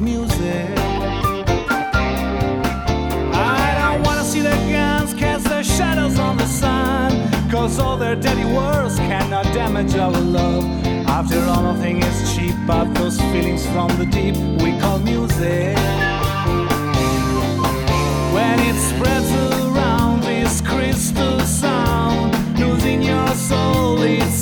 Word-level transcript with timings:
music. 0.00 0.78
I 3.32 3.74
don't 3.78 4.02
wanna 4.02 4.24
see 4.24 4.40
the 4.40 4.56
guns 4.70 5.12
cast 5.14 5.44
their 5.44 5.62
shadows 5.62 6.18
on 6.18 6.36
the 6.36 6.46
sun, 6.46 7.50
cause 7.50 7.78
all 7.78 7.96
their 7.96 8.16
dirty 8.16 8.44
words 8.44 8.96
cannot 8.96 9.44
damage 9.52 9.94
our 9.94 10.10
love. 10.10 10.64
After 11.06 11.40
all, 11.44 11.62
nothing 11.62 12.02
is 12.02 12.34
cheap, 12.34 12.54
but 12.66 12.94
those 12.94 13.20
feelings 13.32 13.66
from 13.66 13.88
the 13.98 14.06
deep 14.06 14.36
we 14.62 14.78
call 14.80 14.98
music. 15.00 15.76
When 18.34 18.58
it 18.60 18.76
spreads 18.90 19.30
around 19.32 20.22
this 20.22 20.60
crystal 20.60 21.40
sound, 21.40 22.58
losing 22.58 23.02
your 23.02 23.28
soul, 23.34 24.00
it's 24.02 24.39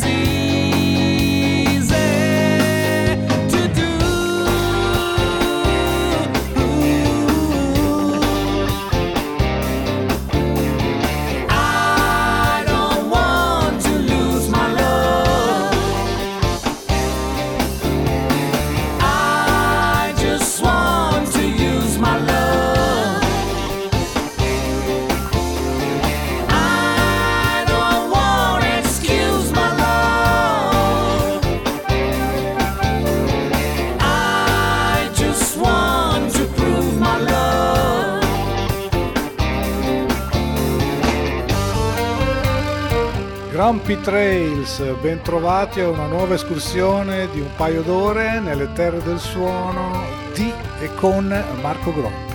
Grumpy 43.89 44.05
Trails, 44.05 44.83
ben 45.01 45.23
trovati 45.23 45.81
a 45.81 45.89
una 45.89 46.05
nuova 46.05 46.35
escursione 46.35 47.27
di 47.31 47.41
un 47.41 47.49
paio 47.57 47.81
d'ore 47.81 48.39
nelle 48.39 48.71
terre 48.75 49.03
del 49.03 49.19
suono 49.19 50.05
di 50.35 50.53
e 50.79 50.95
con 50.95 51.27
Marco 51.63 51.95
Grompi. 51.95 52.28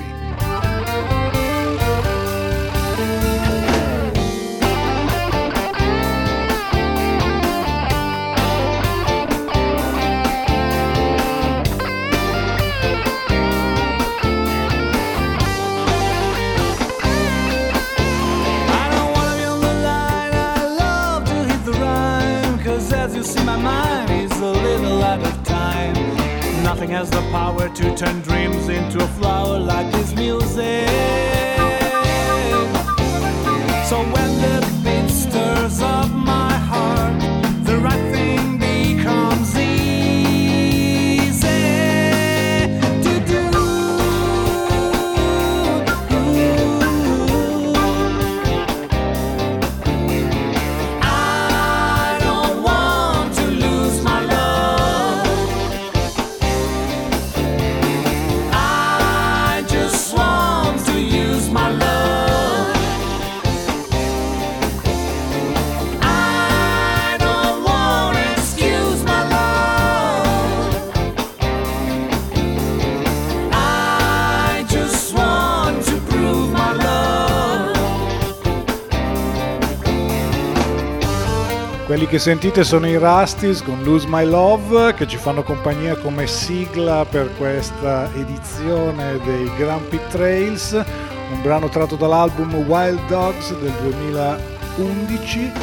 Che 82.14 82.20
sentite 82.20 82.64
sono 82.64 82.88
i 82.88 82.96
Rusties 82.96 83.64
con 83.64 83.82
Lose 83.82 84.06
My 84.08 84.24
Love 84.24 84.94
che 84.94 85.08
ci 85.08 85.18
fanno 85.18 85.42
compagnia 85.42 85.96
come 85.96 86.28
sigla 86.28 87.04
per 87.06 87.36
questa 87.38 88.08
edizione 88.14 89.18
dei 89.26 89.50
Grumpy 89.58 90.00
Trails, 90.10 90.74
un 90.74 91.42
brano 91.42 91.70
tratto 91.70 91.96
dall'album 91.96 92.54
Wild 92.68 93.04
Dogs 93.08 93.58
del 93.58 93.74
2011. 93.82 95.63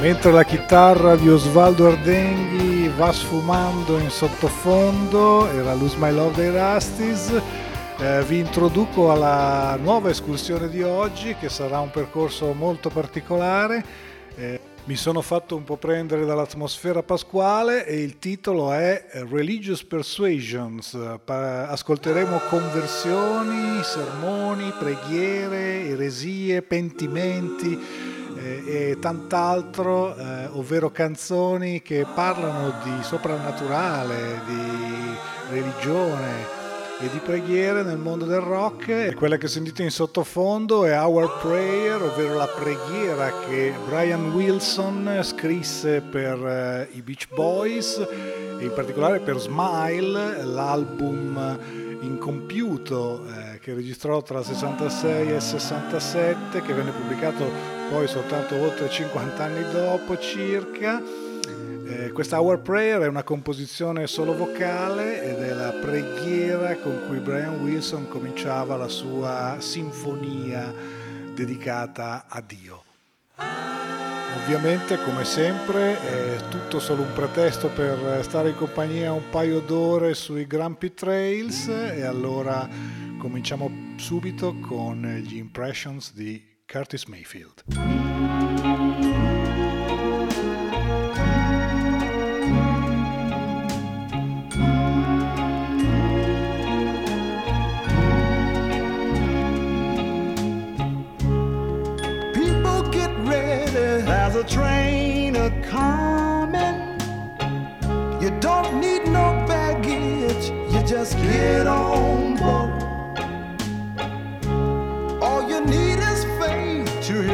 Mentre 0.00 0.32
la 0.32 0.44
chitarra 0.44 1.14
di 1.14 1.28
Osvaldo 1.28 1.88
Ardenghi 1.88 2.88
va 2.96 3.12
sfumando 3.12 3.98
in 3.98 4.08
sottofondo, 4.08 5.46
era 5.50 5.74
Lose 5.74 5.98
My 5.98 6.10
Love 6.10 6.36
dei 6.36 6.50
Rusties, 6.50 7.30
eh, 7.98 8.22
vi 8.22 8.38
introduco 8.38 9.12
alla 9.12 9.76
nuova 9.78 10.08
escursione 10.08 10.70
di 10.70 10.82
oggi 10.82 11.34
che 11.34 11.50
sarà 11.50 11.80
un 11.80 11.90
percorso 11.90 12.54
molto 12.54 12.88
particolare. 12.88 13.84
Eh, 14.36 14.60
mi 14.84 14.96
sono 14.96 15.20
fatto 15.20 15.54
un 15.54 15.64
po' 15.64 15.76
prendere 15.76 16.24
dall'atmosfera 16.24 17.02
pasquale 17.02 17.84
e 17.86 18.00
il 18.02 18.18
titolo 18.18 18.72
è 18.72 19.04
Religious 19.30 19.84
Persuasions. 19.84 20.94
Ascolteremo 21.26 22.40
conversioni, 22.48 23.82
sermoni, 23.82 24.72
preghiere, 24.78 25.84
eresie, 25.88 26.62
pentimenti 26.62 28.18
e 28.42 28.96
tant'altro, 29.00 30.16
eh, 30.16 30.46
ovvero 30.52 30.90
canzoni 30.90 31.82
che 31.82 32.06
parlano 32.14 32.72
di 32.82 33.02
soprannaturale, 33.02 34.40
di 34.46 35.16
religione 35.50 36.58
e 37.02 37.08
di 37.10 37.18
preghiere 37.18 37.82
nel 37.82 37.96
mondo 37.96 38.26
del 38.26 38.40
rock. 38.40 39.14
Quella 39.14 39.36
che 39.38 39.48
sentite 39.48 39.82
in 39.82 39.90
sottofondo 39.90 40.84
è 40.84 40.98
Our 40.98 41.38
Prayer, 41.40 42.02
ovvero 42.02 42.34
la 42.34 42.46
preghiera 42.46 43.32
che 43.46 43.72
Brian 43.86 44.30
Wilson 44.32 45.20
scrisse 45.22 46.02
per 46.02 46.46
eh, 46.46 46.88
i 46.92 47.02
Beach 47.02 47.28
Boys 47.32 47.96
e 47.98 48.64
in 48.64 48.72
particolare 48.74 49.20
per 49.20 49.38
Smile, 49.38 50.44
l'album 50.44 51.58
incompiuto 52.02 53.24
eh, 53.26 53.49
che 53.60 53.74
registrò 53.74 54.22
tra 54.22 54.38
il 54.38 54.44
66 54.46 55.28
e 55.28 55.34
il 55.34 55.42
67, 55.42 56.62
che 56.62 56.72
venne 56.72 56.92
pubblicato 56.92 57.44
poi 57.90 58.08
soltanto 58.08 58.56
oltre 58.56 58.88
50 58.88 59.44
anni 59.44 59.70
dopo 59.70 60.18
circa. 60.18 61.02
Eh, 61.86 62.10
questa 62.12 62.40
Our 62.40 62.60
Prayer 62.60 63.02
è 63.02 63.06
una 63.06 63.22
composizione 63.22 64.06
solo 64.06 64.34
vocale 64.34 65.22
ed 65.22 65.42
è 65.42 65.52
la 65.52 65.72
preghiera 65.72 66.76
con 66.76 67.02
cui 67.06 67.18
Brian 67.18 67.60
Wilson 67.60 68.08
cominciava 68.08 68.76
la 68.76 68.88
sua 68.88 69.56
sinfonia 69.58 70.72
dedicata 71.34 72.24
a 72.28 72.40
Dio. 72.40 72.84
Ovviamente, 74.42 74.98
come 75.02 75.24
sempre, 75.24 76.00
è 76.00 76.48
tutto 76.48 76.80
solo 76.80 77.02
un 77.02 77.12
pretesto 77.12 77.68
per 77.68 78.20
stare 78.22 78.50
in 78.50 78.56
compagnia 78.56 79.12
un 79.12 79.28
paio 79.28 79.60
d'ore 79.60 80.14
sui 80.14 80.46
Grumpy 80.46 80.94
Trails 80.94 81.68
e 81.68 82.02
allora 82.04 82.66
cominciamo 83.20 83.70
subito 83.96 84.58
con 84.60 85.02
gli 85.22 85.36
impressions 85.36 86.14
di 86.14 86.42
Curtis 86.66 87.04
Mayfield. 87.04 87.64
a 104.32 104.44
train 104.44 105.36
a 105.36 105.50
coming. 105.68 106.98
You 108.22 108.30
don't 108.40 108.80
need 108.80 109.04
no 109.06 109.44
baggage, 109.46 110.48
you 110.72 110.82
just 110.86 111.14
get 111.18 111.66
on 111.66 112.29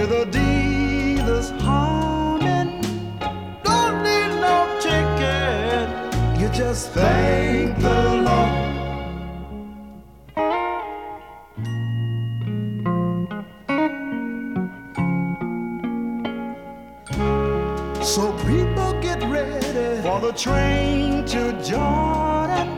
Don't 0.09 0.31
need 4.05 4.31
no 4.41 4.79
ticket, 4.81 5.89
you 6.41 6.49
just 6.51 6.91
thank 6.91 7.77
the 7.79 7.99
Lord. 8.27 8.53
So 18.05 18.33
people 18.47 18.93
get 19.01 19.21
ready 19.25 20.03
for 20.03 20.21
the 20.21 20.33
train 20.37 21.25
to 21.27 21.53
Jordan, 21.65 22.69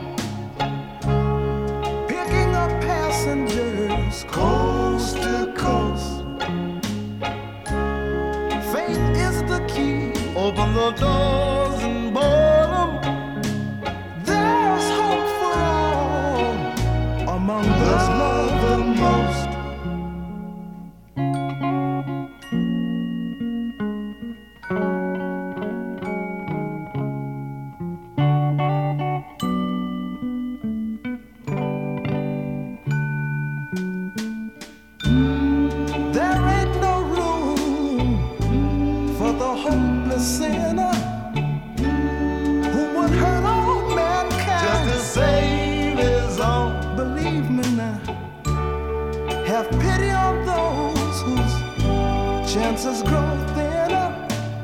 picking 2.09 2.55
up 2.55 2.71
passengers 2.81 4.25
coast 4.31 4.78
voltou. 10.79 11.58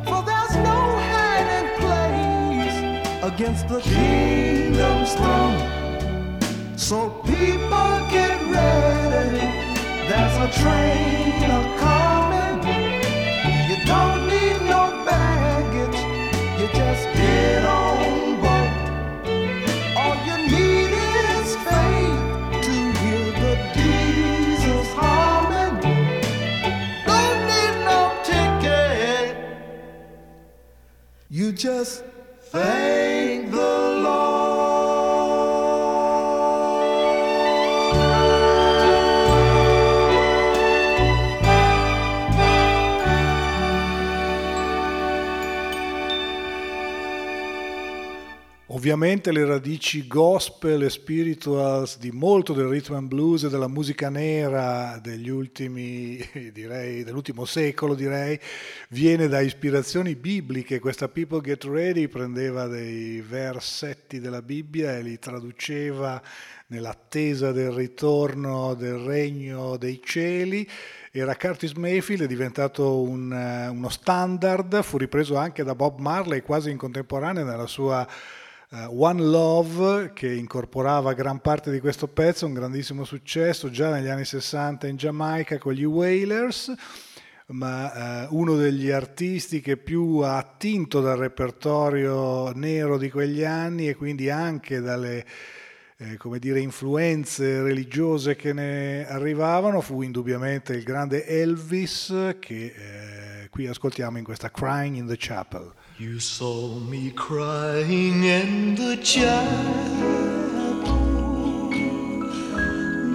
for 0.06 0.22
there's 0.22 0.56
no 0.56 0.80
hiding 1.12 1.68
place 1.78 2.78
against 3.22 3.68
the 3.68 3.80
kingdom's 3.80 5.14
throne. 5.14 6.78
So 6.78 7.10
people 7.26 7.90
get 8.10 8.40
ready, 8.50 9.44
there's 10.08 10.36
a 10.38 10.62
train 10.62 11.33
just 31.54 32.04
fade. 32.52 33.13
Ovviamente 48.74 49.30
le 49.30 49.44
radici 49.44 50.04
gospel 50.08 50.82
e 50.82 50.90
spirituals 50.90 51.96
di 51.96 52.10
molto 52.10 52.52
del 52.52 52.66
rhythm 52.66 52.94
and 52.94 53.06
blues 53.06 53.44
e 53.44 53.48
della 53.48 53.68
musica 53.68 54.08
nera 54.08 54.98
degli 55.00 55.28
ultimi, 55.28 56.18
direi, 56.52 57.04
dell'ultimo 57.04 57.44
secolo, 57.44 57.94
direi, 57.94 58.36
viene 58.88 59.28
da 59.28 59.38
ispirazioni 59.38 60.16
bibliche. 60.16 60.80
Questa 60.80 61.06
People 61.06 61.40
Get 61.40 61.62
Ready 61.62 62.08
prendeva 62.08 62.66
dei 62.66 63.20
versetti 63.20 64.18
della 64.18 64.42
Bibbia 64.42 64.98
e 64.98 65.02
li 65.02 65.20
traduceva 65.20 66.20
nell'attesa 66.66 67.52
del 67.52 67.70
ritorno 67.70 68.74
del 68.74 68.96
regno 68.96 69.76
dei 69.76 70.00
cieli 70.04 70.68
era 71.12 71.36
Curtis 71.36 71.74
Mayfield, 71.74 72.24
è 72.24 72.26
diventato 72.26 73.00
un, 73.02 73.30
uno 73.30 73.88
standard, 73.88 74.82
fu 74.82 74.98
ripreso 74.98 75.36
anche 75.36 75.62
da 75.62 75.76
Bob 75.76 76.00
Marley 76.00 76.40
quasi 76.40 76.72
in 76.72 76.76
contemporanea 76.76 77.44
nella 77.44 77.68
sua 77.68 78.04
One 78.88 79.22
Love 79.22 80.12
che 80.12 80.32
incorporava 80.32 81.12
gran 81.12 81.40
parte 81.40 81.70
di 81.70 81.80
questo 81.80 82.08
pezzo, 82.08 82.46
un 82.46 82.54
grandissimo 82.54 83.04
successo 83.04 83.70
già 83.70 83.90
negli 83.90 84.08
anni 84.08 84.24
60 84.24 84.86
in 84.88 84.96
Giamaica 84.96 85.58
con 85.58 85.72
gli 85.72 85.84
Wailers, 85.84 86.72
ma 87.46 88.26
uh, 88.26 88.36
uno 88.36 88.56
degli 88.56 88.90
artisti 88.90 89.60
che 89.60 89.76
più 89.76 90.18
ha 90.18 90.38
attinto 90.38 91.00
dal 91.00 91.18
repertorio 91.18 92.50
nero 92.52 92.98
di 92.98 93.10
quegli 93.10 93.44
anni 93.44 93.88
e 93.88 93.94
quindi 93.94 94.28
anche 94.28 94.80
dalle 94.80 95.24
eh, 95.96 96.16
come 96.16 96.38
dire, 96.40 96.58
influenze 96.58 97.62
religiose 97.62 98.34
che 98.34 98.52
ne 98.52 99.06
arrivavano 99.06 99.80
fu 99.80 100.02
indubbiamente 100.02 100.72
il 100.72 100.82
grande 100.82 101.24
Elvis 101.26 102.36
che 102.40 102.74
eh, 102.74 103.48
qui 103.48 103.68
ascoltiamo 103.68 104.18
in 104.18 104.24
questa 104.24 104.50
Crying 104.50 104.96
in 104.96 105.06
the 105.06 105.16
Chapel. 105.16 105.72
You 105.96 106.18
saw 106.18 106.80
me 106.80 107.12
crying 107.12 108.24
in 108.24 108.74
the 108.74 108.96
chapel. 108.96 109.30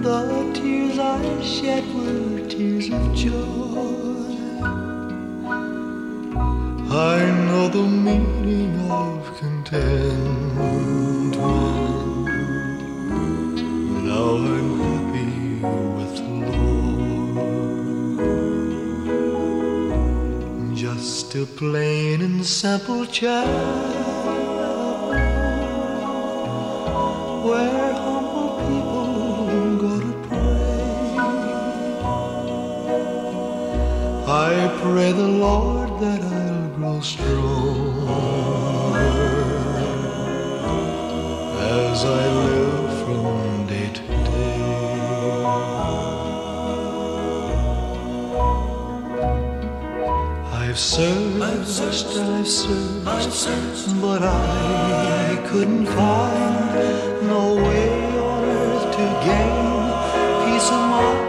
The 0.00 0.50
tears 0.54 0.98
I 0.98 1.42
shed 1.42 1.84
were 1.94 2.48
tears 2.48 2.88
of 2.88 3.14
joy. 3.14 3.36
I 6.88 7.20
know 7.44 7.68
the 7.68 7.82
meaning 7.82 8.90
of 8.90 9.38
contentment. 9.38 11.36
Now 14.06 14.36
I'm 14.36 14.80
happy 14.80 15.89
just 21.00 21.34
a 21.34 21.46
plain 21.46 22.20
and 22.20 22.44
simple 22.44 23.06
child 23.06 23.48
where 27.42 27.92
humble 27.94 28.52
people 28.68 29.78
go 29.84 29.92
to 29.98 30.12
pray. 30.28 31.16
I 34.28 34.78
pray 34.82 35.12
the 35.12 35.30
Lord 35.46 35.90
that 36.02 36.20
I'll 36.22 36.68
grow 36.76 37.00
stronger 37.00 38.10
as 41.78 42.04
I 42.04 42.22
live 42.44 42.79
searched, 50.80 51.42
I've 51.42 51.66
searched, 51.66 52.16
I've 52.16 52.48
searched, 52.48 53.06
I've 53.06 53.32
searched, 53.32 54.00
but 54.00 54.22
I 54.22 55.36
couldn't 55.48 55.84
find 55.86 57.26
no 57.26 57.54
way 57.56 58.18
on 58.18 58.44
earth 58.44 58.96
to 58.96 59.04
gain 59.28 59.92
peace 60.44 60.68
of 60.70 60.84
mind. 60.94 61.20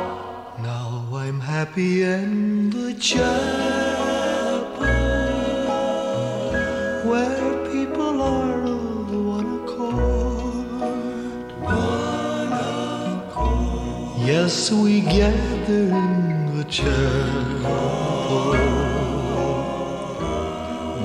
Now 0.63 1.03
I'm 1.13 1.41
happy 1.41 2.03
in 2.03 2.69
the 2.69 2.93
chapel 2.93 3.27
where 7.09 7.67
people 7.73 8.21
are 8.21 8.63
of 8.63 9.11
one 9.37 9.59
accord. 9.59 11.51
One 11.61 12.53
accord. 13.19 14.17
Yes, 14.25 14.71
we 14.71 15.01
gather 15.01 15.87
in 16.03 16.57
the 16.57 16.63
chapel 16.63 18.11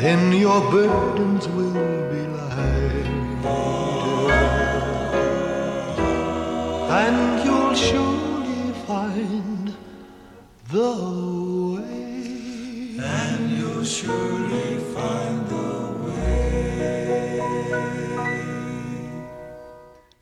Then 0.00 0.32
your 0.32 0.62
burdens 0.70 1.46
will 1.48 1.74
be 2.10 2.22
lighter. 2.38 3.04
And 6.88 7.44
you'll 7.44 7.74
surely 7.74 8.72
find 8.86 9.76
the 10.72 11.19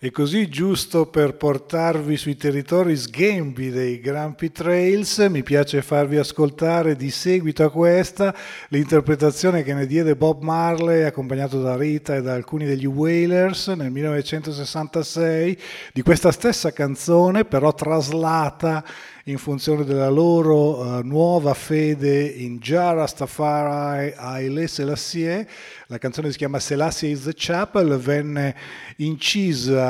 E 0.01 0.13
così, 0.13 0.49
giusto 0.49 1.07
per 1.07 1.35
portarvi 1.35 2.17
sui 2.17 2.37
territori 2.37 2.95
sghembi 2.95 3.71
dei 3.71 3.99
Grumpy 3.99 4.53
Trails, 4.53 5.19
mi 5.29 5.43
piace 5.43 5.83
farvi 5.83 6.19
ascoltare 6.19 6.95
di 6.95 7.11
seguito 7.11 7.65
a 7.65 7.71
questa 7.73 8.33
l'interpretazione 8.69 9.65
che 9.65 9.75
ne 9.75 9.87
diede 9.87 10.15
Bob 10.15 10.43
Marley, 10.43 11.03
accompagnato 11.03 11.61
da 11.61 11.77
Rita 11.77 12.15
e 12.15 12.23
da 12.23 12.35
alcuni 12.35 12.65
degli 12.65 12.87
Wailers 12.87 13.67
nel 13.71 13.91
1966, 13.91 15.59
di 15.93 16.03
questa 16.03 16.31
stessa 16.31 16.71
canzone, 16.71 17.45
però 17.45 17.75
traslata 17.75 18.85
in 19.25 19.37
funzione 19.37 19.85
della 19.85 20.09
loro 20.09 20.79
uh, 20.79 21.01
nuova 21.03 21.53
fede 21.53 22.25
in 22.25 22.59
Jah 22.59 22.95
Rastafari 22.95 24.15
Haile 24.17 24.67
Selassie. 24.69 25.47
La 25.89 25.99
canzone 25.99 26.31
si 26.31 26.39
chiama 26.39 26.59
Selassie 26.59 27.11
is 27.11 27.25
the 27.25 27.35
Chapel, 27.35 27.99
venne 27.99 28.55
incisa 28.97 29.88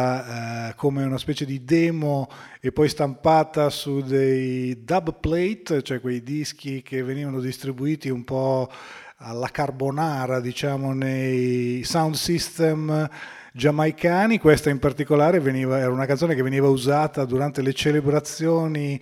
uh, 0.71 0.75
come 0.77 1.05
una 1.05 1.19
specie 1.19 1.45
di 1.45 1.65
demo 1.65 2.29
e 2.61 2.73
poi 2.73 2.89
stampata 2.89 3.71
su 3.71 4.01
dei 4.01 4.85
dub 4.85 5.19
plate, 5.21 5.83
cioè 5.83 6.01
quei 6.01 6.23
dischi 6.23 6.83
che 6.83 7.03
venivano 7.03 7.41
distribuiti 7.41 8.09
un 8.09 8.25
po' 8.25 8.71
alla 9.19 9.49
carbonara, 9.49 10.41
diciamo, 10.41 10.93
nei 10.93 11.83
sound 11.85 12.15
system 12.15 13.09
giamaicani. 13.53 14.39
Questa 14.39 14.71
in 14.71 14.79
particolare 14.79 15.41
veniva, 15.41 15.79
era 15.79 15.91
una 15.91 16.07
canzone 16.07 16.35
che 16.35 16.43
veniva 16.43 16.69
usata 16.69 17.25
durante 17.25 17.63
le 17.63 17.73
celebrazioni 17.73 19.01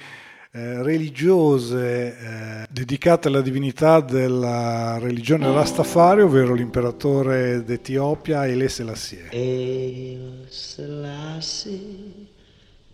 eh, 0.56 0.82
religiose 0.82 2.16
eh, 2.18 2.66
dedicate 2.70 3.28
alla 3.28 3.42
divinità 3.42 4.00
della 4.00 4.96
religione 4.98 5.52
Rastafari, 5.52 6.22
ovvero 6.22 6.54
l'imperatore 6.54 7.62
d'Etiopia 7.62 8.38
Haile 8.40 8.70
Selassie. 8.70 9.28
Haile 9.32 10.46
Selassie 10.48 12.26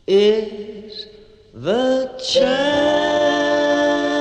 is 0.06 1.06
the 1.52 2.10
champion. 2.18 4.11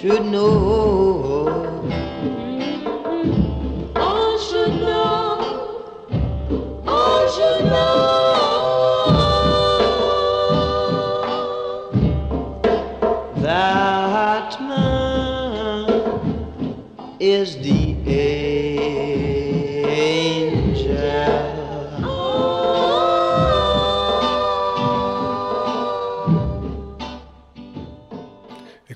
Should 0.00 0.26
know. 0.26 1.27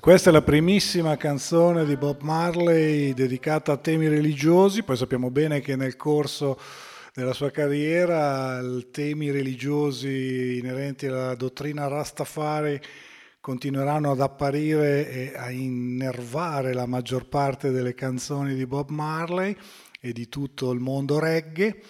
Questa 0.03 0.31
è 0.31 0.33
la 0.33 0.41
primissima 0.41 1.15
canzone 1.15 1.85
di 1.85 1.95
Bob 1.95 2.23
Marley 2.23 3.13
dedicata 3.13 3.71
a 3.71 3.77
temi 3.77 4.09
religiosi, 4.09 4.83
poi 4.83 4.97
sappiamo 4.97 5.31
bene 5.31 5.61
che 5.61 5.77
nel 5.77 5.95
corso 5.95 6.59
della 7.13 7.31
sua 7.31 7.51
carriera 7.51 8.59
temi 8.91 9.31
religiosi 9.31 10.57
inerenti 10.57 11.07
alla 11.07 11.35
dottrina 11.35 11.87
Rastafari 11.87 12.81
continueranno 13.39 14.11
ad 14.11 14.19
apparire 14.19 15.09
e 15.09 15.33
a 15.37 15.49
innervare 15.51 16.73
la 16.73 16.85
maggior 16.85 17.29
parte 17.29 17.71
delle 17.71 17.93
canzoni 17.93 18.55
di 18.55 18.65
Bob 18.65 18.89
Marley 18.89 19.55
e 20.01 20.11
di 20.11 20.27
tutto 20.27 20.73
il 20.73 20.81
mondo 20.81 21.17
reggae. 21.17 21.81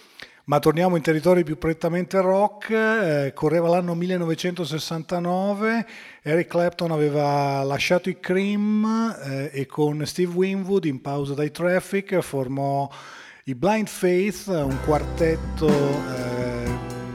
Ma 0.46 0.60
torniamo 0.60 0.98
in 0.98 1.02
territori 1.02 1.46
più 1.46 1.58
prettamente 1.58 2.20
rock, 2.20 2.70
eh, 2.70 3.32
correva 3.34 3.70
l'anno 3.70 3.96
1969, 3.96 5.86
Eric 6.22 6.48
Clapton 6.48 6.92
aveva 6.92 7.64
lasciato 7.64 8.10
i 8.10 8.20
Cream 8.20 8.84
eh, 9.24 9.52
e 9.54 9.66
con 9.66 10.06
Steve 10.06 10.34
Winwood 10.34 10.84
in 10.84 11.00
pausa 11.00 11.34
dai 11.34 11.50
Traffic 11.50 12.20
formò 12.20 12.90
i 13.46 13.56
Blind 13.56 13.88
Faith, 13.88 14.48
un 14.48 14.78
quartetto 14.84 15.70
eh, 15.70 16.72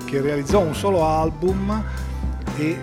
che 0.06 0.22
realizzò 0.22 0.60
un 0.60 0.74
solo 0.74 1.04
album 1.04 1.84
e 2.56 2.70
eh, 2.70 2.76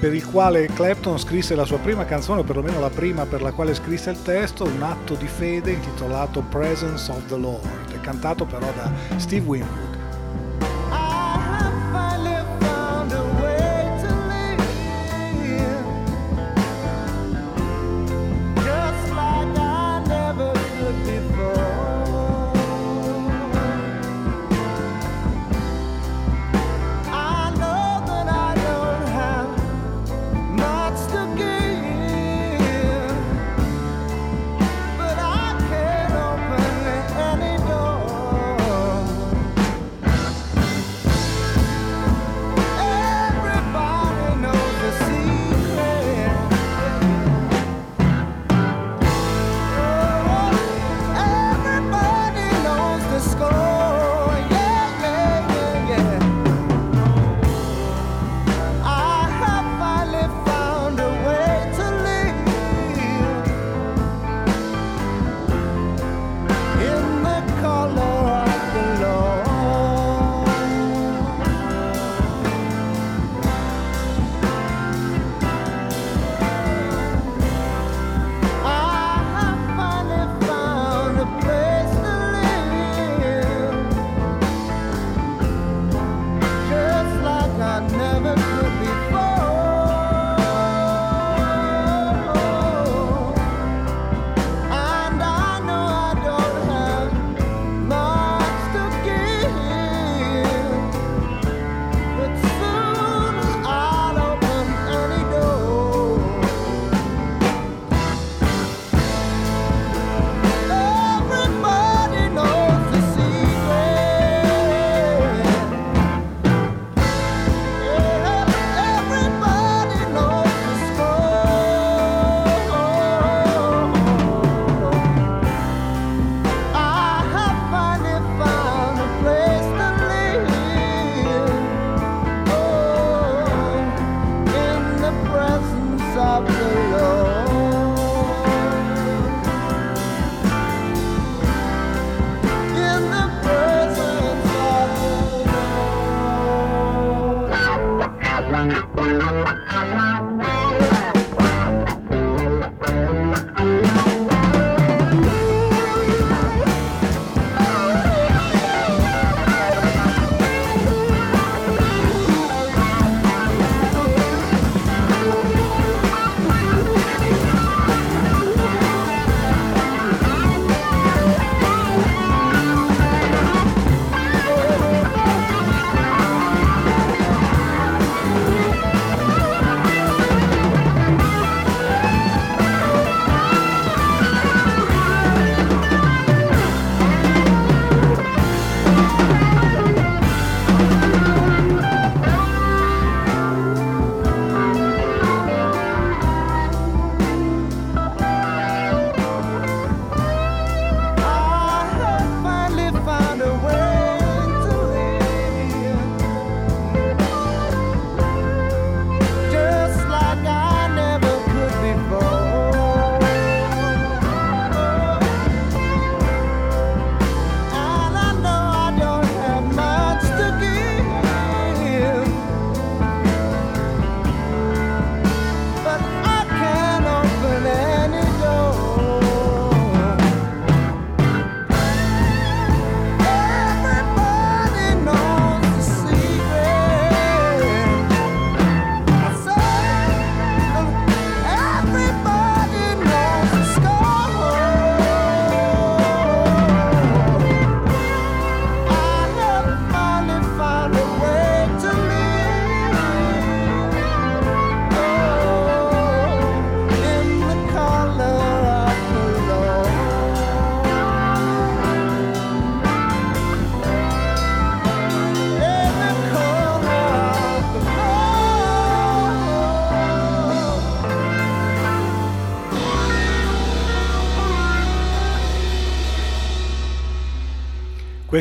per 0.00 0.14
il 0.14 0.26
quale 0.26 0.64
Clapton 0.66 1.18
scrisse 1.18 1.54
la 1.54 1.66
sua 1.66 1.78
prima 1.78 2.06
canzone, 2.06 2.40
o 2.40 2.42
perlomeno 2.42 2.80
la 2.80 2.88
prima 2.88 3.26
per 3.26 3.42
la 3.42 3.52
quale 3.52 3.74
scrisse 3.74 4.08
il 4.08 4.22
testo, 4.22 4.64
un 4.64 4.82
atto 4.82 5.14
di 5.14 5.26
fede 5.26 5.72
intitolato 5.72 6.40
Presence 6.40 7.10
of 7.10 7.26
the 7.26 7.36
Lord, 7.36 7.91
cantato 8.02 8.44
però 8.44 8.70
da 8.72 8.90
Steve 9.16 9.46
Winwood. 9.46 9.91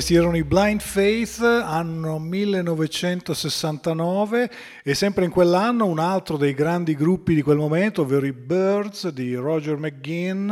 Questi 0.01 0.17
erano 0.17 0.35
i 0.35 0.43
Blind 0.43 0.81
Faith, 0.81 1.41
anno 1.41 2.17
1969 2.17 4.49
e 4.81 4.95
sempre 4.95 5.25
in 5.25 5.29
quell'anno 5.29 5.85
un 5.85 5.99
altro 5.99 6.37
dei 6.37 6.55
grandi 6.55 6.95
gruppi 6.95 7.35
di 7.35 7.43
quel 7.43 7.57
momento, 7.57 8.01
ovvero 8.01 8.25
i 8.25 8.33
Birds 8.33 9.09
di 9.09 9.35
Roger 9.35 9.77
McGinn, 9.77 10.51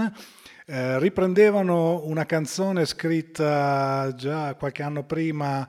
eh, 0.68 1.00
riprendevano 1.00 2.06
una 2.06 2.28
canzone 2.28 2.86
scritta 2.86 4.14
già 4.16 4.54
qualche 4.54 4.84
anno 4.84 5.04
prima 5.04 5.68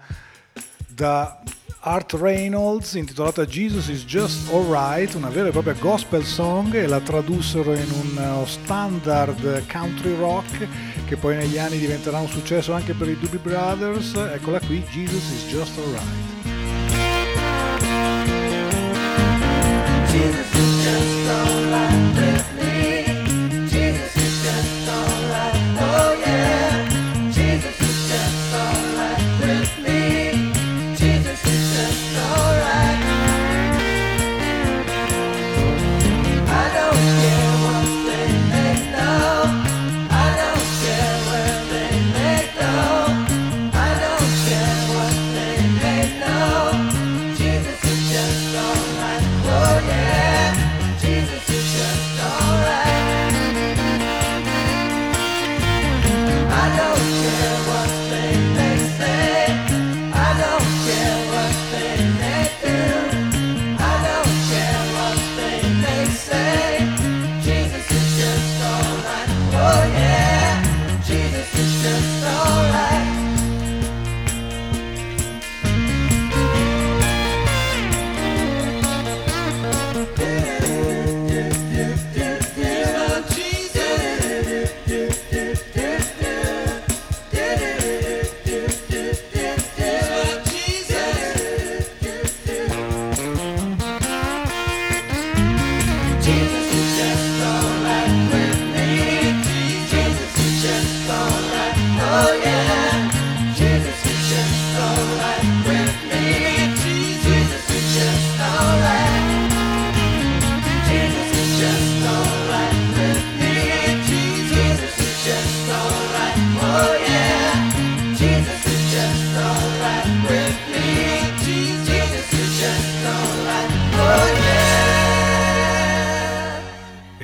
da 0.86 1.42
Art 1.82 2.12
Reynolds 2.12 2.92
intitolata 2.92 3.46
Jesus 3.46 3.88
is 3.88 4.04
Just 4.04 4.52
Alright, 4.52 5.14
una 5.14 5.30
vera 5.30 5.48
e 5.48 5.50
propria 5.50 5.72
gospel 5.72 6.22
song 6.24 6.74
e 6.74 6.86
la 6.86 7.00
tradussero 7.00 7.72
in 7.72 7.90
un 7.90 8.42
standard 8.46 9.66
country 9.66 10.14
rock 10.14 10.68
che 11.06 11.16
poi 11.16 11.36
negli 11.36 11.56
anni 11.56 11.78
diventerà 11.78 12.18
un 12.18 12.28
successo 12.28 12.74
anche 12.74 12.92
per 12.92 13.08
i 13.08 13.18
Doobie 13.18 13.38
Brothers. 13.38 14.12
Eccola 14.14 14.60
qui, 14.60 14.84
Jesus 14.90 15.30
is 15.30 15.46
Just 15.48 15.78
Alright. 15.78 16.28
Jesus 20.10 20.59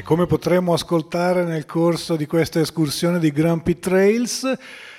come 0.06 0.26
potremo 0.26 0.72
ascoltare 0.72 1.42
nel 1.42 1.66
corso 1.66 2.14
di 2.14 2.26
questa 2.26 2.60
escursione 2.60 3.18
di 3.18 3.32
Grumpy 3.32 3.80
Trails, 3.80 4.56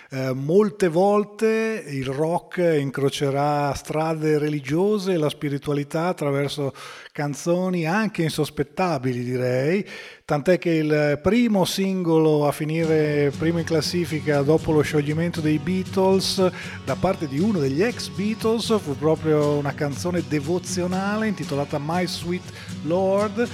eh, 0.09 0.33
molte 0.33 0.89
volte 0.89 1.85
il 1.87 2.07
rock 2.07 2.57
incrocerà 2.57 3.73
strade 3.73 4.37
religiose 4.37 5.13
e 5.13 5.17
la 5.17 5.29
spiritualità 5.29 6.07
attraverso 6.07 6.73
canzoni 7.13 7.87
anche 7.87 8.23
insospettabili, 8.23 9.23
direi, 9.23 9.87
tant'è 10.25 10.57
che 10.57 10.71
il 10.71 11.19
primo 11.23 11.63
singolo 11.63 12.45
a 12.45 12.51
finire 12.51 13.31
primo 13.37 13.59
in 13.59 13.65
classifica 13.65 14.41
dopo 14.41 14.73
lo 14.73 14.81
scioglimento 14.81 15.39
dei 15.39 15.57
Beatles 15.57 16.51
da 16.83 16.95
parte 16.95 17.29
di 17.29 17.39
uno 17.39 17.59
degli 17.59 17.81
ex 17.81 18.09
Beatles 18.09 18.77
fu 18.81 18.97
proprio 18.97 19.53
una 19.53 19.73
canzone 19.73 20.21
devozionale 20.27 21.27
intitolata 21.27 21.79
My 21.79 22.05
Sweet 22.05 22.51
Lord 22.83 23.49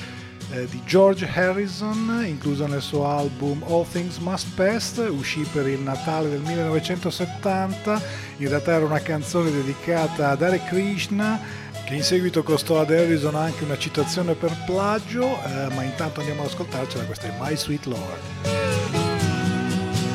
eh, 0.52 0.68
di 0.68 0.82
George 0.86 1.28
Harrison, 1.34 2.24
inclusa 2.26 2.68
nel 2.68 2.82
suo 2.82 3.08
album 3.08 3.64
All 3.68 3.86
Things 3.90 4.18
Must 4.18 4.48
Pass, 4.56 4.98
uscì 5.10 5.48
per 5.52 5.68
il 5.68 5.80
Natale 5.80 6.30
del 6.30 6.42
1970. 6.42 8.02
In 8.38 8.50
realtà 8.50 8.74
era 8.74 8.86
una 8.86 9.02
canzone 9.02 9.52
dedicata 9.52 10.30
ad 10.30 10.42
Hare 10.42 10.64
Krishna, 10.64 11.40
che 11.86 11.96
in 11.96 12.04
seguito 12.04 12.44
costò 12.44 12.80
ad 12.80 12.92
Harrison 12.92 13.36
anche 13.36 13.64
una 13.64 13.78
citazione 13.78 14.34
per 14.34 14.56
plagio, 14.66 15.38
eh, 15.44 15.74
ma 15.74 15.84
intanto 15.84 16.20
andiamo 16.20 16.42
ad 16.42 16.48
ascoltarcela, 16.48 17.04
questa 17.06 17.28
è 17.28 17.34
My 17.40 17.56
Sweet 17.56 17.86
Lord. 17.86 18.62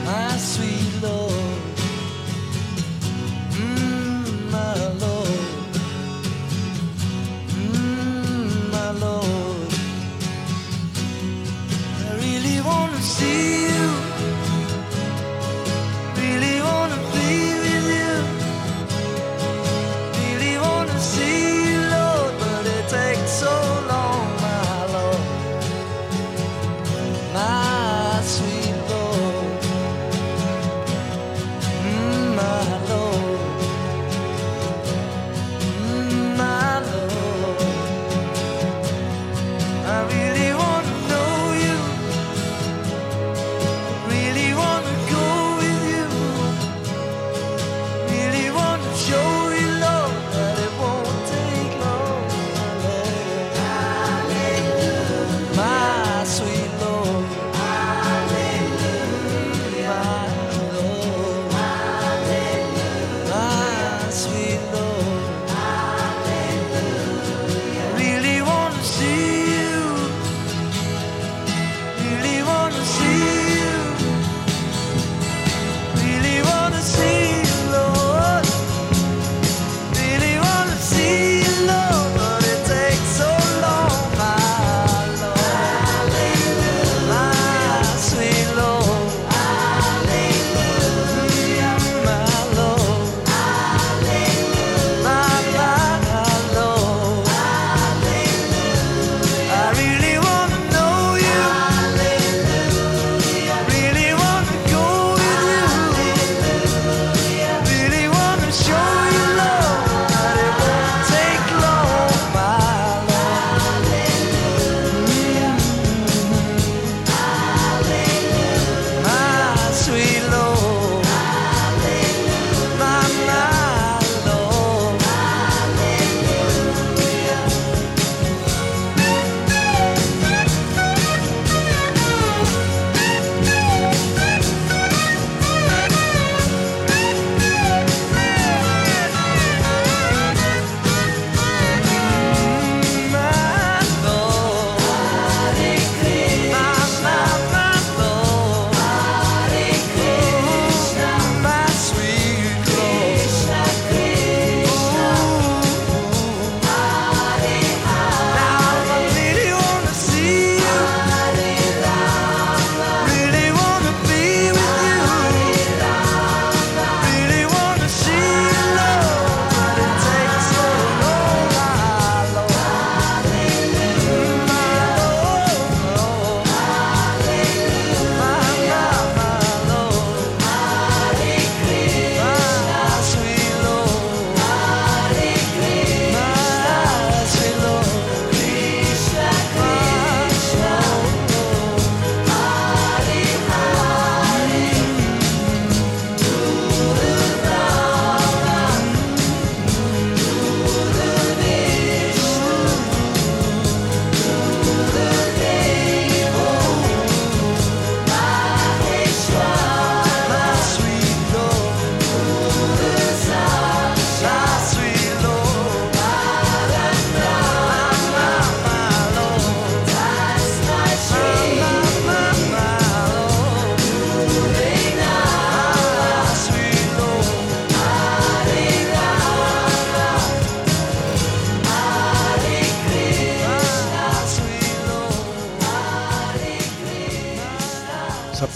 my 0.08 0.36
sweet 0.38 1.02
Lord, 1.02 1.32
mm, 3.58 4.50
my 4.50 4.74
Lord, 4.98 5.74
mm, 7.52 8.70
my 8.70 9.00
Lord. 9.00 9.47
To 12.94 13.02
see 13.02 13.64
you, 13.68 14.07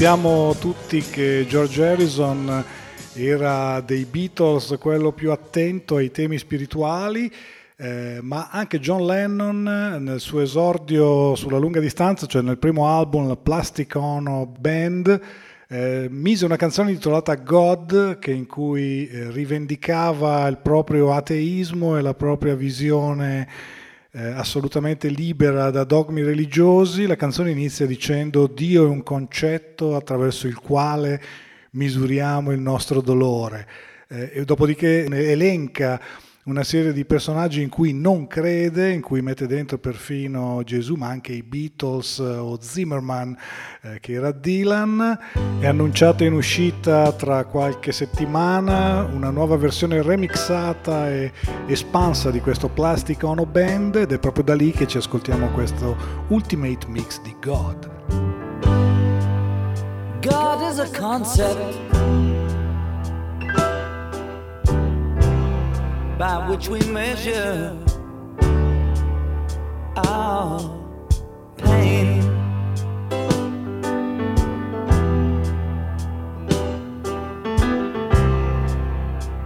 Sappiamo 0.03 0.57
tutti 0.59 1.01
che 1.01 1.47
George 1.49 1.87
Harrison 1.87 2.65
era 3.15 3.81
dei 3.83 4.05
Beatles 4.05 4.75
quello 4.81 5.13
più 5.13 5.31
attento 5.31 5.95
ai 5.95 6.11
temi 6.11 6.39
spirituali, 6.39 7.33
eh, 7.77 8.19
ma 8.21 8.49
anche 8.51 8.81
John 8.81 9.07
Lennon 9.07 9.63
nel 10.01 10.19
suo 10.19 10.41
esordio 10.41 11.37
sulla 11.37 11.59
lunga 11.59 11.79
distanza, 11.79 12.27
cioè 12.27 12.43
nel 12.43 12.59
primo 12.59 12.89
album, 12.89 13.29
la 13.29 13.37
Plastic 13.37 13.95
Ono 13.95 14.53
Band, 14.59 15.21
eh, 15.69 16.09
mise 16.11 16.47
una 16.47 16.57
canzone 16.57 16.91
intitolata 16.91 17.37
God 17.37 18.19
in 18.27 18.47
cui 18.49 19.07
eh, 19.07 19.31
rivendicava 19.31 20.49
il 20.49 20.59
proprio 20.59 21.13
ateismo 21.13 21.97
e 21.97 22.01
la 22.01 22.15
propria 22.15 22.57
visione 22.57 23.49
eh, 24.15 24.27
assolutamente 24.27 25.09
libera 25.09 25.71
da 25.71 25.85
dogmi 25.85 26.23
religiosi. 26.23 27.07
La 27.07 27.17
canzone 27.17 27.51
inizia 27.51 27.87
dicendo 27.87 28.47
Dio 28.47 28.85
è 28.85 28.89
un 28.89 29.03
concetto 29.03 29.97
attraverso 29.97 30.47
il 30.47 30.57
quale 30.57 31.21
misuriamo 31.71 32.53
il 32.53 32.61
nostro 32.61 33.01
dolore. 33.01 33.67
Eh, 34.09 34.31
e 34.35 34.45
dopodiché 34.45 35.05
elenca 35.07 36.01
una 36.45 36.65
serie 36.65 36.93
di 36.93 37.05
personaggi 37.05 37.63
in 37.63 37.69
cui 37.69 37.93
non 37.93 38.27
crede, 38.27 38.91
in 38.91 39.01
cui 39.01 39.23
mette 39.23 39.47
dentro 39.47 39.79
perfino 39.79 40.63
Gesù, 40.65 40.95
ma 40.97 41.07
anche 41.07 41.33
i 41.33 41.43
Beatles 41.43 42.19
o 42.19 42.59
Zimmerman, 42.61 43.37
eh, 43.83 44.01
che 44.01 44.15
era 44.15 44.33
Dylan. 44.33 45.19
È 45.61 45.67
annunciata 45.67 46.25
in 46.25 46.33
uscita 46.33 47.13
tra 47.13 47.45
qualche 47.45 47.93
settimana 47.93 49.05
una 49.05 49.31
nuova 49.31 49.57
versione 49.57 50.03
remixata 50.03 51.09
e 51.11 51.33
espansa 51.67 52.33
di 52.33 52.41
questo 52.41 52.69
Plastic 52.69 53.23
Ono 53.23 53.47
Band 53.47 53.95
ed 53.97 54.11
è 54.11 54.19
proprio 54.19 54.43
da 54.43 54.55
lì 54.55 54.73
che 54.73 54.89
ci 54.89 54.97
ascoltiamo 54.97 55.51
questo 55.51 55.97
Ultimate 56.29 56.89
Mix 56.89 57.21
di 57.23 57.37
God. 57.41 57.91
God 60.21 60.71
is 60.71 60.79
a 60.79 60.89
concept 60.99 62.42
by 66.23 66.39
which 66.49 66.69
we 66.69 66.79
measure 66.85 67.77
our 69.97 70.61
pain. 71.57 72.23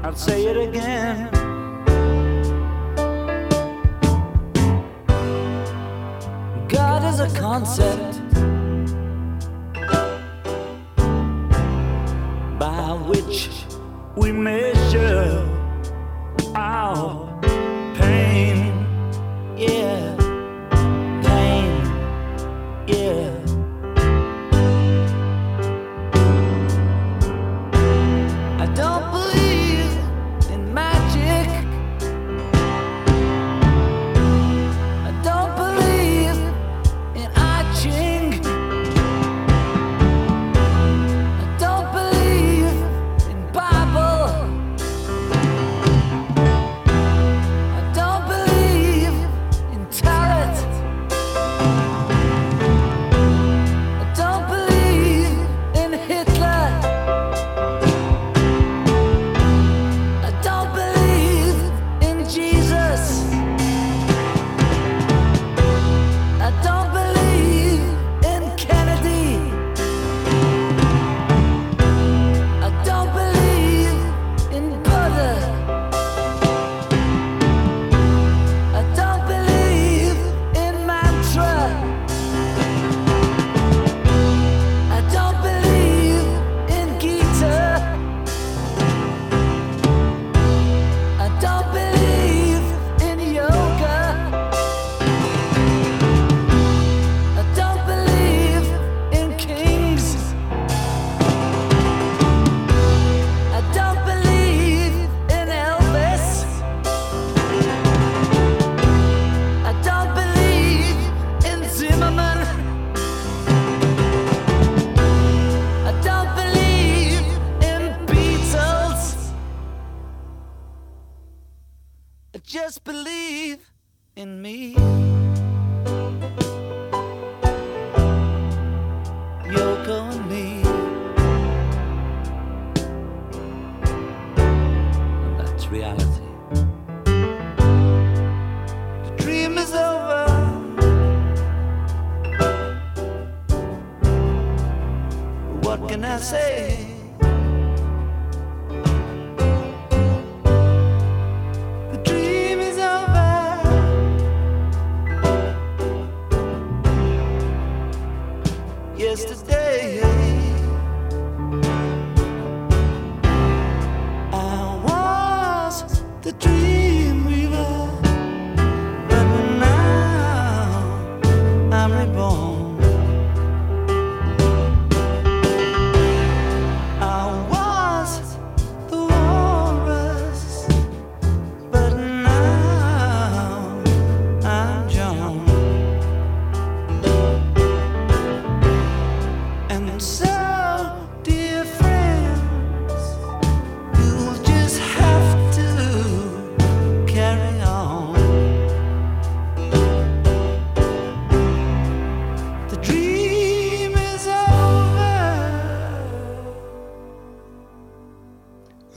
I'll 0.05 0.15
say 0.15 0.45
it 0.45 0.59
again. 0.69 1.31
God 6.69 7.05
is 7.11 7.21
a 7.21 7.31
concept 7.41 8.21
by 12.59 12.93
which 13.09 13.49
we 14.15 14.31
measure 14.31 15.56
our 16.57 17.39
pain. 17.99 18.73
Yeah, 19.59 20.16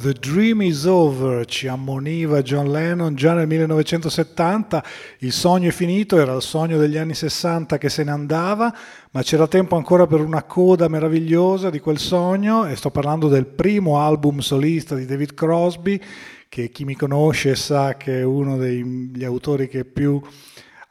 The 0.09 0.17
Dream 0.19 0.63
is 0.63 0.85
Over, 0.85 1.45
ci 1.45 1.67
ammoniva 1.67 2.41
John 2.41 2.71
Lennon 2.71 3.13
già 3.13 3.35
nel 3.35 3.45
1970, 3.45 4.83
il 5.19 5.31
sogno 5.31 5.69
è 5.69 5.71
finito, 5.71 6.17
era 6.17 6.33
il 6.33 6.41
sogno 6.41 6.79
degli 6.79 6.97
anni 6.97 7.13
60 7.13 7.77
che 7.77 7.89
se 7.89 8.03
ne 8.03 8.09
andava, 8.09 8.75
ma 9.11 9.21
c'era 9.21 9.47
tempo 9.47 9.75
ancora 9.75 10.07
per 10.07 10.21
una 10.21 10.41
coda 10.41 10.87
meravigliosa 10.87 11.69
di 11.69 11.79
quel 11.79 11.99
sogno 11.99 12.65
e 12.65 12.75
sto 12.75 12.89
parlando 12.89 13.27
del 13.27 13.45
primo 13.45 13.99
album 13.99 14.39
solista 14.39 14.95
di 14.95 15.05
David 15.05 15.35
Crosby, 15.35 16.01
che 16.49 16.71
chi 16.71 16.85
mi 16.85 16.95
conosce 16.95 17.53
sa 17.53 17.95
che 17.95 18.21
è 18.21 18.23
uno 18.23 18.57
degli 18.57 19.23
autori 19.23 19.67
che 19.67 19.85
più 19.85 20.19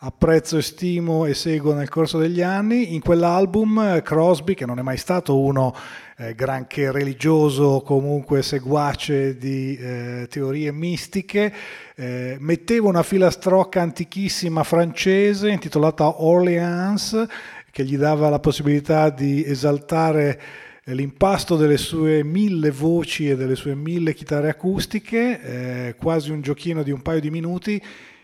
apprezzo 0.01 0.59
e 0.59 0.63
stimo 0.63 1.25
e 1.25 1.35
seguo 1.35 1.75
nel 1.75 1.89
corso 1.89 2.19
degli 2.19 2.41
anni. 2.41 2.95
In 2.95 3.01
quell'album 3.01 4.01
Crosby, 4.03 4.55
che 4.55 4.65
non 4.65 4.79
è 4.79 4.83
mai 4.83 4.97
stato 4.97 5.41
uno 5.41 5.75
eh, 6.21 6.35
granché 6.35 6.91
religioso, 6.91 7.81
comunque 7.85 8.43
seguace 8.43 9.37
di 9.39 9.77
eh, 9.77 10.27
teorie 10.29 10.73
mistiche, 10.73 11.53
eh, 11.95 12.37
metteva 12.41 12.89
una 12.89 13.05
filastrocca 13.05 13.81
antichissima 13.81 14.65
francese 14.65 15.49
intitolata 15.49 16.23
Orleans, 16.23 17.25
che 17.71 17.85
gli 17.85 17.97
dava 17.97 18.29
la 18.29 18.41
possibilità 18.41 19.11
di 19.11 19.45
esaltare 19.45 20.41
l'impasto 20.87 21.57
delle 21.57 21.77
sue 21.77 22.25
mille 22.25 22.71
voci 22.71 23.29
e 23.29 23.37
delle 23.37 23.55
sue 23.55 23.75
mille 23.75 24.15
chitarre 24.15 24.49
acustiche, 24.49 25.41
eh, 25.89 25.95
quasi 25.97 26.33
un 26.33 26.41
giochino 26.41 26.83
di 26.83 26.91
un 26.91 27.03
paio 27.03 27.21
di 27.21 27.31
minuti, 27.31 27.81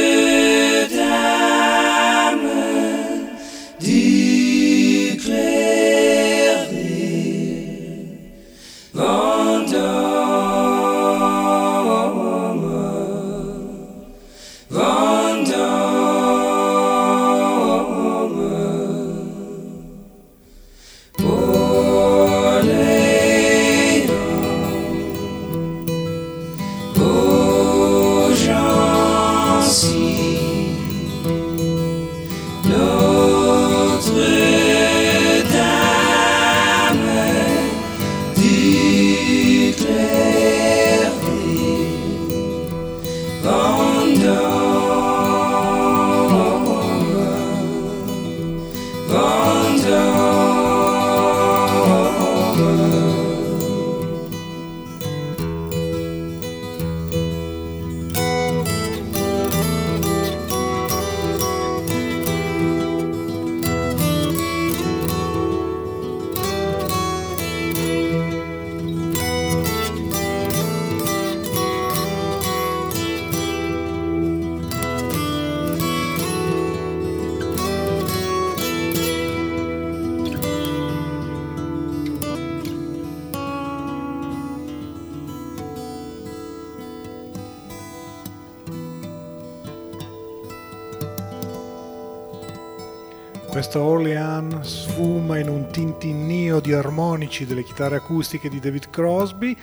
tintinnio 96.52 96.60
di 96.60 96.72
armonici 96.72 97.46
delle 97.46 97.62
chitarre 97.62 97.96
acustiche 97.96 98.48
di 98.48 98.60
David 98.60 98.90
Crosby. 98.90 99.56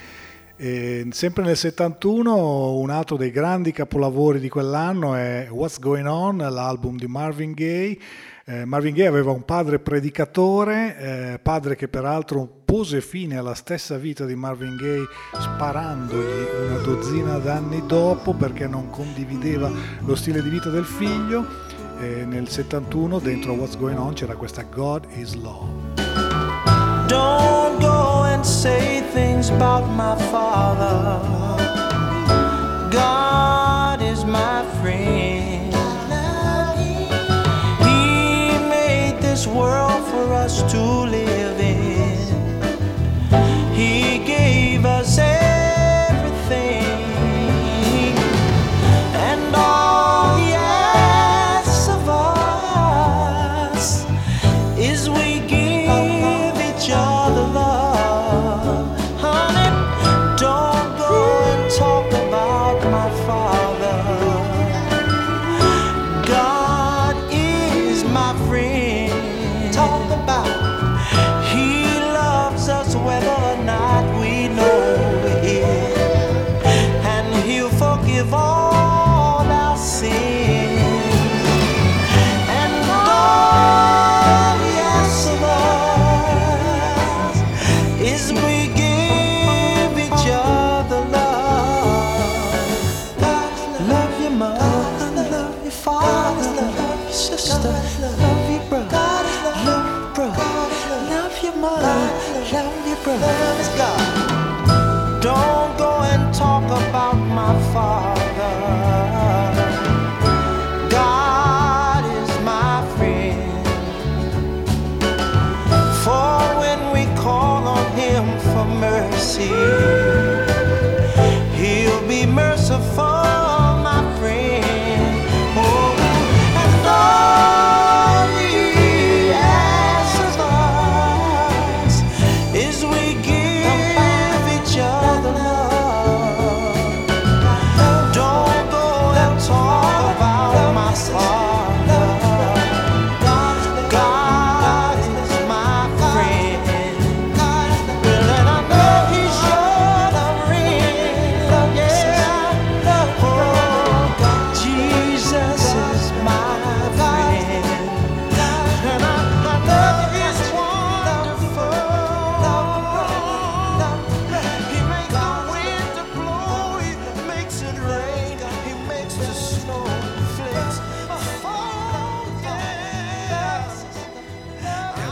E 0.56 1.08
sempre 1.12 1.44
nel 1.44 1.56
71 1.56 2.78
un 2.78 2.90
altro 2.90 3.16
dei 3.16 3.32
grandi 3.32 3.72
capolavori 3.72 4.40
di 4.40 4.50
quell'anno 4.50 5.16
è 5.16 5.48
What's 5.50 5.80
Going 5.80 6.08
On, 6.08 6.38
l'album 6.38 6.98
di 6.98 7.08
Marvin 7.08 7.54
Gaye. 7.54 7.98
Eh, 8.46 8.66
Marvin 8.66 8.96
Gaye 8.96 9.08
aveva 9.08 9.32
un 9.32 9.46
padre 9.46 9.80
predicatore, 9.80 10.98
eh, 10.98 11.40
padre 11.40 11.76
che 11.76 11.88
peraltro 11.88 12.50
pose 12.66 13.00
fine 13.00 13.38
alla 13.38 13.54
stessa 13.54 13.98
vita 13.98 14.26
di 14.26 14.36
Marvin 14.36 14.76
Gaye 14.76 15.06
sparandogli 15.40 16.48
una 16.66 16.78
dozzina 16.78 17.38
d'anni 17.38 17.86
dopo 17.86 18.34
perché 18.34 18.68
non 18.68 18.90
condivideva 18.90 19.72
lo 20.00 20.16
stile 20.16 20.42
di 20.42 20.50
vita 20.50 20.70
del 20.70 20.86
figlio 20.86 21.46
e 22.00 22.26
nel 22.26 22.48
71 22.48 23.20
dentro 23.20 23.54
What's 23.54 23.78
Going 23.78 24.00
On 24.00 24.14
c'era 24.14 24.36
questa 24.36 24.64
God 24.64 25.08
is 25.16 25.36
Love. 25.36 26.09
Don't 27.10 27.80
go 27.82 28.26
and 28.26 28.46
say 28.46 29.02
things 29.02 29.50
about 29.50 29.90
my 29.90 30.16
father. 30.32 31.20
God 32.92 34.02
is 34.02 34.24
my 34.26 34.64
friend. 34.80 35.74
He 37.84 38.60
made 38.70 39.18
this 39.22 39.48
world 39.48 40.04
for 40.12 40.34
us 40.34 40.62
to 40.72 40.82
live 40.82 41.39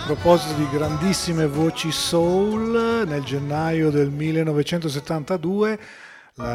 proposito 0.07 0.53
di 0.53 0.69
grandissime 0.69 1.47
voci 1.47 1.91
soul, 1.91 3.03
nel 3.05 3.23
gennaio 3.23 3.89
del 3.89 4.09
1972 4.09 5.77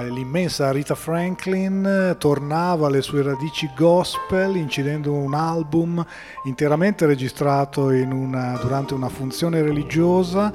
l'immensa 0.09 0.71
Rita 0.73 0.95
Franklin 0.95 2.17
tornava 2.19 2.87
alle 2.87 3.03
sue 3.03 3.21
radici 3.23 3.69
gospel 3.77 4.57
incidendo 4.57 5.13
un 5.13 5.35
album 5.35 6.03
interamente 6.45 7.05
registrato 7.05 7.89
una, 7.89 8.59
durante 8.63 8.95
una 8.95 9.11
funzione 9.11 9.61
religiosa. 9.61 10.51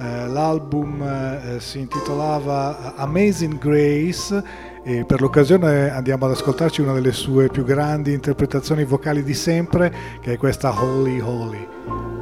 Eh, 0.00 0.26
l'album 0.28 1.02
eh, 1.02 1.60
si 1.60 1.80
intitolava 1.80 2.94
Amazing 2.96 3.58
Grace 3.58 4.42
e 4.82 5.04
per 5.04 5.20
l'occasione 5.20 5.90
andiamo 5.90 6.24
ad 6.24 6.30
ascoltarci 6.30 6.80
una 6.80 6.94
delle 6.94 7.12
sue 7.12 7.48
più 7.48 7.64
grandi 7.64 8.14
interpretazioni 8.14 8.84
vocali 8.84 9.22
di 9.22 9.34
sempre 9.34 9.92
che 10.22 10.32
è 10.32 10.36
questa 10.38 10.72
Holy 10.82 11.20
Holy. 11.20 12.17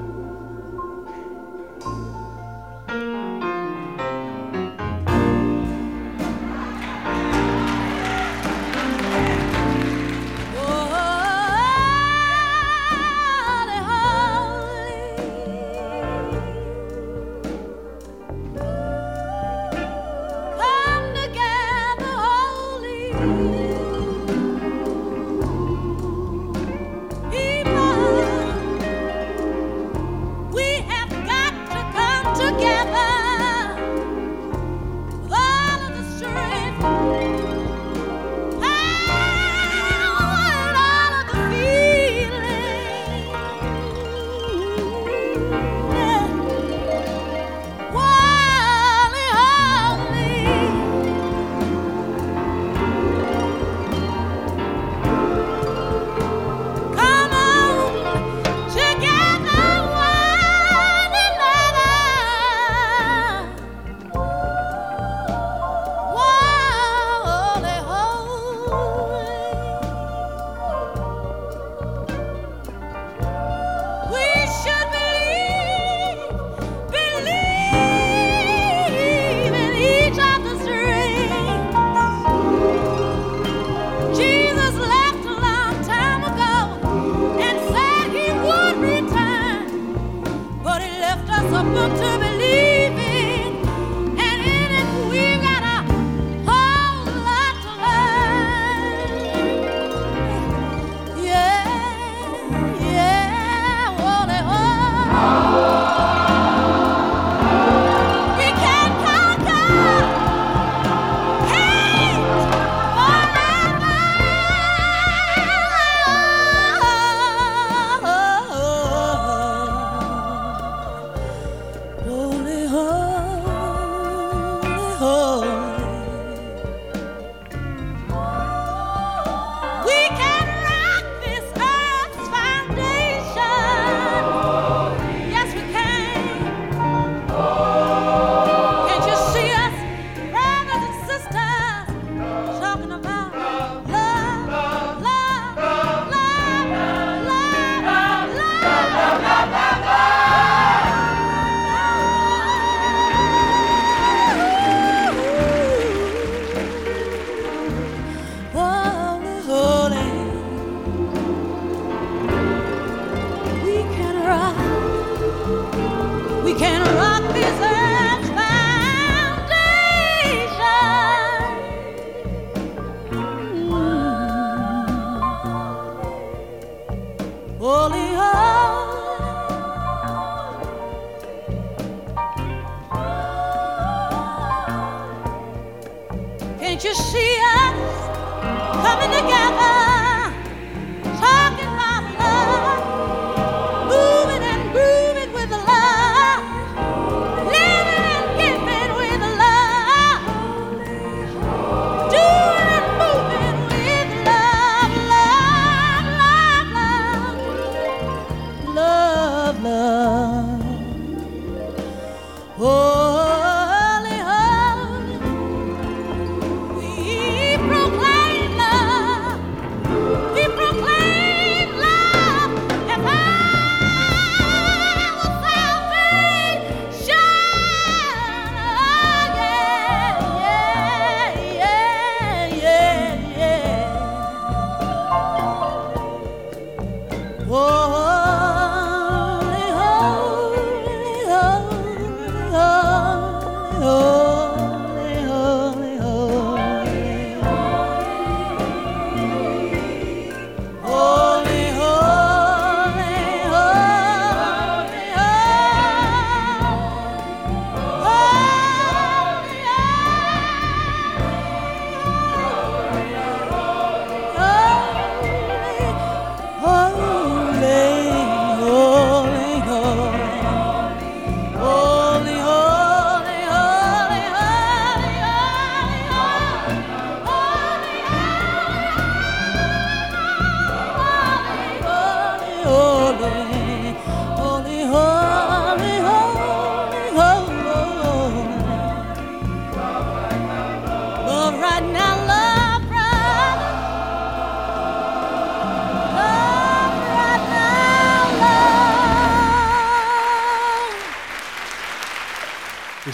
Can't 186.77 186.85
you 186.85 186.95
see 186.95 187.41
us 187.41 188.85
coming 188.85 189.09
together? 189.09 189.86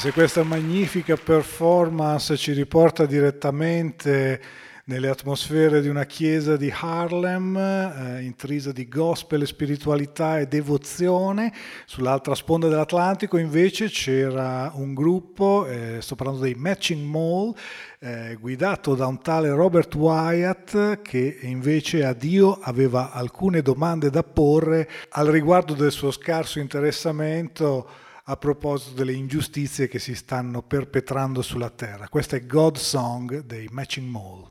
Se 0.03 0.11
questa 0.11 0.43
magnifica 0.43 1.15
performance 1.15 2.37
ci 2.37 2.51
riporta 2.51 3.07
direttamente 3.07 4.41
nelle 4.87 5.09
atmosfere 5.09 5.81
di 5.81 5.87
una 5.87 6.07
chiesa 6.07 6.57
di 6.57 6.75
Harlem, 6.77 7.57
eh, 7.57 8.23
intrisa 8.23 8.73
di 8.73 8.89
gospel, 8.89 9.47
spiritualità 9.47 10.41
e 10.41 10.49
devozione. 10.49 11.53
Sull'altra 11.87 12.35
sponda 12.35 12.67
dell'Atlantico 12.67 13.37
invece 13.37 13.87
c'era 13.91 14.73
un 14.75 14.93
gruppo, 14.93 15.67
eh, 15.69 15.99
sto 16.01 16.17
parlando 16.17 16.43
dei 16.43 16.55
Matching 16.55 17.09
Mall, 17.09 17.55
eh, 18.01 18.37
guidato 18.41 18.97
da 18.97 19.07
un 19.07 19.23
tale 19.23 19.51
Robert 19.51 19.95
Wyatt 19.95 21.01
che 21.03 21.39
invece 21.43 22.05
a 22.05 22.13
Dio 22.13 22.59
aveva 22.61 23.13
alcune 23.13 23.63
domande 23.63 24.11
da 24.11 24.25
porre 24.25 24.91
al 25.11 25.29
riguardo 25.29 25.75
del 25.75 25.93
suo 25.93 26.11
scarso 26.11 26.59
interessamento 26.59 28.02
a 28.25 28.37
proposito 28.37 28.95
delle 28.95 29.13
ingiustizie 29.13 29.89
che 29.89 29.99
si 29.99 30.15
stanno 30.15 30.63
perpetrando 30.63 31.43
sulla 31.43 31.71
terra. 31.71 32.09
Questa 32.09 32.37
è 32.37 32.47
God 32.47 32.77
Song 32.77 33.45
dei 33.45 33.69
Matching 33.71 34.09
Mall. 34.09 34.49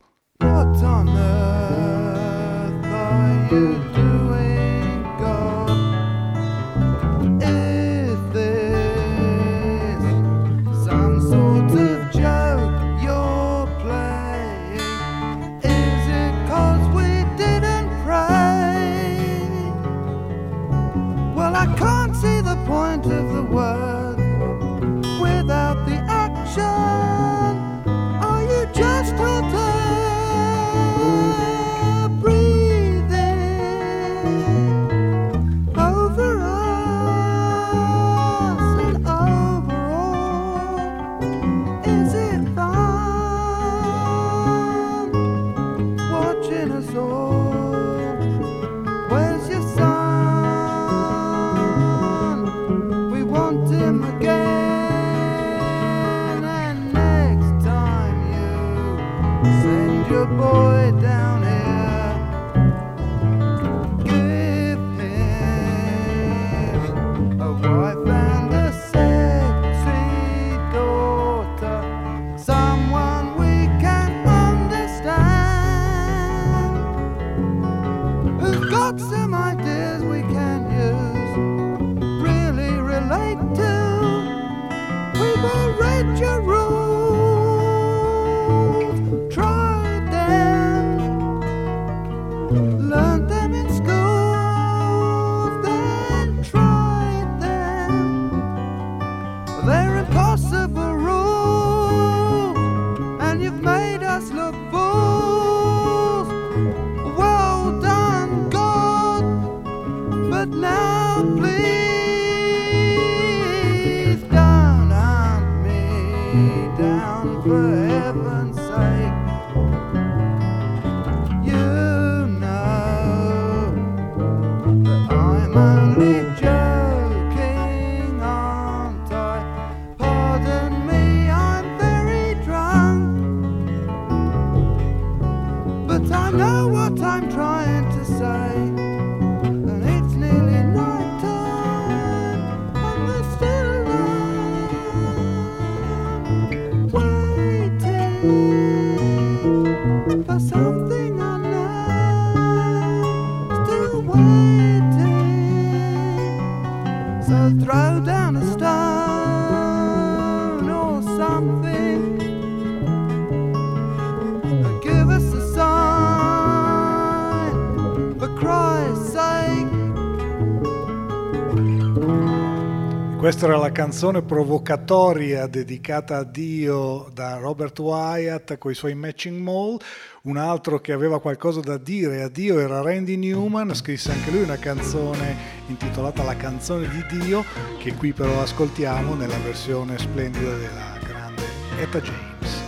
Questa 173.42 173.58
era 173.58 173.68
la 173.68 173.74
canzone 173.74 174.22
provocatoria 174.22 175.48
dedicata 175.48 176.18
a 176.18 176.24
Dio 176.24 177.10
da 177.12 177.38
Robert 177.38 177.80
Wyatt 177.80 178.60
con 178.60 178.70
i 178.70 178.76
suoi 178.76 178.94
Matching 178.94 179.42
Mall. 179.42 179.80
Un 180.26 180.38
altro 180.38 180.80
che 180.80 180.92
aveva 180.92 181.20
qualcosa 181.20 181.60
da 181.60 181.78
dire 181.78 182.22
a 182.22 182.30
Dio 182.30 182.60
era 182.60 182.82
Randy 182.82 183.16
Newman, 183.16 183.74
scrisse 183.74 184.12
anche 184.12 184.30
lui 184.30 184.44
una 184.44 184.58
canzone 184.58 185.36
intitolata 185.66 186.22
La 186.22 186.36
canzone 186.36 186.88
di 186.88 187.18
Dio, 187.18 187.44
che 187.80 187.96
qui 187.96 188.14
però 188.14 188.44
ascoltiamo 188.44 189.16
nella 189.16 189.40
versione 189.40 189.98
splendida 189.98 190.52
della 190.58 191.00
grande 191.04 191.44
Etta 191.80 192.00
James. 192.00 192.62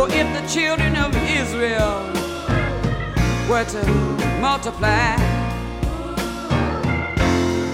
For 0.00 0.08
if 0.08 0.32
the 0.32 0.40
children 0.48 0.96
of 0.96 1.14
Israel 1.14 2.00
were 3.50 3.66
to 3.66 3.86
multiply, 4.40 5.14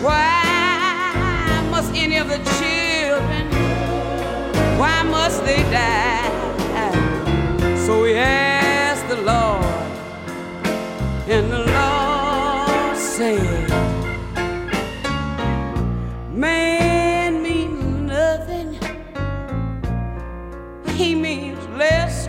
why 0.03 1.69
must 1.71 1.95
any 1.95 2.17
of 2.17 2.27
the 2.27 2.39
children, 2.59 3.47
why 4.77 5.05
must 5.05 5.45
they 5.45 5.63
die? 5.71 6.27
So 7.87 8.03
we 8.03 8.17
ask 8.17 9.07
the 9.07 9.23
Lord, 9.23 9.65
and 11.29 11.53
the 11.53 11.66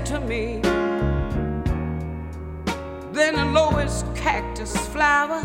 to 0.08 0.22
me 0.22 0.62
than 3.12 3.36
the 3.36 3.46
lowest 3.52 4.06
cactus 4.16 4.74
flower 4.88 5.42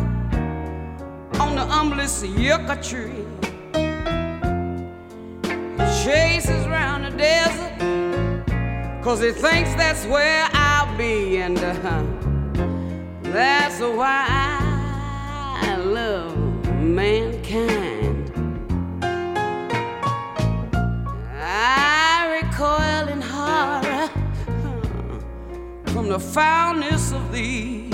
on 1.40 1.56
the 1.56 1.66
humblest 1.66 2.24
yucca 2.24 2.80
tree. 2.80 3.24
Chases 6.04 6.64
round 6.68 7.04
the 7.06 7.10
desert, 7.16 7.74
cause 9.02 9.20
he 9.20 9.32
thinks 9.32 9.74
that's 9.74 10.06
where 10.06 10.48
I'll 10.52 10.96
be, 10.96 11.38
and 11.38 11.58
uh, 11.58 12.04
that's 13.22 13.80
why 13.80 14.26
I 15.60 15.76
love 15.76 16.36
mankind. 16.80 17.91
From 25.92 26.08
the 26.08 26.18
foulness 26.18 27.12
of 27.12 27.32
thee. 27.32 27.90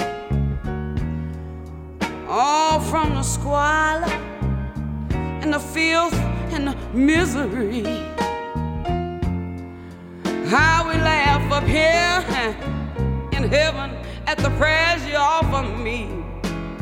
all 2.29 2.79
from 2.79 3.15
the 3.15 3.23
squalor 3.23 4.13
and 5.43 5.53
the 5.53 5.59
filth 5.59 6.15
and 6.53 6.69
the 6.69 6.77
misery. 6.93 7.83
How 10.47 10.87
we 10.89 10.95
laugh 11.01 11.51
up 11.51 11.65
here 11.65 12.25
in 13.33 13.49
heaven 13.49 13.97
at 14.27 14.39
the 14.39 14.51
prayers 14.51 15.07
you 15.07 15.17
offer 15.17 15.63
me. 15.83 16.23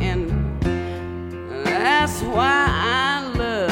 And 0.00 0.30
that's 1.64 2.22
why 2.22 2.66
I 2.68 3.32
love 3.36 3.65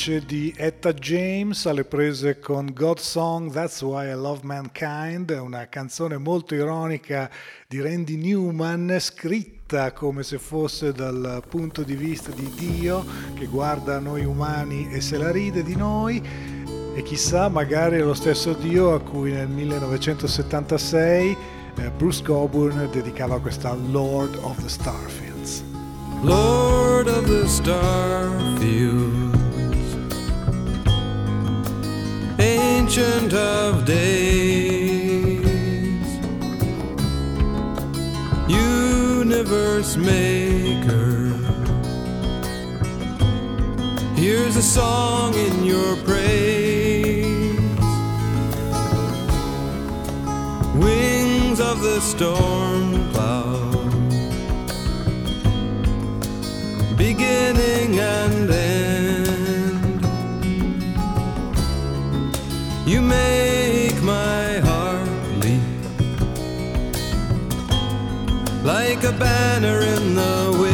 voce 0.00 0.24
di 0.24 0.54
Etta 0.56 0.94
James 0.94 1.66
alle 1.66 1.84
prese 1.84 2.38
con 2.38 2.70
God 2.72 2.96
Song 2.96 3.52
That's 3.52 3.82
Why 3.82 4.10
I 4.10 4.14
Love 4.14 4.40
Mankind, 4.44 5.28
una 5.28 5.68
canzone 5.68 6.16
molto 6.16 6.54
ironica 6.54 7.28
di 7.68 7.82
Randy 7.82 8.16
Newman, 8.16 8.96
scritta 8.98 9.92
come 9.92 10.22
se 10.22 10.38
fosse 10.38 10.92
dal 10.92 11.42
punto 11.46 11.82
di 11.82 11.96
vista 11.96 12.30
di 12.30 12.50
Dio 12.54 13.04
che 13.34 13.44
guarda 13.44 13.98
noi 13.98 14.24
umani 14.24 14.90
e 14.90 15.02
se 15.02 15.18
la 15.18 15.30
ride 15.30 15.62
di 15.62 15.76
noi. 15.76 16.22
E 16.94 17.02
chissà, 17.02 17.50
magari 17.50 17.96
è 17.96 18.02
lo 18.02 18.14
stesso 18.14 18.54
Dio 18.54 18.94
a 18.94 19.00
cui 19.00 19.32
nel 19.32 19.48
1976 19.48 21.36
eh, 21.76 21.90
Bruce 21.90 22.22
Coburn 22.22 22.88
dedicava 22.90 23.38
questa 23.38 23.74
Lord 23.74 24.34
of 24.36 24.62
the 24.62 24.68
Starfields. 24.68 25.62
Lord 26.22 27.06
of 27.06 27.26
the 27.26 27.46
Starfields, 27.46 29.19
Ancient 32.92 33.34
of 33.34 33.84
Days, 33.84 35.46
Universe 38.48 39.96
Maker. 39.96 41.30
Here's 44.16 44.56
a 44.56 44.62
song 44.62 45.34
in 45.34 45.62
your 45.62 45.94
praise. 45.98 47.60
Wings 50.74 51.60
of 51.60 51.82
the 51.82 52.00
storm 52.00 53.08
cloud 53.12 53.70
beginning 56.96 58.00
and 58.00 58.50
end. 58.50 58.79
You 62.90 63.00
make 63.00 64.02
my 64.02 64.58
heart 64.64 65.08
leap 65.38 65.62
like 68.64 69.04
a 69.04 69.12
banner 69.12 69.78
in 69.82 70.16
the 70.16 70.58
wind. 70.60 70.69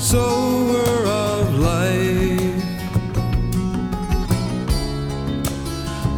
sower 0.00 1.06
of 1.06 1.58
life, 1.58 2.62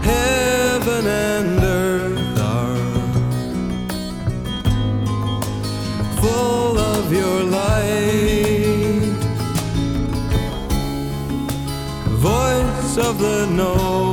heaven 0.02 1.06
and 1.06 1.62
earth 1.62 2.38
are 2.40 2.76
full 6.20 6.78
of 6.78 7.12
your 7.12 7.42
light, 7.42 9.12
voice 12.18 12.96
of 12.96 13.18
the 13.18 13.46
Nova. 13.46 14.11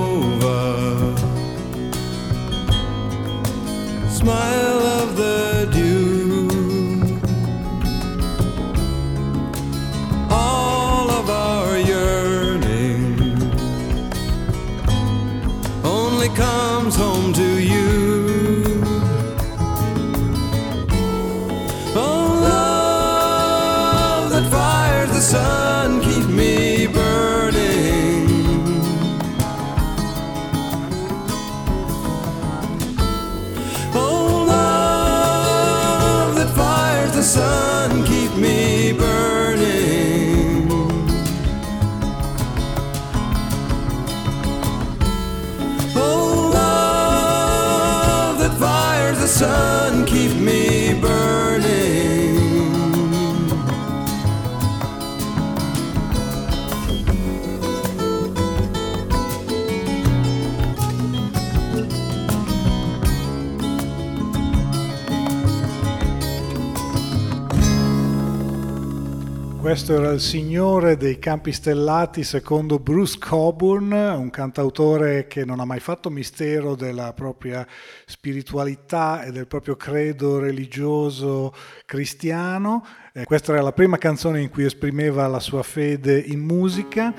Questo 69.90 70.06
era 70.06 70.14
il 70.14 70.22
signore 70.22 70.98
dei 70.98 71.18
campi 71.18 71.52
stellati 71.52 72.24
secondo 72.24 72.78
Bruce 72.78 73.18
Coburn, 73.18 73.92
un 73.92 74.30
cantautore 74.30 75.26
che 75.26 75.44
non 75.46 75.60
ha 75.60 75.66
mai 75.66 75.80
fatto 75.80 76.12
mistero 76.12 76.76
della 76.76 77.12
propria 77.14 77.66
spiritualità 78.06 79.24
e 79.24 79.32
del 79.32 79.48
proprio 79.48 79.76
credo 79.76 80.38
religioso 80.38 81.56
cristiano. 81.88 82.86
Eh, 83.14 83.24
questa 83.24 83.54
era 83.54 83.64
la 83.64 83.72
prima 83.72 83.98
canzone 83.98 84.42
in 84.42 84.52
cui 84.52 84.64
esprimeva 84.64 85.26
la 85.26 85.40
sua 85.40 85.64
fede 85.64 86.20
in 86.20 86.42
musica, 86.42 87.12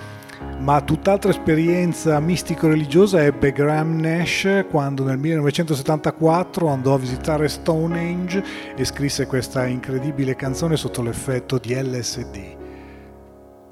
ma 0.60 0.80
tutt'altra 0.82 1.32
esperienza 1.32 2.20
mistico-religiosa 2.20 3.20
ebbe 3.24 3.50
Graham 3.50 3.98
Nash 3.98 4.66
quando 4.70 5.02
nel 5.02 5.18
1974 5.18 6.68
andò 6.68 6.94
a 6.94 6.98
visitare 6.98 7.48
Stonehenge 7.48 8.44
e 8.76 8.84
scrisse 8.84 9.26
questa 9.26 9.66
incredibile 9.66 10.36
canzone 10.36 10.76
sotto 10.76 11.02
l'effetto 11.02 11.58
di 11.58 11.74
LSD. 11.74 12.58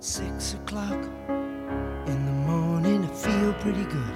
Six 0.00 0.54
o'clock 0.54 1.02
in 1.28 2.24
the 2.24 2.32
morning, 2.46 3.04
I 3.04 3.08
feel 3.08 3.52
pretty 3.54 3.82
good. 3.82 4.14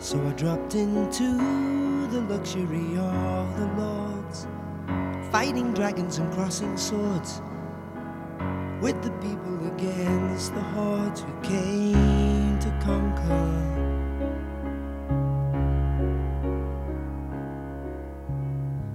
So 0.00 0.20
I 0.26 0.32
dropped 0.32 0.74
into 0.74 2.08
the 2.10 2.20
luxury 2.28 2.98
of 2.98 3.56
the 3.56 3.66
lords, 3.78 4.48
fighting 5.30 5.72
dragons 5.74 6.18
and 6.18 6.32
crossing 6.32 6.76
swords 6.76 7.40
with 8.80 9.00
the 9.04 9.12
people 9.22 9.64
against 9.68 10.52
the 10.52 10.60
hordes 10.60 11.20
who 11.20 11.40
came 11.42 12.58
to 12.58 12.70
conquer. 12.82 13.60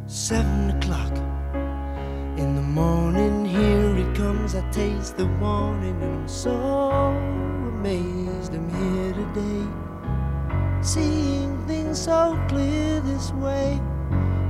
Seven 0.07 0.71
o'clock 0.71 1.28
in 2.39 2.55
the 2.55 2.61
morning, 2.61 3.43
here 3.43 3.97
it 3.97 4.15
comes. 4.15 4.55
I 4.55 4.61
taste 4.71 5.17
the 5.17 5.25
warning, 5.41 6.01
and 6.01 6.21
I'm 6.21 6.27
so 6.27 6.55
amazed 7.73 8.53
I'm 8.53 8.69
here 8.79 9.13
today. 9.13 10.81
Seeing 10.81 11.57
things 11.67 12.01
so 12.01 12.39
clear 12.47 13.01
this 13.01 13.31
way 13.33 13.73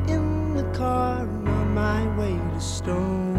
in 0.07 0.53
the 0.53 0.63
car 0.77 1.21
on 1.21 1.73
my 1.73 2.05
way 2.15 2.37
to 2.53 2.61
Stonehenge. 2.61 3.38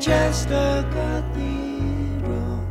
In 0.00 0.12
Winchester 0.12 0.88
Cathedral. 0.92 2.64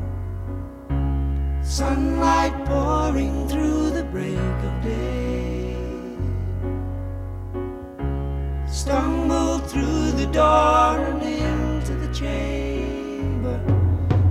Sunlight 1.62 2.66
pouring 2.66 3.48
through 3.48 3.92
the 3.92 4.04
break 4.06 4.38
of 4.38 4.84
day. 4.84 5.76
Stumbled 8.68 9.70
through 9.70 10.12
the 10.12 10.28
door 10.28 11.06
and 11.06 11.22
into 11.22 11.96
the 11.96 12.14
chamber. 12.14 13.60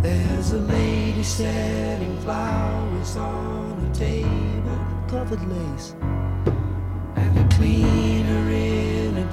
There's 0.03 0.53
a 0.53 0.59
lady 0.59 1.23
setting 1.23 2.17
flowers 2.21 3.17
on 3.17 3.91
a 3.91 3.95
table 3.95 4.79
covered 5.09 5.43
lace. 5.49 5.95
And 7.17 7.39
a 7.39 7.49
a 7.57 8.28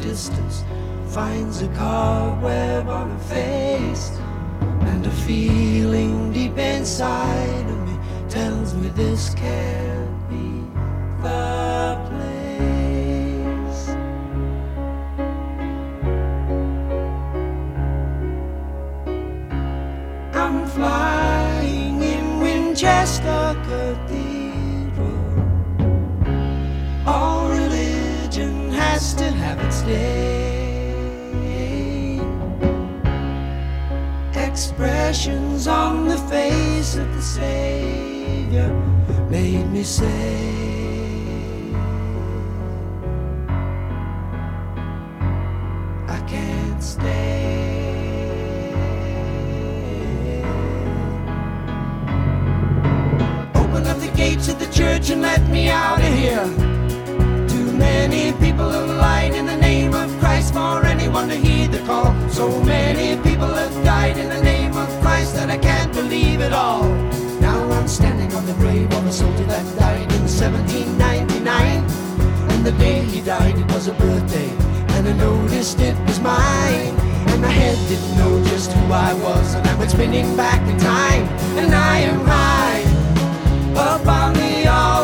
distance 0.01 0.63
finds 1.07 1.61
a 1.61 1.67
cobweb 1.69 2.87
on 2.89 3.09
her 3.09 3.19
face. 3.19 4.11
And 4.89 5.05
a 5.05 5.11
feeling 5.11 6.31
deep 6.33 6.57
inside 6.57 7.65
of 7.69 7.87
me 7.87 7.97
tells 8.29 8.73
me 8.73 8.89
this 8.89 9.33
can't 9.33 10.29
be 10.29 10.63
the 11.21 11.97
place. 12.09 13.89
I'm 20.33 20.65
flying 20.67 22.01
in 22.01 22.39
Winchester 22.39 23.55
Cathedral. 23.67 25.19
All 27.07 27.49
religion 27.49 28.71
has 28.71 29.13
to 29.15 29.34
Expressions 34.33 35.67
on 35.67 36.07
the 36.07 36.17
face 36.17 36.95
of 36.95 37.13
the 37.13 37.21
Savior 37.21 38.73
made 39.29 39.69
me 39.71 39.83
say, 39.83 40.73
I 46.07 46.19
can't 46.27 46.83
stay. 46.83 47.35
Open 53.53 53.85
up 53.85 53.99
the 53.99 54.11
gates 54.15 54.47
of 54.47 54.57
the 54.57 54.65
church 54.73 55.11
and 55.11 55.21
let 55.21 55.47
me 55.49 55.69
out 55.69 55.99
of 55.99 56.13
here. 56.13 56.47
Too 57.47 57.71
many 57.77 58.31
people 58.43 58.69
have 58.69 58.89
for 60.55 60.85
anyone 60.85 61.27
to 61.27 61.35
heed 61.35 61.69
the 61.73 61.83
call. 61.85 62.15
So 62.29 62.45
many 62.63 63.21
people 63.27 63.51
have 63.61 63.75
died 63.83 64.17
in 64.17 64.29
the 64.29 64.41
name 64.41 64.73
of 64.77 64.87
Christ 65.01 65.35
that 65.35 65.49
I 65.49 65.57
can't 65.57 65.91
believe 65.93 66.39
it 66.39 66.53
all. 66.53 66.87
Now 67.41 67.59
I'm 67.77 67.89
standing 67.89 68.31
on 68.33 68.45
the 68.45 68.53
grave 68.53 68.89
of 68.93 69.05
a 69.05 69.11
soldier 69.11 69.43
that 69.53 69.65
died 69.77 70.09
in 70.17 70.23
1799. 70.23 71.83
And 72.51 72.65
the 72.65 72.71
day 72.85 73.01
he 73.03 73.19
died, 73.19 73.57
it 73.57 73.67
was 73.73 73.87
a 73.87 73.93
birthday. 74.05 74.49
And 74.95 75.09
I 75.09 75.13
noticed 75.27 75.81
it 75.81 75.97
was 76.07 76.21
mine. 76.21 76.93
And 77.31 77.41
my 77.41 77.53
head 77.61 77.77
didn't 77.89 78.15
know 78.17 78.33
just 78.45 78.71
who 78.71 78.93
I 78.93 79.11
was. 79.27 79.55
And 79.55 79.67
I 79.67 79.75
went 79.77 79.91
spinning 79.91 80.37
back 80.37 80.61
in 80.69 80.77
time. 80.79 81.23
And 81.59 81.75
I 81.75 81.97
am 82.11 82.19
high 82.33 82.83
up 83.75 84.07
on 84.07 84.33
the 84.33 84.67
altar. 84.69 84.94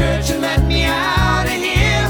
Church 0.00 0.30
and 0.30 0.40
let 0.40 0.64
me 0.66 0.84
out 0.84 1.44
of 1.44 1.60
here. 1.68 2.06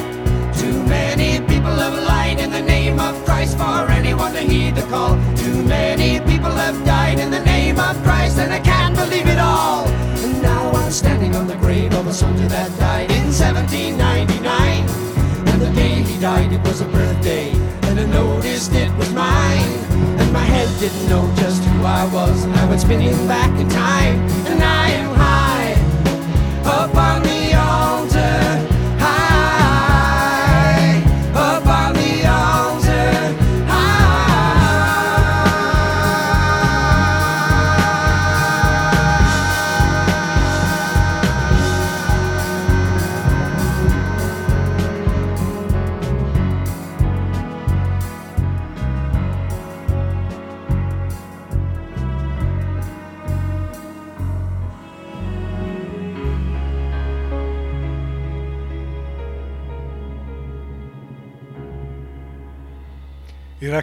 Too 0.62 0.78
many 0.84 1.40
people 1.52 1.74
have 1.84 1.96
lied 2.12 2.38
in 2.38 2.50
the 2.52 2.62
name 2.62 3.00
of 3.00 3.14
Christ 3.24 3.58
for 3.58 3.90
anyone 4.00 4.32
to 4.34 4.42
heed 4.50 4.76
the 4.76 4.86
call. 4.92 5.14
Too 5.34 5.60
many 5.64 6.20
people 6.30 6.52
have 6.64 6.78
died 6.84 7.18
in 7.18 7.32
the 7.32 7.44
name 7.54 7.80
of 7.80 8.00
Christ, 8.04 8.38
and 8.38 8.52
I 8.52 8.60
can't 8.60 8.94
believe 8.94 9.26
it 9.26 9.40
all. 9.40 9.88
And 10.24 10.40
now 10.40 10.70
I'm 10.70 10.92
standing 10.92 11.34
on 11.34 11.48
the 11.48 11.56
grave 11.56 11.92
of 11.94 12.06
a 12.06 12.14
soldier 12.14 12.46
that 12.56 12.70
died 12.78 13.10
in 13.10 13.26
1799. 13.32 14.86
And 15.50 15.60
the 15.60 15.72
day 15.82 15.94
he 16.08 16.16
died, 16.20 16.52
it 16.52 16.62
was 16.68 16.80
a 16.82 16.88
birthday, 16.98 17.50
and 17.88 17.98
I 17.98 18.06
noticed 18.06 18.72
it 18.72 18.92
was 18.98 19.12
mine. 19.12 19.70
And 20.20 20.32
my 20.32 20.46
head 20.54 20.68
didn't 20.78 21.08
know 21.08 21.24
just 21.42 21.64
who 21.64 21.82
I 21.82 22.04
was, 22.14 22.46
I 22.62 22.68
went 22.68 22.82
spinning 22.82 23.18
back 23.26 23.50
in 23.58 23.68
time, 23.68 24.16
and 24.46 24.62
I 24.62 24.90
am 25.02 25.19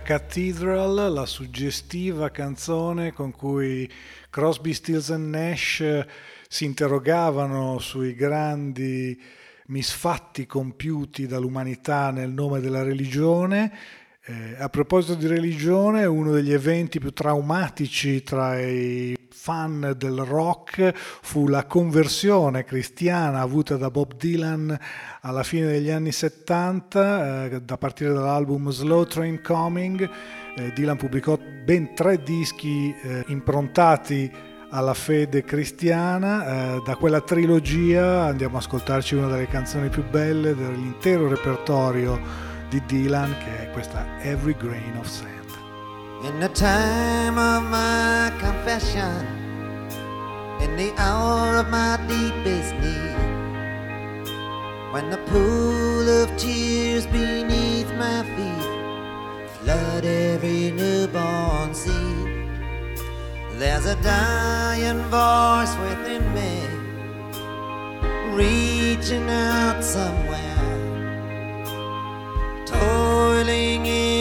Cathedral, 0.07 1.11
la 1.11 1.25
suggestiva 1.25 2.31
canzone 2.31 3.11
con 3.11 3.33
cui 3.33 3.91
Crosby, 4.29 4.71
Stills 4.71 5.09
and 5.09 5.27
Nash 5.27 5.81
eh, 5.81 6.07
si 6.47 6.63
interrogavano 6.63 7.77
sui 7.79 8.15
grandi 8.15 9.21
misfatti 9.65 10.45
compiuti 10.45 11.27
dall'umanità 11.27 12.11
nel 12.11 12.31
nome 12.31 12.61
della 12.61 12.83
religione. 12.83 13.77
Eh, 14.23 14.55
a 14.57 14.69
proposito 14.69 15.15
di 15.15 15.27
religione, 15.27 16.05
uno 16.05 16.31
degli 16.31 16.53
eventi 16.53 16.99
più 16.99 17.11
traumatici 17.11 18.23
tra 18.23 18.61
i 18.61 19.16
fan 19.47 19.93
del 19.95 20.17
rock 20.25 20.91
fu 20.93 21.47
la 21.47 21.65
conversione 21.65 22.65
cristiana 22.65 23.39
avuta 23.39 23.77
da 23.77 23.89
Bob 23.89 24.15
Dylan 24.15 24.77
alla 25.21 25.43
fine 25.43 25.67
degli 25.67 25.89
anni 25.89 26.11
70, 26.11 27.45
eh, 27.45 27.61
partire 27.79 28.11
dall'album 28.11 28.69
Slow 28.71 29.05
Train 29.05 29.41
Coming. 29.41 30.09
Eh, 30.57 30.73
Dylan 30.73 30.97
pubblicò 30.97 31.39
ben 31.63 31.95
tre 31.95 32.21
dischi 32.21 32.93
eh, 33.01 33.23
improntati 33.27 34.29
alla 34.71 34.93
fede 34.93 35.45
cristiana. 35.45 36.75
Eh, 36.75 36.81
da 36.85 36.97
quella 36.97 37.21
trilogia 37.21 38.25
andiamo 38.25 38.57
ad 38.57 38.63
ascoltarci 38.63 39.15
una 39.15 39.27
delle 39.27 39.47
canzoni 39.47 39.87
più 39.87 40.03
belle 40.09 40.55
dell'intero 40.55 41.29
repertorio 41.29 42.19
di 42.67 42.83
Dylan, 42.85 43.33
che 43.45 43.69
è 43.69 43.71
questa 43.71 44.05
Every 44.19 44.57
Grain 44.59 44.97
of 44.97 45.07
Sand. 45.07 45.46
In 46.27 46.41
the 46.41 46.49
time 46.49 47.37
of 47.37 47.63
my 47.71 48.33
confession, 48.37 49.25
in 50.59 50.75
the 50.75 50.93
hour 50.97 51.55
of 51.55 51.69
my 51.69 51.95
deepest 52.05 52.73
need, 52.83 54.27
when 54.91 55.09
the 55.09 55.21
pool 55.29 56.09
of 56.21 56.27
tears 56.37 57.07
beneath 57.07 57.89
my 57.93 58.23
feet 58.35 59.51
flood 59.55 60.03
every 60.03 60.71
newborn 60.71 61.73
seed, 61.73 62.49
there's 63.57 63.85
a 63.85 63.95
dying 64.03 65.01
voice 65.07 65.73
within 65.85 66.23
me, 66.37 66.53
reaching 68.35 69.29
out 69.29 69.81
somewhere, 69.81 70.75
toiling 72.65 73.85
in 73.85 74.16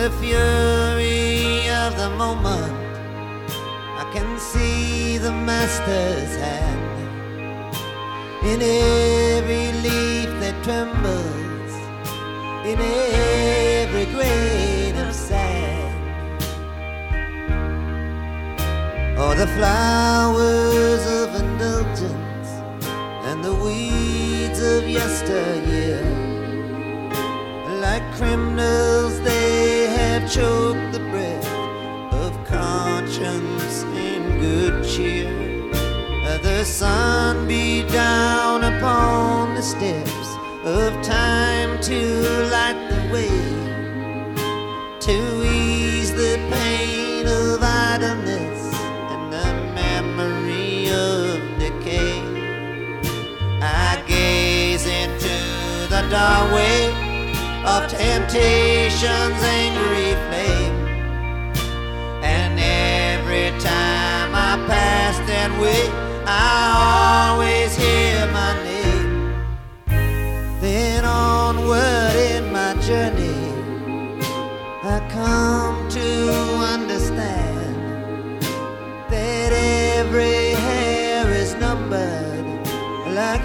the 0.00 0.10
fury 0.12 1.68
of 1.68 1.94
the 1.98 2.08
moment, 2.16 2.72
I 4.02 4.10
can 4.14 4.38
see 4.38 5.18
the 5.18 5.30
Master's 5.30 6.34
hand 6.36 7.04
in 8.50 8.62
every 8.62 9.66
leaf 9.84 10.30
that 10.40 10.56
trembles, 10.64 11.72
in 12.70 12.78
every 12.80 14.06
grain 14.14 14.96
of 15.06 15.14
sand. 15.14 15.92
Oh, 19.18 19.34
the 19.34 19.48
flowers 19.58 21.04
of 21.20 21.28
indulgence 21.42 22.50
and 23.28 23.44
the 23.44 23.54
weeds 23.64 24.62
of 24.62 24.88
yesteryear, 24.88 26.00
like 27.82 28.06
criminals, 28.14 29.20
they 29.20 29.39
have 30.30 30.42
choked 30.44 30.92
the 30.92 31.00
breath 31.10 31.52
of 32.12 32.44
conscience 32.44 33.82
in 33.82 34.38
good 34.40 34.84
cheer. 34.84 35.30
Let 36.24 36.42
The 36.42 36.64
sun 36.64 37.48
be 37.48 37.82
down 37.88 38.64
upon 38.64 39.54
the 39.54 39.62
steps 39.62 40.28
of 40.64 40.92
time 41.02 41.80
to 41.82 42.00
light 42.50 42.80
the 42.90 43.12
way, 43.12 43.38
to 45.00 45.44
ease 45.44 46.12
the 46.12 46.36
pain 46.50 47.26
of 47.26 47.62
idleness 47.62 48.74
and 49.12 49.32
the 49.32 49.48
memory 49.74 50.90
of 50.90 51.40
decay. 51.58 52.22
I 53.62 54.02
gaze 54.06 54.86
into 54.86 55.88
the 55.88 56.02
doorway 56.10 56.89
of 57.64 57.90
temptation's 57.90 59.42
angry 59.60 60.12
flame. 60.26 60.76
And 62.22 62.58
every 62.58 63.50
time 63.60 64.34
I 64.34 64.56
pass 64.66 65.18
that 65.28 65.50
way, 65.60 65.82
I 66.26 67.32
always 67.34 67.76
hear 67.76 68.26
my 68.32 68.52
name. 68.64 69.34
Then 70.60 71.04
onward 71.04 72.16
in 72.16 72.50
my 72.50 72.74
journey, 72.80 73.52
I 74.82 75.06
come 75.10 75.88
to 75.90 76.30
understand 76.74 78.42
that 79.10 79.52
every 79.52 80.54
hair 80.64 81.30
is 81.30 81.54
numbered 81.56 82.46
like 83.14 83.42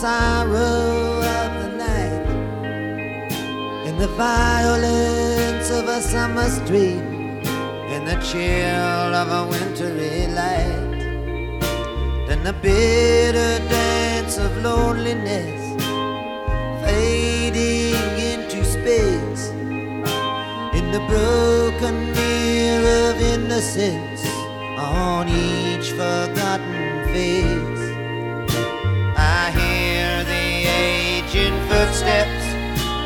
sorrow 0.00 1.22
of 1.38 1.50
the 1.62 1.70
night, 1.78 2.26
in 3.88 3.96
the 3.96 4.08
violence 4.08 5.70
of 5.70 5.88
a 5.88 6.02
summer 6.02 6.50
street, 6.50 7.00
in 7.94 8.04
the 8.04 8.18
chill 8.28 9.12
of 9.22 9.28
a 9.40 9.42
wintry 9.48 10.26
light, 10.40 11.00
then 12.28 12.44
the 12.44 12.52
bitter 12.52 13.54
dance 13.70 14.36
of 14.36 14.50
loneliness 14.62 15.62
fading 16.84 17.96
into 18.32 18.62
space. 18.66 19.48
In 20.78 20.92
the 20.92 21.02
broken 21.08 22.12
mirror 22.12 23.12
of 23.12 23.22
innocence 23.34 24.26
on 24.76 25.26
each 25.30 25.88
forgotten 25.92 27.14
face. 27.14 27.55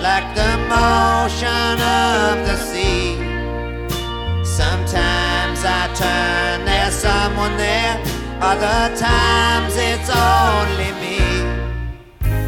Like 0.03 0.35
the 0.35 0.53
motion 0.69 1.75
of 1.81 2.47
the 2.49 2.57
sea. 2.57 3.17
Sometimes 4.45 5.61
I 5.65 5.83
turn, 5.95 6.65
there's 6.65 6.95
someone 6.95 7.57
there, 7.57 7.97
other 8.41 8.83
times 8.97 9.75
it's 9.77 10.11
only 10.11 10.91
me. 11.03 11.19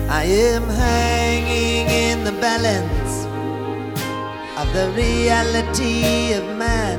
I 0.09 0.25
am 0.25 0.65
hanging 0.69 1.87
in 1.89 2.25
the 2.25 2.33
balance 2.33 3.15
of 4.61 4.67
the 4.73 4.91
reality 4.97 6.33
of 6.35 6.45
man, 6.57 6.99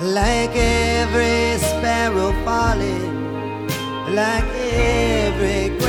like 0.00 0.54
every 0.54 1.58
sparrow 1.58 2.32
falling, 2.44 3.68
like 4.14 4.48
every 4.72 5.81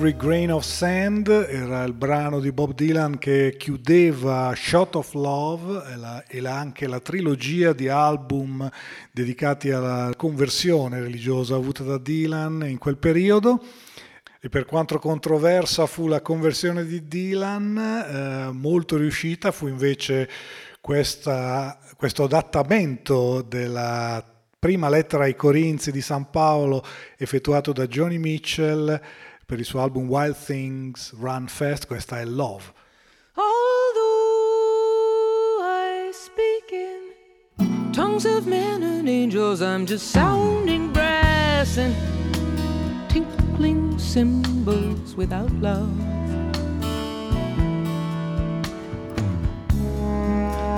Every 0.00 0.16
Grain 0.16 0.50
of 0.50 0.64
Sand 0.64 1.28
era 1.28 1.84
il 1.84 1.92
brano 1.92 2.40
di 2.40 2.52
Bob 2.52 2.72
Dylan 2.72 3.18
che 3.18 3.54
chiudeva 3.58 4.54
Shot 4.56 4.94
of 4.94 5.12
Love 5.12 6.24
e, 6.26 6.46
anche 6.46 6.86
la 6.86 7.00
trilogia 7.00 7.74
di 7.74 7.86
album 7.86 8.66
dedicati 9.12 9.70
alla 9.70 10.14
conversione 10.16 11.00
religiosa 11.00 11.54
avuta 11.54 11.82
da 11.82 11.98
Dylan 11.98 12.64
in 12.66 12.78
quel 12.78 12.96
periodo. 12.96 13.62
E 14.40 14.48
per 14.48 14.64
quanto 14.64 14.98
controversa 14.98 15.84
fu 15.84 16.06
la 16.06 16.22
conversione 16.22 16.86
di 16.86 17.06
Dylan, 17.06 17.76
eh, 17.76 18.52
molto 18.52 18.96
riuscita 18.96 19.52
fu 19.52 19.66
invece 19.66 20.30
questa- 20.80 21.78
questo 21.98 22.24
adattamento 22.24 23.42
della 23.42 24.24
prima 24.58 24.88
lettera 24.88 25.24
ai 25.24 25.36
Corinzi 25.36 25.90
di 25.90 26.00
San 26.00 26.30
Paolo 26.30 26.82
effettuato 27.18 27.72
da 27.72 27.86
Johnny 27.86 28.16
Mitchell 28.16 29.28
per 29.50 29.58
il 29.58 29.64
suo 29.64 29.80
album 29.80 30.06
Wild 30.08 30.36
Things 30.36 31.12
Run 31.18 31.48
Fast, 31.48 31.88
questa 31.88 32.20
è 32.20 32.24
Love. 32.24 32.62
Although 33.34 33.50
I 35.60 36.12
speak 36.12 36.70
in 36.70 37.90
tongues 37.90 38.24
of 38.26 38.46
men 38.46 38.84
and 38.84 39.08
angels, 39.08 39.60
I'm 39.60 39.86
just 39.86 40.12
sounding 40.12 40.92
brass 40.92 41.78
and 41.78 41.96
tinkling 43.08 43.98
cymbals 43.98 45.16
without 45.16 45.50
love. 45.60 45.90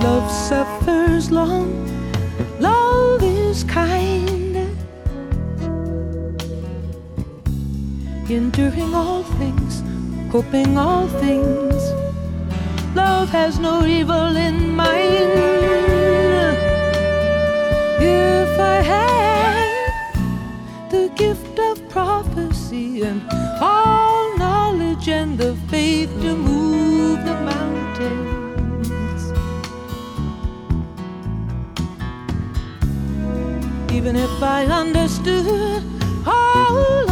Love 0.01 0.31
suffers 0.31 1.29
long, 1.29 1.69
love 2.59 3.21
is 3.21 3.63
kind. 3.65 4.22
Enduring 8.33 8.95
all 8.95 9.21
things, 9.37 9.83
hoping 10.31 10.75
all 10.75 11.07
things. 11.07 11.75
Love 12.95 13.29
has 13.29 13.59
no 13.59 13.85
evil 13.85 14.35
in 14.35 14.75
mind. 14.75 15.29
If 18.01 18.59
I 18.59 18.81
had 18.81 19.93
the 20.89 21.09
gift 21.15 21.59
of 21.59 21.87
prophecy 21.89 23.03
and 23.03 23.21
all 23.61 24.35
knowledge 24.39 25.07
and 25.09 25.37
the 25.37 25.55
faith 25.69 26.09
to 26.23 26.35
move 26.35 27.23
the 27.23 27.35
mountains, 27.51 28.87
even 33.91 34.15
if 34.15 34.41
I 34.41 34.65
understood 34.65 35.83
all 36.25 37.02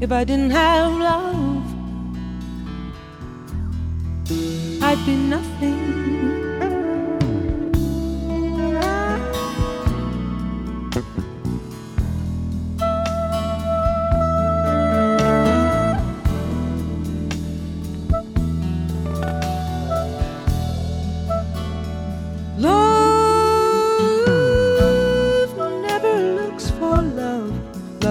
if 0.00 0.12
I 0.12 0.24
didn't 0.24 0.50
have 0.50 0.92
love, 0.92 1.64
I'd 4.82 5.06
be 5.06 5.16
nothing. 5.16 6.17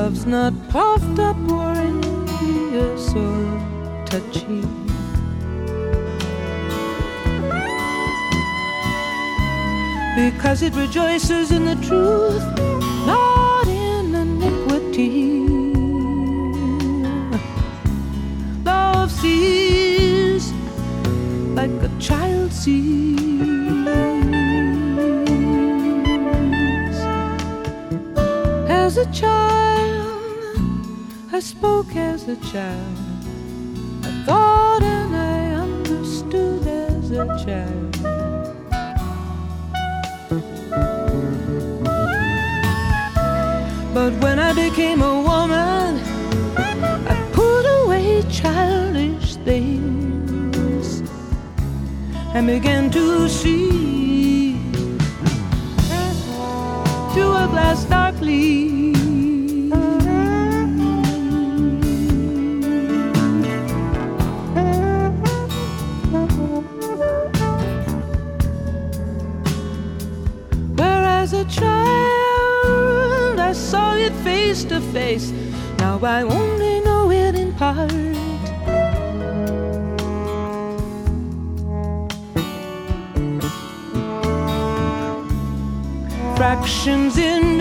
Love's 0.07 0.25
not 0.25 0.53
puffed 0.69 1.19
up 1.19 1.35
or 1.51 1.73
envious 1.73 3.13
or 3.13 4.05
touchy. 4.05 4.61
Because 10.15 10.61
it 10.63 10.73
rejoices 10.75 11.51
in 11.51 11.65
the 11.65 11.75
truth, 11.85 12.41
not 13.05 13.67
in 13.67 14.15
iniquity. 14.15 15.45
Love 18.63 19.11
sees 19.11 20.53
like 21.53 21.71
a 21.84 21.91
child 21.99 22.53
sees. 22.53 23.17
As 28.69 28.95
a 28.95 29.05
child, 29.11 29.76
I 31.38 31.39
spoke 31.39 31.95
as 31.95 32.27
a 32.27 32.35
child. 32.51 32.97
I 34.03 34.23
thought 34.26 34.81
and 34.81 35.15
I 35.15 35.51
understood 35.51 36.65
as 36.65 37.11
a 37.11 37.27
child. 37.45 37.91
But 43.93 44.14
when 44.23 44.39
I 44.39 44.51
became 44.53 45.03
a 45.03 45.22
woman, 45.22 46.01
I 46.57 47.15
put 47.34 47.65
away 47.84 48.23
childish 48.31 49.35
things 49.35 51.03
and 52.34 52.47
began 52.47 52.89
to 52.89 53.30
see 53.30 54.53
through 57.14 57.34
a 57.35 57.47
glass 57.51 57.85
darkly. 57.85 58.06
Now 75.99 76.19
I 76.19 76.21
only 76.21 76.79
know 76.81 77.09
it 77.09 77.33
in 77.33 77.53
part. 77.53 77.89
Fractions 86.35 87.17
in 87.17 87.56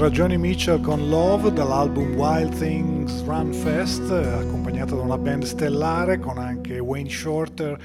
era 0.00 0.08
Johnny 0.08 0.38
Mitchell 0.38 0.80
con 0.80 1.10
Love 1.10 1.52
dall'album 1.52 2.14
Wild 2.14 2.56
Things 2.56 3.22
Run 3.24 3.52
Fest, 3.52 4.10
accompagnata 4.10 4.94
da 4.94 5.02
una 5.02 5.18
band 5.18 5.42
stellare 5.42 6.18
con 6.18 6.38
anche 6.38 6.78
Wayne 6.78 7.10
Shorter 7.10 7.78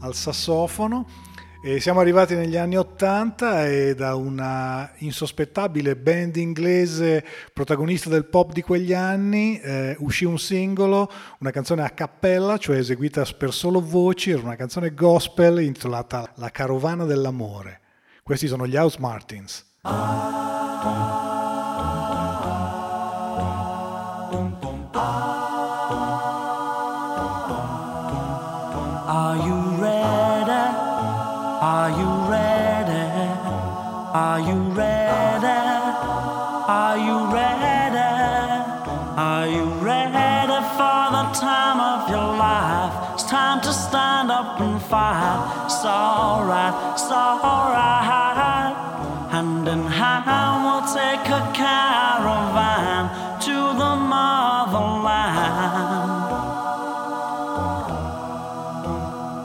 al 0.00 0.14
sassofono. 0.14 1.08
E 1.64 1.80
siamo 1.80 2.00
arrivati 2.00 2.34
negli 2.34 2.58
anni 2.58 2.76
Ottanta 2.76 3.66
e 3.66 3.94
da 3.94 4.16
una 4.16 4.92
insospettabile 4.98 5.96
band 5.96 6.36
inglese 6.36 7.24
protagonista 7.54 8.10
del 8.10 8.26
pop 8.26 8.52
di 8.52 8.60
quegli 8.60 8.92
anni 8.92 9.58
eh, 9.58 9.96
uscì 10.00 10.26
un 10.26 10.38
singolo, 10.38 11.10
una 11.38 11.52
canzone 11.52 11.84
a 11.84 11.90
cappella, 11.90 12.58
cioè 12.58 12.76
eseguita 12.76 13.24
per 13.38 13.50
solo 13.54 13.80
voci, 13.80 14.32
era 14.32 14.42
una 14.42 14.56
canzone 14.56 14.92
gospel 14.92 15.62
intitolata 15.62 16.32
La 16.34 16.50
carovana 16.50 17.06
dell'amore. 17.06 17.80
Questi 18.22 18.46
sono 18.46 18.66
gli 18.66 18.76
House 18.76 18.98
Martins. 19.00 19.70
Are 19.84 21.21
It's 45.82 45.90
alright, 45.90 46.94
it's 46.94 47.10
alright. 47.10 48.76
Hand 49.34 49.66
in 49.66 49.82
hand, 49.82 50.62
we'll 50.62 50.86
take 50.94 51.26
a 51.26 51.42
caravan 51.50 53.10
to 53.40 53.56
the 53.82 53.96
motherland. 54.12 55.42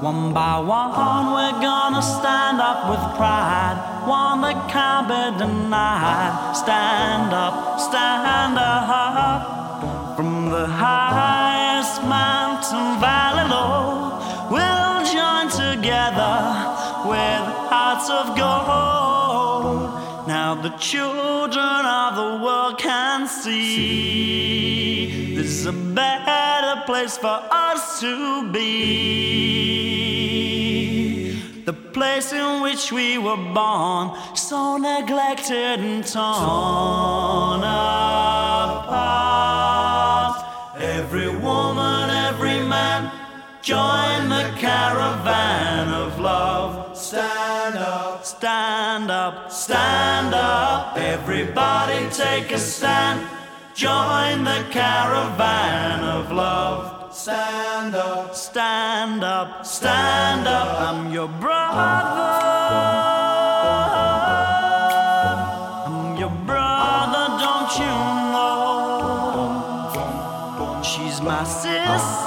One 0.04 0.32
by 0.32 0.60
one, 0.60 1.34
we're 1.34 1.60
gonna 1.60 2.04
stand 2.04 2.62
up 2.62 2.88
with 2.92 3.02
pride. 3.18 3.82
One 4.06 4.42
that 4.42 4.70
can't 4.70 5.08
be 5.08 5.40
denied. 5.40 6.56
Stand 6.56 7.34
up, 7.34 7.80
stand 7.80 8.60
up. 8.60 9.58
From 10.16 10.50
the 10.52 10.68
highest 10.68 12.04
mountain 12.04 13.00
valley 13.00 13.37
together 15.88 16.36
with 17.08 17.44
hearts 17.72 18.10
of 18.10 18.36
gold. 18.36 19.96
Now 20.28 20.54
the 20.62 20.72
children 20.78 21.86
of 21.86 22.16
the 22.22 22.44
world 22.44 22.78
can 22.78 23.26
see 23.26 23.74
this 25.34 25.48
is 25.48 25.66
a 25.66 25.72
better 25.72 26.84
place 26.86 27.18
for 27.18 27.40
us 27.52 28.02
to 28.02 28.52
be. 28.52 28.58
The 31.64 31.72
place 31.72 32.34
in 32.34 32.62
which 32.62 32.92
we 32.92 33.18
were 33.18 33.38
born, 33.38 34.12
so 34.36 34.76
neglected 34.76 35.80
and 35.80 36.06
torn 36.06 37.64
apart. 37.64 38.98
Every 40.82 41.30
woman, 41.30 42.10
every 42.10 42.60
man, 42.76 43.17
join 43.68 44.30
the 44.30 44.50
caravan 44.56 45.90
of 45.90 46.18
love. 46.22 46.98
Stand 46.98 47.76
up, 47.78 48.24
stand 48.24 49.12
up, 49.12 49.52
stand 49.52 50.34
up. 50.34 50.96
Everybody 50.96 52.10
take 52.10 52.54
a 52.54 52.60
stand. 52.60 53.28
Join 53.76 54.46
the 54.46 54.66
caravan 54.72 56.02
of 56.02 56.32
love. 56.32 57.14
Stand 57.14 57.94
up, 57.94 58.34
stand 58.34 59.26
up, 59.26 59.66
stand 59.66 60.48
up. 60.48 60.80
I'm 60.88 61.12
your 61.12 61.28
brother. 61.28 61.92
I'm 65.88 66.16
your 66.16 66.32
brother, 66.48 67.28
don't 67.44 67.72
you 67.82 67.96
know? 68.32 69.68
She's 70.84 71.20
my 71.20 71.44
sister. 71.44 72.27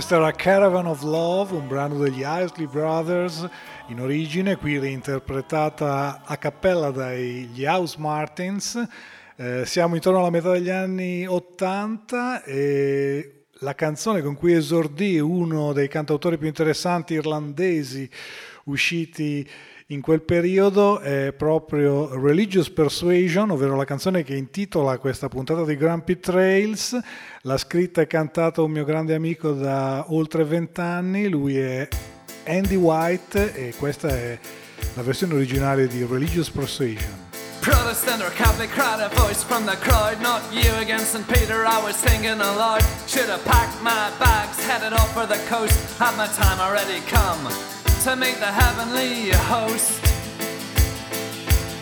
Questa 0.00 0.16
era 0.16 0.32
Caravan 0.32 0.86
of 0.86 1.02
Love, 1.02 1.54
un 1.56 1.68
brano 1.68 1.98
degli 1.98 2.22
Isley 2.24 2.66
Brothers 2.66 3.46
in 3.88 4.00
origine, 4.00 4.56
qui 4.56 4.78
reinterpretata 4.78 6.22
a 6.24 6.38
cappella 6.38 6.90
dagli 6.90 7.66
House 7.66 7.96
Martins. 7.98 8.82
Eh, 9.36 9.66
siamo 9.66 9.96
intorno 9.96 10.20
alla 10.20 10.30
metà 10.30 10.52
degli 10.52 10.70
anni 10.70 11.26
80 11.26 12.44
e 12.44 13.44
la 13.58 13.74
canzone 13.74 14.22
con 14.22 14.36
cui 14.36 14.54
esordì 14.54 15.18
uno 15.18 15.74
dei 15.74 15.88
cantautori 15.88 16.38
più 16.38 16.46
interessanti 16.46 17.12
irlandesi 17.12 18.08
usciti 18.64 19.46
in 19.90 20.00
quel 20.00 20.22
periodo 20.22 21.00
è 21.00 21.32
proprio 21.36 22.14
Religious 22.14 22.70
Persuasion, 22.70 23.50
ovvero 23.50 23.74
la 23.74 23.84
canzone 23.84 24.22
che 24.22 24.36
intitola 24.36 24.98
questa 24.98 25.28
puntata 25.28 25.64
di 25.64 25.76
Grumpy 25.76 26.20
Trails. 26.20 26.96
L'ha 27.42 27.56
scritta 27.56 28.00
e 28.00 28.06
cantata 28.06 28.62
un 28.62 28.70
mio 28.70 28.84
grande 28.84 29.14
amico 29.14 29.50
da 29.50 30.04
oltre 30.08 30.44
vent'anni, 30.44 31.28
lui 31.28 31.58
è 31.58 31.88
Andy 32.46 32.76
White 32.76 33.54
e 33.54 33.74
questa 33.76 34.08
è 34.08 34.38
la 34.94 35.02
versione 35.02 35.34
originale 35.34 35.88
di 35.88 36.06
Religious 36.08 36.48
Persuasion. 36.50 37.28
Protestant 37.60 38.22
or 38.22 38.32
Catholic 38.34 38.70
crowd, 38.70 39.00
a 39.00 39.08
voice 39.20 39.42
from 39.42 39.66
the 39.66 39.76
crowd. 39.78 40.20
Not 40.20 40.40
you 40.52 40.72
against 40.80 41.12
St. 41.12 41.26
Peter, 41.26 41.66
I 41.66 41.82
was 41.82 41.96
thinking 41.96 42.40
aloud. 42.40 42.80
Should 43.06 43.28
have 43.28 43.44
packed 43.44 43.82
my 43.82 44.10
bags, 44.18 44.56
headed 44.64 44.92
off 44.92 45.12
for 45.12 45.26
the 45.26 45.38
coast. 45.48 45.74
Had 45.98 46.16
my 46.16 46.28
time 46.28 46.60
already 46.60 47.00
come 47.08 47.79
to 48.00 48.16
meet 48.16 48.40
the 48.40 48.46
heavenly 48.46 49.28
host. 49.52 50.00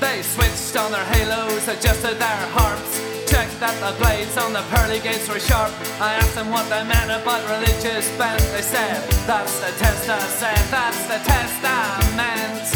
They 0.01 0.21
switched 0.23 0.75
on 0.75 0.91
their 0.91 1.05
halos, 1.15 1.69
adjusted 1.69 2.19
their 2.19 2.43
harps. 2.51 2.99
Checked 3.31 3.61
that 3.61 3.79
the 3.79 3.95
blades 4.03 4.35
on 4.37 4.53
the 4.53 4.67
pearly 4.67 4.99
gates 4.99 5.29
were 5.31 5.39
sharp. 5.39 5.71
I 6.03 6.19
asked 6.19 6.35
them 6.35 6.51
what 6.51 6.67
they 6.71 6.83
meant 6.83 7.15
about 7.15 7.47
religious 7.47 8.11
bent. 8.19 8.43
They 8.51 8.67
said, 8.67 8.99
That's 9.31 9.63
the 9.63 9.71
test 9.79 10.11
I 10.11 10.19
said, 10.19 10.59
that's 10.75 11.03
the 11.07 11.23
test 11.23 11.63
I 11.63 11.87
meant. 12.19 12.67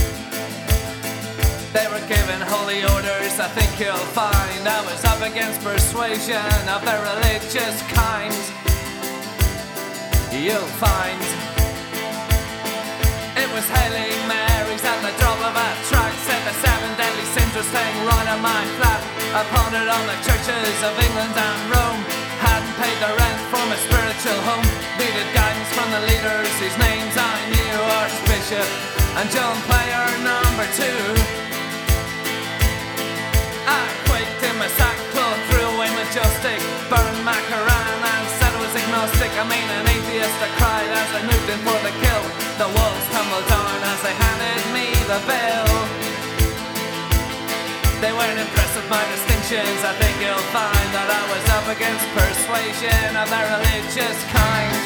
They 1.74 1.90
were 1.90 2.05
given 2.06 2.39
holy 2.47 2.86
orders, 2.94 3.43
I 3.43 3.51
think 3.59 3.74
you'll 3.81 4.06
find 4.14 4.62
I 4.69 4.86
was 4.86 5.02
up 5.02 5.19
against 5.19 5.59
persuasion 5.66 6.62
of 6.70 6.86
the 6.86 6.94
religious 7.10 7.82
kind. 7.90 8.39
You'll 10.31 10.70
find 10.78 11.52
was 13.53 13.69
hailing 13.69 14.16
Marys 14.24 14.81
at 14.81 14.99
the 15.05 15.12
drop 15.20 15.37
of 15.45 15.53
a 15.53 15.69
track. 15.89 16.12
Said 16.24 16.41
the 16.49 16.55
seven 16.65 16.91
deadly 16.97 17.27
sins 17.37 17.53
were 17.53 17.69
staying 17.69 17.99
right 18.09 18.29
on 18.33 18.41
my 18.41 18.65
flat. 18.81 19.01
I 19.37 19.45
pondered 19.53 19.89
on 19.89 20.05
the 20.09 20.16
churches 20.24 20.77
of 20.81 20.93
England 20.97 21.37
and 21.37 21.61
Rome. 21.69 22.01
Hadn't 22.41 22.74
paid 22.81 22.97
the 22.99 23.12
rent 23.12 23.41
for 23.53 23.62
my 23.69 23.77
spiritual 23.77 24.41
home. 24.49 24.69
Needed 24.97 25.29
guidance 25.37 25.70
from 25.77 25.89
the 25.93 26.03
leaders 26.09 26.53
whose 26.59 26.77
names 26.81 27.15
I 27.15 27.33
knew 27.53 27.77
Archbishop 28.01 28.69
and 29.20 29.29
John 29.29 29.57
Player 29.69 30.05
number 30.24 30.66
two. 30.73 31.05
I 33.69 33.85
quaked 34.09 34.43
in 34.49 34.57
my 34.57 34.69
sackcloth, 34.81 35.41
threw 35.53 35.66
away 35.77 35.93
my 35.93 36.07
joystick, 36.09 36.61
burned 36.89 37.20
my 37.20 37.37
Quran 37.53 37.97
and 38.01 38.24
said 38.41 38.53
I 38.57 38.59
was 38.65 38.74
agnostic. 38.81 39.31
I 39.37 39.45
mean 39.45 39.69
an 39.77 39.87
atheist. 39.93 40.41
I 40.41 40.49
cried 40.57 40.89
as 40.89 41.11
I 41.15 41.20
moved 41.29 41.49
in 41.53 41.61
for 41.69 41.79
the 41.85 41.93
kill. 42.01 42.41
The 42.63 42.69
walls 42.79 43.07
tumbled 43.11 43.47
down 43.51 43.83
as 43.91 44.01
they 44.07 44.15
handed 44.15 44.63
me 44.71 44.87
the 45.11 45.19
bill. 45.27 45.67
They 47.99 48.15
weren't 48.15 48.39
impressed 48.39 48.77
with 48.79 48.87
my 48.87 49.03
distinctions. 49.11 49.83
I 49.83 49.91
think 49.99 50.15
you'll 50.23 50.47
find 50.55 50.89
that 50.95 51.11
I 51.11 51.23
was 51.27 51.43
up 51.59 51.67
against 51.75 52.07
persuasion 52.15 53.19
of 53.19 53.27
the 53.35 53.43
religious 53.51 54.19
kind. 54.31 54.79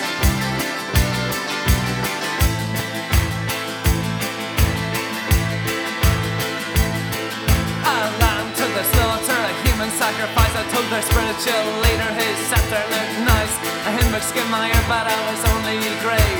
The 8.77 8.85
slaughter, 8.93 9.33
a 9.33 9.55
human 9.65 9.89
sacrifice. 9.97 10.53
I 10.53 10.65
told 10.69 10.85
their 10.93 11.01
spiritual 11.01 11.65
leader 11.81 12.11
his 12.21 12.37
scepter 12.45 12.85
looked 12.93 13.17
nice. 13.25 13.55
Hymn 13.89 14.13
book 14.13 14.21
skimmed 14.21 14.51
my 14.51 14.69
ear, 14.69 14.85
but 14.85 15.09
I 15.09 15.17
was 15.33 15.41
only 15.49 15.81
grazed. 16.05 16.36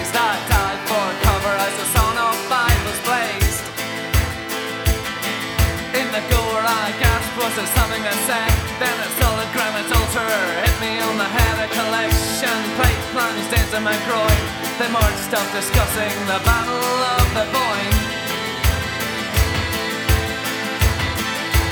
Something 7.75 8.03
I 8.05 8.17
said? 8.29 8.53
Then 8.79 8.95
a 8.95 9.09
solid 9.19 9.49
granite 9.51 9.91
altar 9.91 10.31
hit 10.63 10.77
me 10.79 11.01
on 11.03 11.17
the 11.19 11.27
head. 11.27 11.57
A 11.65 11.69
collection 11.73 12.57
plate 12.79 13.03
plunged 13.11 13.53
into 13.53 13.79
my 13.81 13.97
groin. 14.07 14.41
They 14.79 14.91
marched 14.93 15.33
up 15.33 15.49
discussing 15.51 16.15
the 16.31 16.39
battle 16.45 16.99
of 17.17 17.27
the 17.35 17.47
Boyne. 17.51 17.99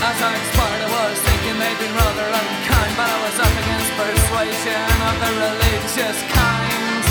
As 0.04 0.18
I 0.20 0.32
expired, 0.36 0.82
I 0.84 0.90
was 0.90 1.18
thinking 1.24 1.56
they'd 1.56 1.80
been 1.80 1.94
rather 1.96 2.28
unkind, 2.28 2.92
but 2.96 3.08
I 3.08 3.18
was 3.24 3.36
up 3.40 3.54
against 3.56 3.90
persuasion 3.96 4.84
of 5.08 5.16
the 5.22 5.32
religious 5.44 6.18
kind. 6.28 7.02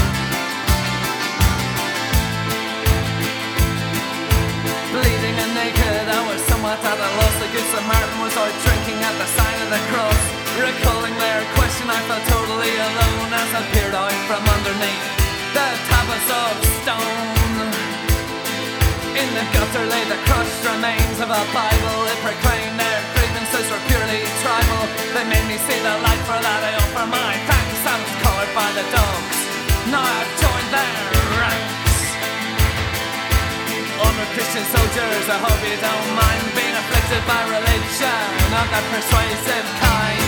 Bleeding 4.94 5.38
and 5.42 5.54
naked, 5.58 6.06
I 6.06 6.22
was 6.30 6.42
somewhat 6.64 6.80
at 6.80 6.96
a 6.96 7.10
loss. 7.20 7.36
The 7.44 7.50
good 7.52 7.68
Samaritan 7.76 8.20
was 8.24 8.36
out 8.40 8.56
drinking 8.64 9.00
at 9.04 9.16
the 9.20 9.28
sign 9.36 9.58
of 9.68 9.70
the 9.76 9.84
cross. 9.92 10.22
Recalling 10.56 11.16
their 11.20 11.44
question, 11.60 11.92
I 11.92 12.00
felt 12.08 12.24
totally 12.32 12.72
alone 12.72 13.32
as 13.36 13.50
I 13.52 13.62
peered 13.76 13.92
out 13.92 14.16
from 14.32 14.40
underneath 14.48 15.04
the 15.52 15.68
tablets 15.92 16.30
of 16.32 16.54
stone. 16.80 17.68
In 19.12 19.28
the 19.36 19.46
gutter 19.52 19.86
lay 19.92 20.04
the 20.08 20.20
crushed 20.24 20.64
remains 20.64 21.20
of 21.20 21.30
a 21.36 21.44
Bible. 21.52 22.00
It 22.08 22.20
proclaimed 22.24 22.80
their 22.80 23.00
grievances 23.12 23.68
were 23.68 23.84
purely 23.92 24.24
tribal. 24.40 24.84
They 25.12 25.26
made 25.28 25.48
me 25.52 25.60
see 25.68 25.80
the 25.84 25.96
light 26.00 26.24
for 26.24 26.40
that 26.40 26.62
I 26.64 26.72
offer 26.80 27.06
my 27.12 27.34
thanks. 27.44 27.82
I 27.92 27.96
was 28.00 28.14
collared 28.24 28.54
by 28.56 28.70
the 28.72 28.86
dogs. 28.88 29.38
Now 29.92 30.00
I've 30.00 30.32
joined 30.40 30.70
their 30.72 30.96
ranks. 31.44 31.93
Armored 34.02 34.32
Christian 34.34 34.66
soldiers, 34.74 35.26
I 35.30 35.38
hope 35.38 35.62
you 35.62 35.78
don't 35.78 36.10
mind 36.18 36.44
being 36.58 36.74
afflicted 36.74 37.22
by 37.30 37.42
religion 37.46 38.26
of 38.58 38.66
that 38.74 38.86
persuasive 38.90 39.68
kind. 39.82 40.23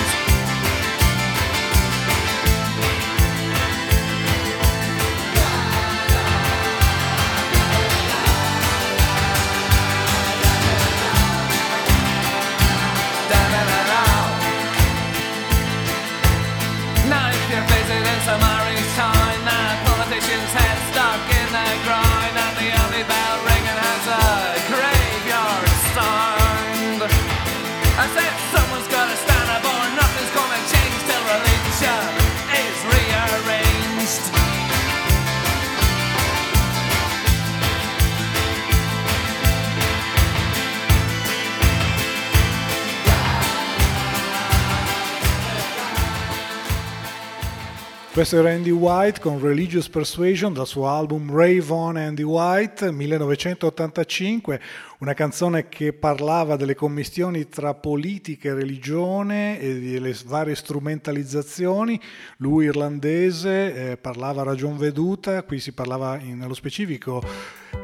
Questo 48.15 48.39
era 48.39 48.51
Andy 48.53 48.69
White 48.69 49.19
con 49.19 49.41
Religious 49.41 49.89
Persuasion 49.89 50.53
dal 50.53 50.65
suo 50.65 50.87
album 50.87 51.29
Rave 51.29 51.65
On 51.67 51.97
Andy 51.97 52.23
White 52.23 52.89
1985, 52.89 54.61
una 54.99 55.13
canzone 55.13 55.67
che 55.67 55.91
parlava 55.91 56.55
delle 56.55 56.75
commistioni 56.75 57.49
tra 57.49 57.73
politica 57.73 58.47
e 58.47 58.53
religione 58.53 59.59
e 59.59 59.81
delle 59.81 60.15
varie 60.27 60.55
strumentalizzazioni. 60.55 61.99
Lui 62.37 62.67
irlandese 62.67 63.91
eh, 63.91 63.97
parlava 63.97 64.43
a 64.43 64.45
ragion 64.45 64.77
veduta, 64.77 65.43
qui 65.43 65.59
si 65.59 65.73
parlava 65.73 66.17
in- 66.17 66.37
nello 66.37 66.53
specifico 66.53 67.21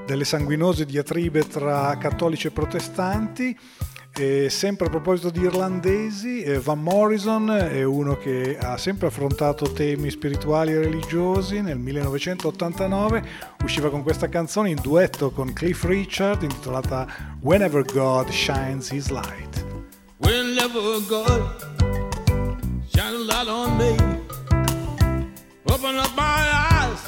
delle 0.05 0.23
sanguinose 0.23 0.85
diatribe 0.85 1.45
tra 1.45 1.97
cattolici 1.97 2.47
e 2.47 2.51
protestanti 2.51 3.57
E 4.13 4.49
sempre 4.49 4.87
a 4.87 4.89
proposito 4.89 5.29
di 5.29 5.39
irlandesi, 5.39 6.43
eh, 6.43 6.59
Van 6.59 6.81
Morrison 6.81 7.49
è 7.49 7.81
uno 7.83 8.17
che 8.17 8.57
ha 8.59 8.77
sempre 8.77 9.07
affrontato 9.07 9.71
temi 9.71 10.09
spirituali 10.09 10.73
e 10.73 10.79
religiosi. 10.79 11.61
Nel 11.61 11.77
1989 11.77 13.23
usciva 13.63 13.89
con 13.89 14.03
questa 14.03 14.27
canzone 14.27 14.69
in 14.69 14.79
duetto 14.81 15.31
con 15.31 15.53
Cliff 15.53 15.85
Richard 15.85 16.43
intitolata 16.43 17.07
Whenever 17.39 17.85
God 17.85 18.29
Shines 18.29 18.91
His 18.91 19.07
Light. 19.07 19.65
Whenever 20.17 20.99
God 21.07 21.41
shine 22.89 23.15
a 23.15 23.23
light 23.25 23.47
on 23.47 23.77
me, 23.77 23.95
open 25.63 25.95
up 25.97 26.11
my 26.17 26.51
eyes 26.69 26.99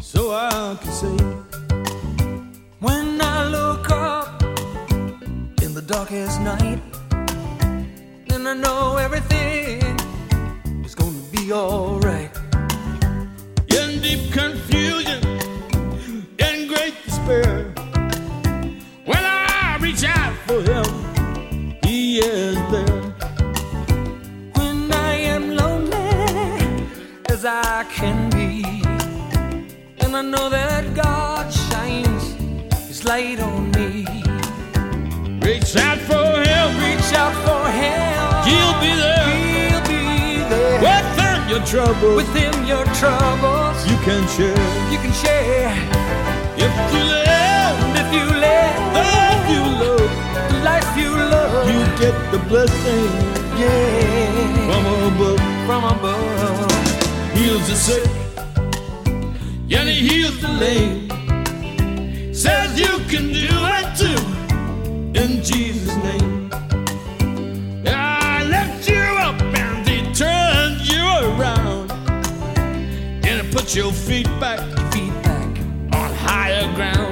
so 0.00 0.32
I 0.32 0.76
can 0.80 0.92
see. 0.92 1.16
When 2.80 3.20
I 3.20 3.48
look 3.48 3.88
up 3.88 4.25
the 5.76 5.82
darkest 5.82 6.40
night, 6.40 6.80
then 8.28 8.46
I 8.46 8.54
know 8.54 8.96
everything 8.96 9.82
is 10.82 10.94
gonna 10.94 11.20
be 11.30 11.52
alright. 11.52 12.30
In 13.68 14.00
deep 14.00 14.32
confusion, 14.32 15.20
in 16.38 16.68
great 16.72 16.94
despair, 17.04 17.74
when 19.04 19.22
I 19.22 19.76
reach 19.82 20.02
out 20.04 20.34
for 20.46 20.62
Him, 20.62 20.86
He 21.84 22.20
is 22.20 22.56
there. 22.72 23.02
When 24.56 24.90
I 24.90 25.12
am 25.34 25.56
lonely 25.56 26.88
as 27.28 27.44
I 27.44 27.84
can 27.90 28.30
be, 28.30 28.64
and 30.02 30.16
I 30.16 30.22
know 30.22 30.48
that 30.48 30.94
God 30.94 31.52
shines 31.52 32.24
His 32.88 33.04
light 33.04 33.40
on. 33.40 33.55
Reach 35.66 35.82
out 35.82 35.98
for 35.98 36.30
Him, 36.46 36.68
reach 36.78 37.12
out 37.18 37.34
for 37.42 37.66
Him. 37.74 38.14
He'll 38.46 38.78
be 38.78 38.94
there. 38.94 39.26
He'll 39.66 39.82
be 39.90 40.38
there. 40.48 40.78
Within 40.78 41.48
your 41.48 41.66
troubles, 41.66 42.16
Within 42.22 42.66
your 42.68 42.84
troubles, 42.94 43.76
you 43.90 43.96
can 44.06 44.22
share. 44.28 44.92
you 44.92 44.98
can 44.98 45.12
share. 45.12 45.74
If 46.54 46.72
you 46.94 47.02
live, 47.02 47.76
if 47.98 48.08
you 48.14 48.24
let 48.38 48.76
the 48.94 49.02
life 49.10 49.50
you 49.50 49.62
love, 49.82 50.10
the 50.52 50.58
life 50.62 50.96
you 50.96 51.10
love, 51.10 51.66
you 51.66 51.80
get 51.98 52.14
the 52.30 52.38
blessing 52.48 53.10
yeah, 53.58 54.70
from 54.70 54.86
above. 55.18 55.40
from 55.66 55.82
above. 55.84 57.34
Heals 57.34 57.66
the 57.66 57.74
sick, 57.74 58.08
and 59.72 59.88
He 59.88 60.08
heals 60.08 60.40
the 60.40 60.48
lame. 60.48 61.10
Says 62.32 62.78
you 62.78 62.98
can 63.10 63.32
do 63.32 63.48
it 63.50 63.96
too, 63.98 64.20
in 65.16 65.42
Jesus' 65.42 65.96
name. 65.96 66.50
I 67.86 68.44
lift 68.44 68.88
you 68.88 69.04
up 69.18 69.40
and 69.42 69.88
He 69.88 70.02
turns 70.12 70.88
you 70.92 71.04
around, 71.30 71.90
and 73.26 73.46
He 73.46 73.52
puts 73.52 73.74
your 73.74 73.92
feet 73.92 74.28
back, 74.40 74.60
Feet 74.92 75.12
back. 75.22 75.58
on 75.94 76.10
higher 76.14 76.72
ground. 76.74 77.05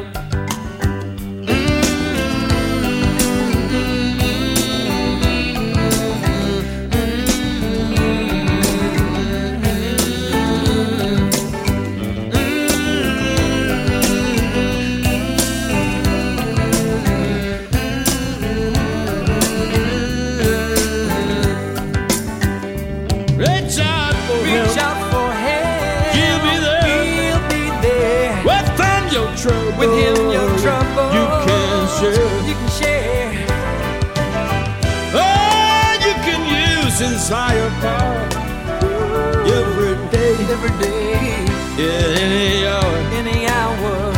In 41.79 41.91
any 41.91 42.67
hour. 42.67 42.97
any 43.21 43.47
hour. 43.47 44.13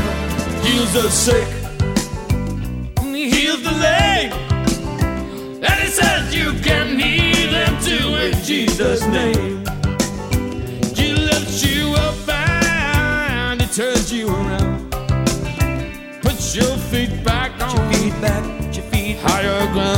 Heals 0.62 0.92
the 0.92 1.08
sick, 1.10 1.48
He 3.02 3.30
heals 3.30 3.62
the 3.62 3.72
lame, 3.72 4.32
and 5.62 5.80
He 5.80 5.88
says 5.88 6.34
you 6.34 6.52
can 6.60 6.98
heal 6.98 7.50
them 7.50 7.74
too 7.82 8.14
in 8.16 8.34
Jesus' 8.44 9.06
name. 9.06 9.64
He 10.94 11.14
lifts 11.14 11.64
you 11.64 11.94
up 11.94 12.28
and 12.28 13.60
He 13.60 13.66
turns 13.68 14.12
you 14.12 14.28
around. 14.28 14.90
Puts 16.22 16.54
your 16.56 16.76
feet 16.90 17.24
back 17.24 17.52
Put 17.58 17.72
your 17.74 17.82
on 17.82 17.92
feet 17.92 18.20
back. 18.20 18.44
Put 18.60 18.76
your 18.76 18.86
feet 18.86 19.16
higher 19.18 19.72
ground. 19.72 19.95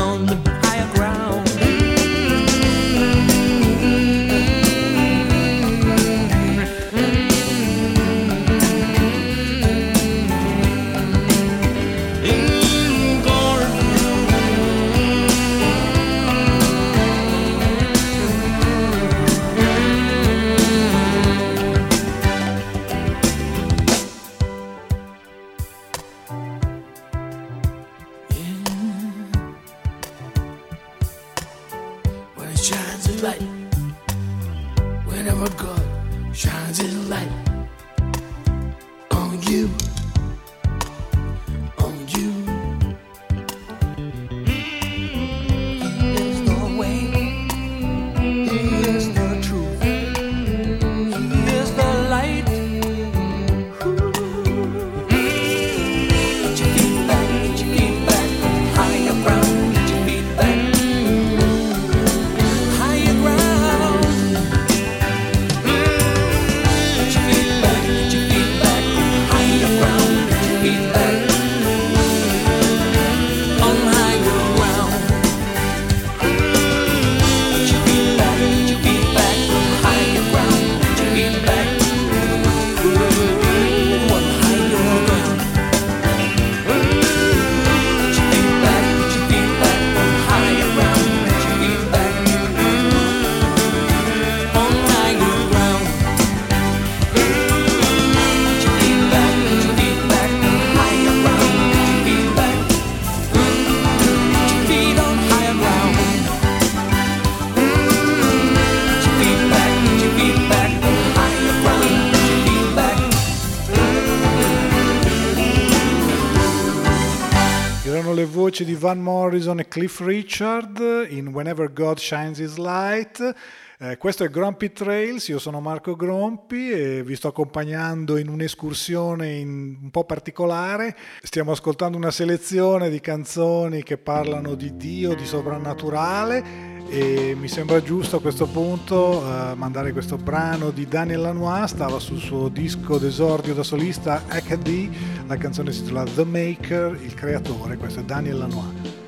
Voci 118.58 118.64
di 118.64 118.74
Van 118.74 119.00
Morrison 119.00 119.60
e 119.60 119.68
Cliff 119.68 120.00
Richard 120.00 121.06
in 121.10 121.28
Whenever 121.28 121.72
God 121.72 121.98
Shines 121.98 122.38
His 122.38 122.56
Light. 122.56 123.34
Eh, 123.78 123.96
questo 123.98 124.24
è 124.24 124.30
Grumpy 124.30 124.72
Trails, 124.72 125.28
io 125.28 125.38
sono 125.38 125.60
Marco 125.60 125.94
Grompi 125.94 126.68
e 126.68 127.04
vi 127.04 127.14
sto 127.14 127.28
accompagnando 127.28 128.16
in 128.16 128.28
un'escursione 128.28 129.34
in- 129.34 129.78
un 129.80 129.90
po' 129.90 130.02
particolare. 130.02 130.96
Stiamo 131.22 131.52
ascoltando 131.52 131.96
una 131.96 132.10
selezione 132.10 132.90
di 132.90 132.98
canzoni 132.98 133.84
che 133.84 133.96
parlano 133.96 134.56
di 134.56 134.76
Dio, 134.76 135.14
di 135.14 135.24
soprannaturale 135.24 136.67
e 136.88 137.36
mi 137.38 137.48
sembra 137.48 137.82
giusto 137.82 138.16
a 138.16 138.20
questo 138.20 138.46
punto 138.46 139.22
eh, 139.22 139.54
mandare 139.54 139.92
questo 139.92 140.16
brano 140.16 140.70
di 140.70 140.86
Daniel 140.86 141.20
Lanois, 141.20 141.70
stava 141.70 141.98
sul 141.98 142.18
suo 142.18 142.48
disco 142.48 142.98
d'esordio 142.98 143.54
da 143.54 143.62
solista 143.62 144.22
HD, 144.26 144.88
la 145.26 145.36
canzone 145.36 145.70
si 145.72 145.80
intitola 145.80 146.04
The 146.04 146.24
Maker, 146.24 146.98
il 147.02 147.14
creatore, 147.14 147.76
questo 147.76 148.00
è 148.00 148.04
Daniel 148.04 148.38
Lanois. 148.38 149.07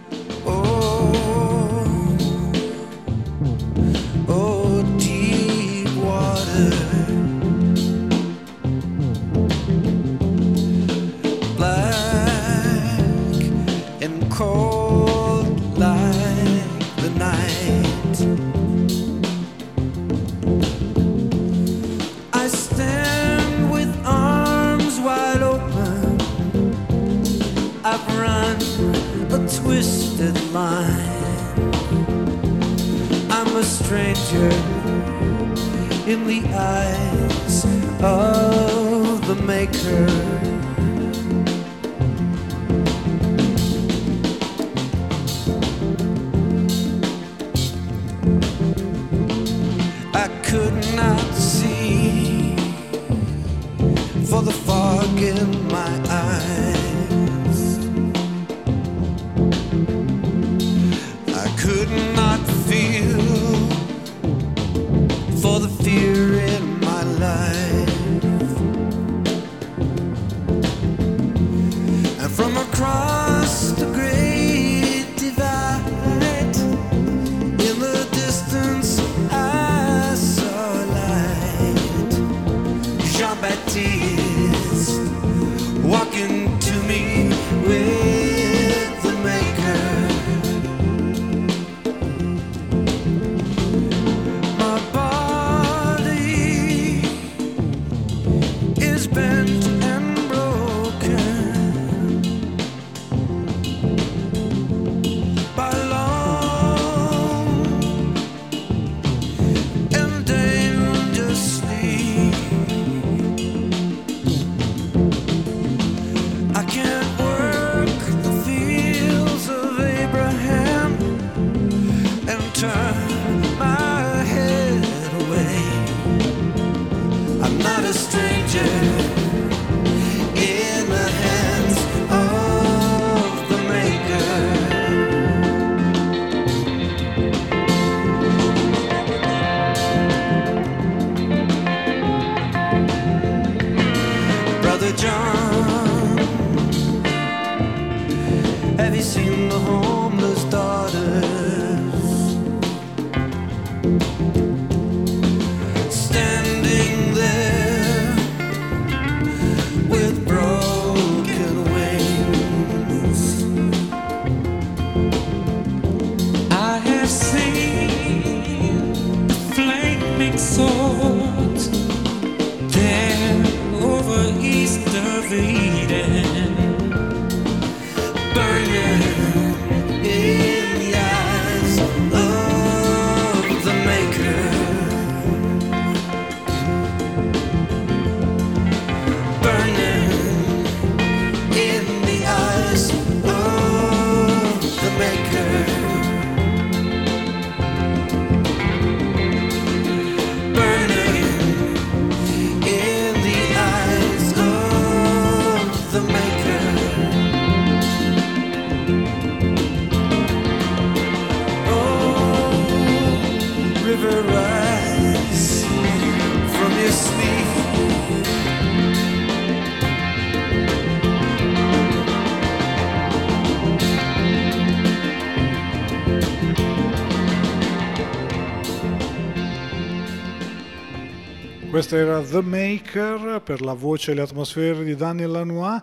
Questo 231.70 231.94
era 231.96 232.20
The 232.20 232.42
Maker 232.42 233.42
per 233.44 233.60
la 233.60 233.74
voce 233.74 234.10
e 234.10 234.14
le 234.14 234.22
atmosfere 234.22 234.82
di 234.82 234.96
Daniel 234.96 235.30
Lanois 235.30 235.80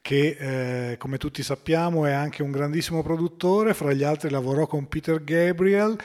che 0.00 0.36
eh, 0.90 0.96
come 0.96 1.16
tutti 1.16 1.44
sappiamo 1.44 2.06
è 2.06 2.10
anche 2.10 2.42
un 2.42 2.50
grandissimo 2.50 3.04
produttore, 3.04 3.72
fra 3.72 3.92
gli 3.92 4.02
altri 4.02 4.30
lavorò 4.30 4.66
con 4.66 4.88
Peter 4.88 5.22
Gabriel 5.22 5.96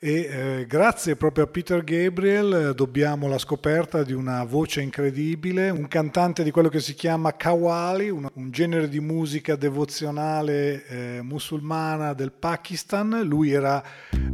e 0.00 0.12
eh, 0.12 0.66
grazie 0.66 1.14
proprio 1.14 1.44
a 1.44 1.46
Peter 1.46 1.84
Gabriel 1.84 2.52
eh, 2.52 2.74
dobbiamo 2.74 3.28
la 3.28 3.38
scoperta 3.38 4.02
di 4.02 4.12
una 4.12 4.42
voce 4.42 4.80
incredibile, 4.80 5.70
un 5.70 5.86
cantante 5.86 6.42
di 6.42 6.50
quello 6.50 6.68
che 6.68 6.80
si 6.80 6.94
chiama 6.94 7.36
Qawwali, 7.36 8.10
un, 8.10 8.26
un 8.32 8.50
genere 8.50 8.88
di 8.88 8.98
musica 8.98 9.54
devozionale 9.54 10.86
eh, 10.86 11.20
musulmana 11.22 12.12
del 12.12 12.32
Pakistan. 12.32 13.20
Lui 13.22 13.52
era 13.52 13.80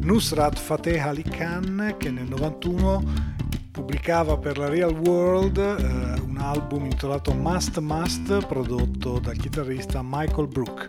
Nusrat 0.01 0.59
Fateh 0.59 0.99
Ali 0.99 1.25
Khan 1.25 1.97
che 1.99 2.11
nel 2.11 2.27
91 2.27 3.37
pubblicava 3.76 4.38
per 4.38 4.58
la 4.58 4.68
Real 4.70 4.94
World 4.94 5.58
eh, 5.58 6.22
un 6.22 6.38
album 6.38 6.86
intitolato 6.86 7.34
Must 7.34 7.80
Must 7.80 8.46
prodotto 8.48 9.20
dal 9.20 9.38
chitarrista 9.38 10.02
Michael 10.04 10.48
Brook. 10.48 10.88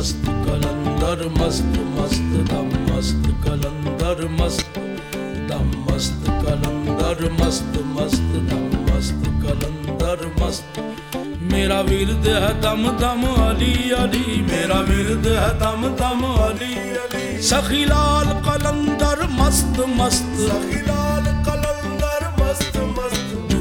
मस्त 0.00 0.26
कलंदर 0.46 1.22
मस्त 1.38 1.74
मस्त 1.96 2.28
दम 2.50 2.68
मस्त 2.86 3.24
कलंदर 3.44 4.20
मस्त 4.38 4.78
दम 5.50 5.66
मस्त 5.86 6.28
कलंदर 6.44 7.20
मस्त 7.40 7.74
मस्त 7.96 8.30
दम 8.50 8.64
मस्त 8.86 9.26
कलंदर 9.42 10.24
मस्त 10.40 10.78
मेरा 11.52 11.80
विरद 11.90 12.28
है 12.36 12.52
दम 12.60 12.88
दम 13.02 13.26
अली 13.48 13.74
अली 13.98 14.40
मेरा 14.50 14.80
विरद 14.90 15.26
है 15.36 15.50
दम 15.64 15.88
दम 16.02 16.24
अली 16.30 16.72
अली 17.02 17.26
सखी 17.50 17.84
लाल 17.92 18.32
कलंदर 18.48 19.26
मस्त 19.40 19.84
मस्त 19.98 20.40
सखी 20.46 20.80
लाल 20.88 21.24
कलंदर 21.44 21.48
मस्त 21.50 21.68
मस्त 21.68 21.73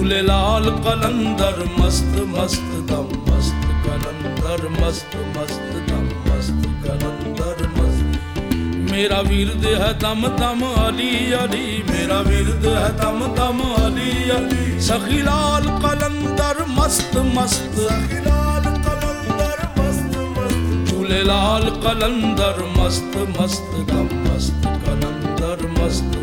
झूले 0.03 0.22
लाल 0.27 0.69
कलंदर 0.85 1.57
मस्त 1.80 2.15
मस्त 2.35 2.69
दम 2.89 3.10
मस्त 3.27 3.65
कलंदर 3.85 4.68
मस्त 4.80 5.15
मस्त 5.35 5.68
दम 5.89 6.06
मस्त 6.27 6.64
कलंदर 6.85 7.68
मस्त 7.77 8.91
मेरा 8.91 9.19
विरद 9.30 9.65
है 9.81 9.91
दम 10.03 10.27
दम 10.39 10.64
अली 10.85 11.11
अली 11.41 11.65
मेरा 11.89 12.19
विरद 12.30 12.65
है 12.76 12.89
दम 13.01 13.19
दम 13.35 13.60
अली 13.76 14.11
अली 14.38 14.80
सखी 14.88 15.22
लाल 15.22 15.68
कलंदर 15.85 16.64
मस्त 16.80 17.18
मस्त 17.35 17.80
सखी 17.81 18.19
लाल 18.27 18.65
कलंदर 18.88 19.61
मस्त 19.77 20.18
मस्त 20.38 20.89
झूले 20.89 21.22
लाल 21.27 21.69
कलंदर 21.85 22.64
मस्त 22.77 23.18
मस्त 23.39 23.72
दम 23.91 24.10
मस्त 24.26 24.68
कलंदर 24.88 25.68
मस्त 25.80 26.18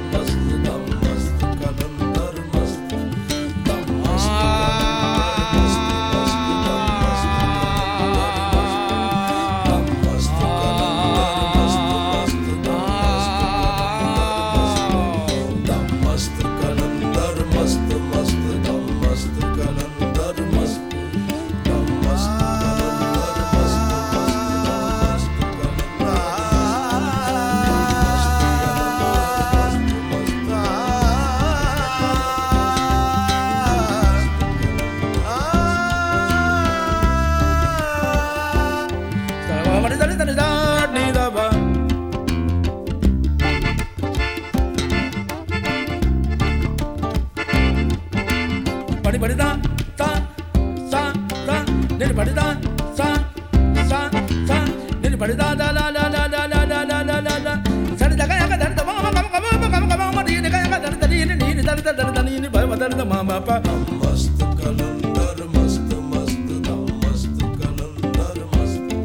கலந்த 62.81 63.03
மாமாப்பா 63.09 63.55
மஸ்து 63.97 64.45
கலந்தார் 64.59 65.41
மஸ்து 65.49 65.97
மஸ்து 66.11 66.55
தாம் 66.65 66.87
மஸ்து 67.01 67.47
கலந்தார் 67.57 68.39
மஸ்து 68.53 68.95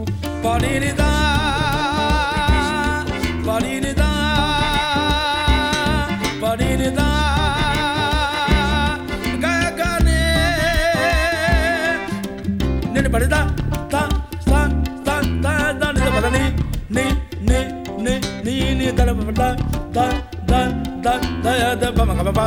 பாடினிதா 0.45 1.09
பாடினிதா 3.47 4.09
பாடினிதா 6.41 7.09
படுதா 13.11 13.43
தான் 13.89 14.15
தான் 14.47 14.73
தான் 15.05 15.29
தான் 15.43 15.79
தான் 15.83 15.97
இதை 15.97 16.11
பதனி 16.17 16.43
நீ 16.93 17.07
நீ 17.47 17.61
நீ 18.45 18.57
நீ 18.73 18.89
தடவை 18.93 19.23
பட்டா 19.23 19.51
தான் 19.93 20.19
தான் 20.51 20.75
தான் 21.05 21.29
தய 21.45 21.63
தப்ப 21.77 22.11
மகப்பா 22.11 22.47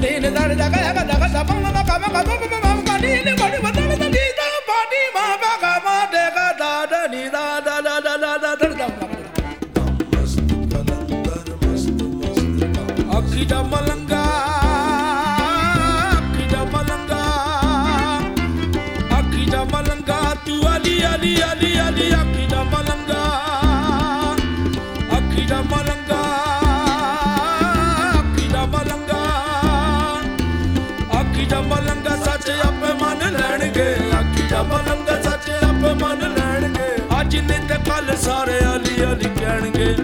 Dini 0.00 0.30
dani 0.34 0.54
daga 0.56 0.78
yaga 0.86 1.02
daga 1.10 1.26
sabang 1.28 1.60
mama 1.62 1.82
kama 1.84 2.08
kama 2.14 2.34
mama 2.40 2.56
mama 2.64 2.82
kani 2.88 3.10
ni 3.26 3.32
ਸਾਰੇ 38.30 38.58
ਅਲੀ 38.58 39.04
ਅਲੀ 39.04 39.28
ਕਹਿਣਗੇ, 39.40 39.96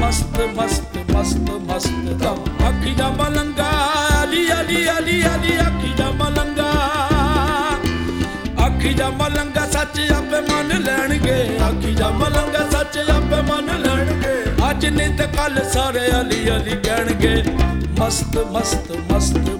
ਮਸਤ 0.00 0.40
ਮਸਤ 0.56 0.96
ਮਸਤ 1.12 1.50
ਮਸਤ 1.50 2.08
ਦਮ। 2.22 2.64
ਆਖੀਦਾ 2.66 3.08
ਮਲੰਗਾ 3.08 3.68
ਅਲੀ 4.22 4.46
ਅਲੀ 4.52 4.88
ਅਲੀ 4.90 5.22
ਅਲੀ 5.22 5.56
ਆਖੀਦਾ 5.56 6.10
ਮਲੰਗਾ। 6.10 6.72
ਆਖੀਦਾ 8.64 9.08
ਮਲੰਗਾ 9.10 9.66
ਸੱਚ 9.66 10.00
ਆਪੇ 10.12 10.40
ਮੰਨ 10.40 10.82
ਲੈਣਗੇ। 10.82 11.58
ਆਖੀਦਾ 11.58 12.08
ਮਲੰਗਾ 12.08 12.68
ਸੱਚ 12.70 12.98
ਆਪੇ 12.98 13.40
ਮੰਨ 13.42 13.80
ਲੈਣਗੇ। 13.80 14.34
ਅੱਜ 14.70 14.86
ਨਹੀਂ 14.86 15.18
ਤੇ 15.18 15.24
ਕੱਲ 15.36 15.62
ਸਾਰੇ 15.70 16.10
ਅਲੀ 16.20 16.50
ਅਲੀ 16.50 16.76
ਕਹਿਣਗੇ, 16.84 17.42
ਮਸਤ 18.00 18.38
ਮਸਤ 18.38 19.12
ਮਸਤ 19.12 19.57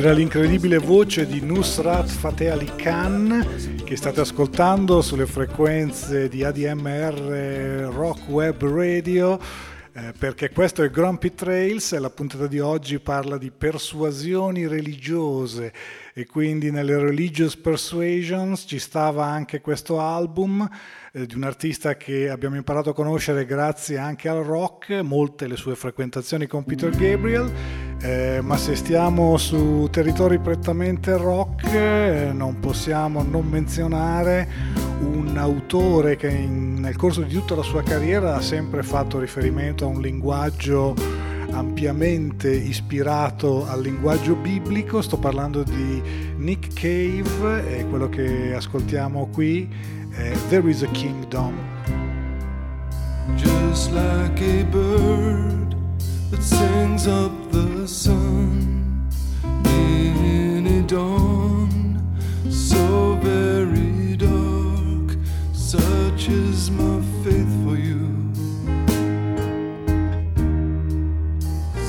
Era 0.00 0.12
l'incredibile 0.12 0.78
voce 0.78 1.26
di 1.26 1.42
Nusrat 1.42 2.08
Fateh 2.08 2.48
Ali 2.48 2.72
Khan 2.74 3.46
che 3.84 3.96
state 3.96 4.22
ascoltando 4.22 5.02
sulle 5.02 5.26
frequenze 5.26 6.30
di 6.30 6.42
ADMR 6.42 7.90
Rock 7.92 8.26
Web 8.30 8.64
Radio. 8.64 9.38
eh, 9.92 10.14
perché 10.18 10.52
questo 10.52 10.82
è 10.82 10.88
Grumpy 10.88 11.34
Trails 11.34 11.92
e 11.92 11.98
la 11.98 12.08
puntata 12.08 12.46
di 12.46 12.60
oggi 12.60 12.98
parla 12.98 13.36
di 13.36 13.50
persuasioni 13.50 14.66
religiose 14.66 15.70
e 16.14 16.24
quindi 16.24 16.70
nelle 16.70 16.98
Religious 16.98 17.56
Persuasions 17.56 18.64
ci 18.66 18.78
stava 18.78 19.26
anche 19.26 19.60
questo 19.60 20.00
album 20.00 20.66
eh, 21.12 21.26
di 21.26 21.34
un 21.34 21.42
artista 21.42 21.98
che 21.98 22.30
abbiamo 22.30 22.56
imparato 22.56 22.90
a 22.90 22.94
conoscere 22.94 23.44
grazie 23.44 23.98
anche 23.98 24.30
al 24.30 24.44
rock, 24.44 24.92
molte 25.02 25.46
le 25.46 25.56
sue 25.56 25.74
frequentazioni 25.74 26.46
con 26.46 26.64
Peter 26.64 26.90
Gabriel, 26.90 27.52
eh, 28.00 28.40
ma 28.42 28.56
se 28.56 28.76
stiamo 28.76 29.36
su 29.36 29.88
territori 29.90 30.38
prettamente 30.38 31.16
rock 31.16 31.64
eh, 31.64 32.30
non 32.32 32.58
possiamo 32.58 33.22
non 33.22 33.46
menzionare 33.46 34.48
un 35.00 35.36
autore 35.36 36.16
che 36.16 36.28
in- 36.28 36.80
nel 36.80 36.96
corso 36.96 37.22
di 37.22 37.32
tutta 37.32 37.54
la 37.54 37.62
sua 37.62 37.82
carriera 37.82 38.36
ha 38.36 38.40
sempre 38.40 38.82
fatto 38.82 39.18
riferimento 39.18 39.84
a 39.84 39.88
un 39.88 40.00
linguaggio 40.00 40.94
ampiamente 41.52 42.50
ispirato 42.50 43.66
al 43.66 43.82
linguaggio 43.82 44.34
biblico, 44.34 45.02
sto 45.02 45.18
parlando 45.18 45.62
di 45.62 46.02
Nick 46.36 46.72
Cave 46.72 47.78
e 47.78 47.86
quello 47.86 48.08
che 48.08 48.54
ascoltiamo 48.54 49.28
qui 49.32 49.68
è 50.12 50.32
There 50.48 50.68
is 50.68 50.82
a 50.82 50.88
Kingdom. 50.88 51.54
Just 53.36 53.92
like 53.92 54.40
a 54.42 54.64
bird 54.64 55.69
that 56.30 56.42
sings 56.42 57.08
up 57.08 57.32
the 57.50 57.88
sun 57.88 59.08
in 59.66 60.66
a 60.66 60.82
dawn 60.82 62.00
so 62.48 63.16
very 63.16 64.16
dark, 64.16 65.16
such 65.52 66.28
is 66.28 66.70
my 66.70 67.00
faith 67.24 67.64
for 67.64 67.76
you. 67.76 68.06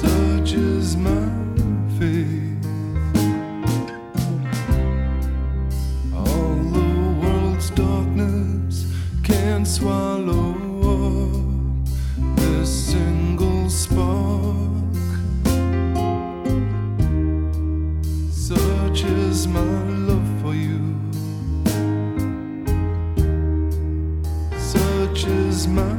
Such 0.01 0.53
is 0.53 0.97
my 0.97 1.29
faith. 1.99 2.65
All 6.15 6.55
the 6.77 7.19
world's 7.21 7.69
darkness 7.69 8.91
can't 9.23 9.67
swallow 9.67 10.50
my 25.67 25.93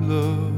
love. 0.00 0.51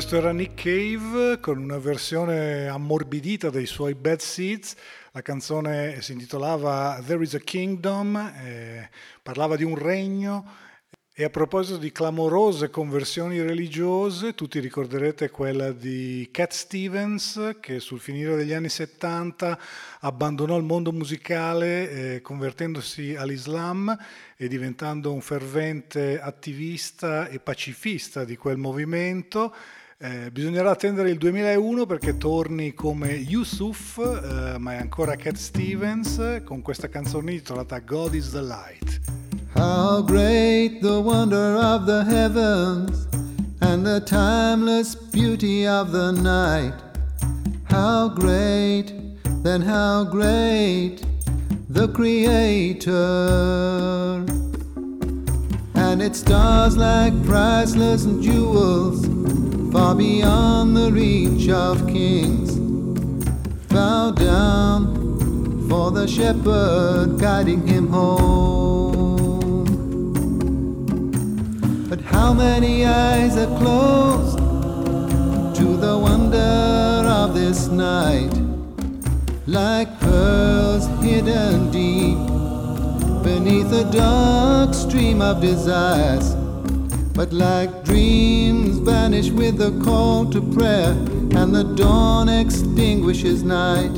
Questo 0.00 0.16
era 0.16 0.32
Nick 0.32 0.62
Cave 0.62 1.40
con 1.40 1.58
una 1.58 1.76
versione 1.76 2.66
ammorbidita 2.68 3.50
dei 3.50 3.66
suoi 3.66 3.94
Bad 3.94 4.20
Seeds. 4.20 4.74
La 5.12 5.20
canzone 5.20 6.00
si 6.00 6.12
intitolava 6.12 7.02
There 7.04 7.22
is 7.22 7.34
a 7.34 7.38
Kingdom, 7.38 8.16
eh, 8.16 8.88
parlava 9.22 9.56
di 9.56 9.64
un 9.64 9.76
regno. 9.76 10.50
E 11.12 11.24
a 11.24 11.28
proposito 11.28 11.76
di 11.76 11.92
clamorose 11.92 12.70
conversioni 12.70 13.42
religiose, 13.42 14.34
tutti 14.34 14.58
ricorderete 14.58 15.28
quella 15.28 15.70
di 15.70 16.26
Cat 16.32 16.52
Stevens 16.52 17.56
che 17.60 17.78
sul 17.78 18.00
finire 18.00 18.36
degli 18.36 18.54
anni 18.54 18.70
70 18.70 19.58
abbandonò 20.00 20.56
il 20.56 20.64
mondo 20.64 20.92
musicale 20.92 21.90
eh, 21.90 22.20
convertendosi 22.22 23.16
all'Islam 23.16 23.94
e 24.34 24.48
diventando 24.48 25.12
un 25.12 25.20
fervente 25.20 26.18
attivista 26.18 27.28
e 27.28 27.38
pacifista 27.38 28.24
di 28.24 28.38
quel 28.38 28.56
movimento 28.56 29.54
eh, 30.02 30.30
bisognerà 30.30 30.70
attendere 30.70 31.10
il 31.10 31.18
2001 31.18 31.84
perché 31.84 32.16
torni 32.16 32.72
come 32.72 33.08
Yusuf, 33.12 33.98
eh, 33.98 34.56
ma 34.56 34.72
è 34.72 34.76
ancora 34.76 35.14
Cat 35.14 35.34
Stevens 35.34 36.40
con 36.42 36.62
questa 36.62 36.88
canzone 36.88 37.32
intitolata 37.32 37.80
God 37.80 38.14
is 38.14 38.30
the 38.30 38.40
Light. 38.40 38.98
How 39.54 40.02
great 40.02 40.80
the 40.80 40.96
wonder 40.96 41.54
of 41.54 41.84
the 41.84 42.02
heavens 42.08 43.08
and 43.60 43.84
the 43.84 44.02
timeless 44.02 44.94
beauty 44.94 45.66
of 45.66 45.90
the 45.90 46.12
night. 46.12 46.72
How 47.70 48.08
great, 48.08 48.94
then 49.42 49.60
how 49.60 50.04
great 50.04 51.02
the 51.68 51.88
Creator. 51.88 52.94
And 55.74 56.00
its 56.00 56.20
stars 56.20 56.78
like 56.78 57.12
priceless 57.22 58.06
jewels 58.22 59.06
far 59.72 59.94
beyond 59.94 60.76
the 60.76 60.90
reach 60.90 61.48
of 61.48 61.86
kings. 61.86 62.58
Bow 63.68 64.10
down 64.10 65.68
for 65.68 65.92
the 65.92 66.08
shepherd 66.08 67.18
guiding 67.20 67.64
him 67.66 67.86
home. 67.86 69.64
But 71.88 72.00
how 72.00 72.32
many 72.34 72.84
eyes 72.84 73.36
are 73.36 73.58
closed 73.58 74.38
to 75.58 75.76
the 75.76 75.96
wonder 75.96 76.36
of 77.20 77.34
this 77.34 77.68
night? 77.68 78.32
Like 79.46 80.00
pearls 80.00 80.88
hidden 81.00 81.70
deep 81.70 82.18
beneath 83.22 83.72
a 83.72 83.84
dark 83.92 84.74
stream 84.74 85.22
of 85.22 85.40
desires 85.40 86.39
but 87.20 87.34
like 87.34 87.84
dreams 87.84 88.78
vanish 88.78 89.28
with 89.28 89.58
the 89.58 89.78
call 89.84 90.24
to 90.30 90.40
prayer, 90.54 90.92
and 91.38 91.54
the 91.54 91.64
dawn 91.76 92.30
extinguishes 92.30 93.42
night. 93.42 93.92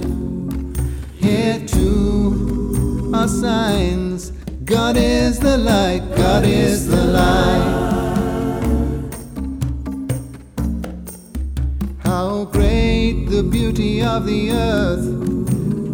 Here 1.15 1.65
too 1.65 3.12
are 3.15 3.28
signs 3.28 4.32
God 4.65 4.97
is 4.97 5.39
the 5.39 5.57
light, 5.57 6.03
God 6.16 6.44
is 6.44 6.89
the 6.89 7.05
light. 7.20 7.93
How 12.03 12.47
great 12.47 13.27
the 13.27 13.44
beauty 13.44 14.03
of 14.03 14.27
the 14.27 14.51
earth 14.51 15.07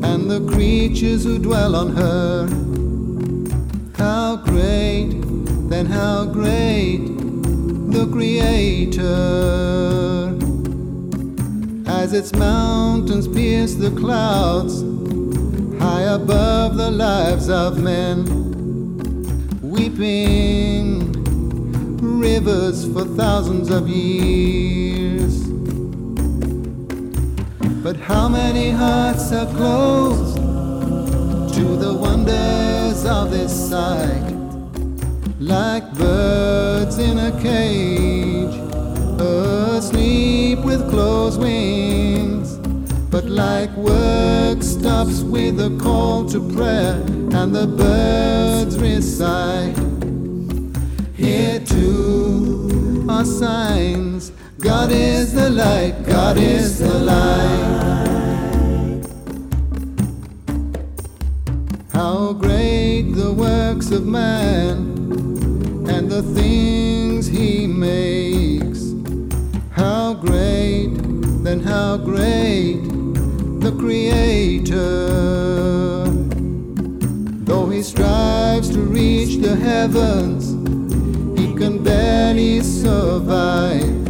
and 0.02 0.30
the 0.30 0.50
creatures 0.50 1.24
who 1.24 1.38
dwell 1.38 1.76
on 1.76 1.94
her. 1.94 2.48
How 3.98 4.36
great, 4.36 5.10
then 5.68 5.84
how 5.84 6.24
great 6.24 7.17
the 7.90 8.06
Creator. 8.06 9.06
As 11.90 12.12
its 12.12 12.32
mountains 12.34 13.26
pierce 13.26 13.74
the 13.74 13.90
clouds, 13.90 14.82
high 15.80 16.02
above 16.02 16.76
the 16.76 16.90
lives 16.90 17.48
of 17.48 17.78
men, 17.82 18.26
weeping 19.62 21.12
rivers 22.00 22.84
for 22.92 23.04
thousands 23.04 23.70
of 23.70 23.88
years. 23.88 25.48
But 27.82 27.96
how 27.96 28.28
many 28.28 28.70
hearts 28.70 29.32
are 29.32 29.46
closed 29.46 30.36
to 30.36 31.76
the 31.76 31.94
wonders 31.94 33.04
of 33.06 33.30
this 33.30 33.70
sight? 33.70 34.37
Like 35.48 35.90
birds 35.94 36.98
in 36.98 37.18
a 37.18 37.32
cage, 37.40 38.54
asleep 39.18 40.58
with 40.58 40.88
closed 40.90 41.40
wings. 41.40 42.58
But 43.10 43.24
like 43.24 43.70
work 43.74 44.62
stops 44.62 45.22
with 45.22 45.58
a 45.58 45.74
call 45.80 46.28
to 46.28 46.40
prayer, 46.52 47.02
and 47.32 47.54
the 47.54 47.66
birds 47.66 48.78
recite. 48.78 49.78
Here 51.14 51.60
too 51.60 53.06
are 53.08 53.24
signs 53.24 54.32
God 54.58 54.92
is 54.92 55.32
the 55.32 55.48
light, 55.48 56.04
God 56.04 56.36
is 56.36 56.78
the 56.78 56.92
light. 56.92 57.88
How 61.94 62.34
great 62.34 63.12
the 63.14 63.32
works 63.32 63.90
of 63.90 64.04
man 64.04 64.98
the 66.08 66.22
things 66.22 67.26
he 67.26 67.66
makes. 67.66 68.94
How 69.70 70.14
great, 70.14 70.88
then 71.44 71.60
how 71.60 71.98
great 71.98 72.80
the 73.60 73.76
Creator. 73.78 75.08
Though 77.44 77.68
he 77.68 77.82
strives 77.82 78.70
to 78.70 78.80
reach 78.80 79.36
the 79.42 79.54
heavens, 79.54 80.48
he 81.38 81.54
can 81.54 81.82
barely 81.84 82.62
survive 82.62 84.04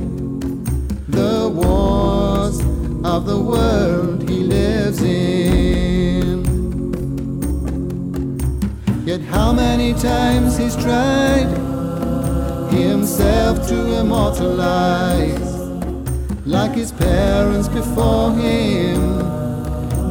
the 1.09 1.51
wars 1.53 2.61
of 3.05 3.27
the 3.27 3.41
world 3.41 4.29
he 4.29 4.45
lives 4.45 5.03
in. 5.03 6.45
Yet 9.05 9.21
how 9.23 9.53
many 9.53 9.95
times 9.95 10.57
he's 10.57 10.77
tried 10.77 11.68
himself 12.83 13.67
to 13.69 14.01
immortalize 14.01 15.57
like 16.47 16.73
his 16.73 16.93
parents 16.93 17.69
before 17.69 18.33
him 18.33 19.21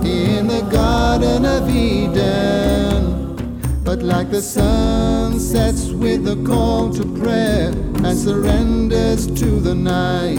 in 0.05 0.47
the 0.47 0.61
Garden 0.71 1.45
of 1.45 1.69
Eden. 1.69 3.35
But 3.83 4.03
like 4.03 4.29
the 4.29 4.41
sun 4.41 5.39
sets 5.39 5.89
with 5.89 6.27
a 6.27 6.35
call 6.45 6.93
to 6.93 7.03
prayer 7.19 7.69
and 7.69 8.17
surrenders 8.17 9.27
to 9.39 9.59
the 9.59 9.75
night. 9.75 10.37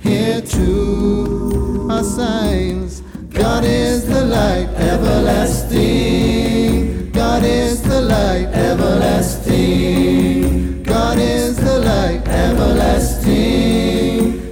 Here 0.00 0.40
too 0.40 1.88
are 1.90 2.04
signs 2.04 3.02
God 3.32 3.64
is 3.64 4.06
the 4.06 4.24
light 4.24 4.68
everlasting. 4.76 7.10
God 7.12 7.44
is 7.44 7.82
the 7.82 8.02
light 8.02 8.48
everlasting. 8.52 10.71
God 10.92 11.18
is 11.18 11.56
the 11.56 11.78
light 11.78 12.28
everlasting. 12.28 13.80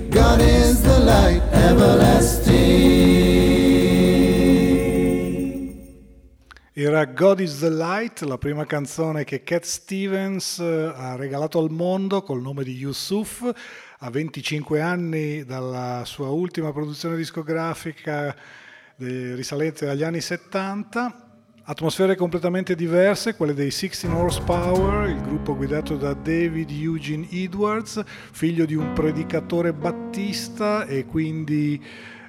God 0.08 0.40
is 0.40 0.80
the 0.80 0.98
light 0.98 1.42
everlasting. 1.52 2.48
Era 6.72 7.04
God 7.04 7.40
is 7.40 7.58
the 7.60 7.68
Light, 7.68 8.22
la 8.22 8.38
prima 8.38 8.64
canzone 8.64 9.24
che 9.24 9.42
Cat 9.42 9.64
Stevens 9.64 10.58
eh, 10.60 10.92
ha 10.96 11.14
regalato 11.14 11.58
al 11.58 11.70
mondo 11.70 12.22
col 12.22 12.40
nome 12.40 12.64
di 12.64 12.74
Yusuf 12.74 13.42
a 13.98 14.08
25 14.08 14.80
anni 14.80 15.44
dalla 15.44 16.04
sua 16.06 16.30
ultima 16.30 16.72
produzione 16.72 17.16
discografica 17.16 18.34
risalente 18.96 19.90
agli 19.90 20.02
anni 20.02 20.22
70 20.22 21.29
Atmosfere 21.70 22.16
completamente 22.16 22.74
diverse, 22.74 23.36
quelle 23.36 23.54
dei 23.54 23.70
16 23.70 24.08
Horsepower, 24.08 25.08
il 25.08 25.22
gruppo 25.22 25.54
guidato 25.54 25.94
da 25.94 26.14
David 26.14 26.68
Eugene 26.68 27.28
Edwards, 27.30 28.02
figlio 28.32 28.64
di 28.64 28.74
un 28.74 28.92
predicatore 28.92 29.72
battista 29.72 30.84
e 30.84 31.06
quindi 31.06 31.80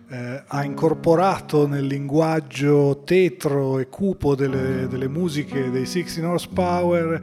eh, 0.10 0.44
ha 0.46 0.64
incorporato 0.64 1.66
nel 1.66 1.88
linguaggio 1.88 3.02
tetro 3.04 3.80
e 3.80 3.90
cupo 3.90 4.36
delle, 4.36 4.88
delle 4.88 5.08
musiche 5.08 5.72
dei 5.72 5.88
16 5.88 6.22
Horsepower 6.22 7.22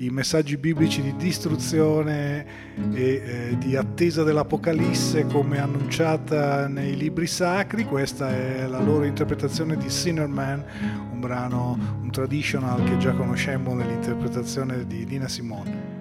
i 0.00 0.10
messaggi 0.10 0.56
biblici 0.56 1.02
di 1.02 1.16
distruzione 1.16 2.46
e 2.92 3.02
eh, 3.02 3.58
di 3.58 3.74
attesa 3.74 4.22
dell'Apocalisse 4.22 5.26
come 5.26 5.58
annunciata 5.58 6.68
nei 6.68 6.96
libri 6.96 7.26
sacri. 7.26 7.84
Questa 7.84 8.30
è 8.30 8.66
la 8.68 8.80
loro 8.80 9.04
interpretazione 9.04 9.76
di 9.76 9.90
Sinner 9.90 10.28
Man, 10.28 10.64
un 11.10 11.18
brano, 11.18 11.76
un 12.00 12.10
traditional 12.12 12.84
che 12.84 12.96
già 12.98 13.12
conosciamo 13.12 13.74
nell'interpretazione 13.74 14.86
di 14.86 15.04
Dina 15.04 15.26
Simone. 15.26 15.96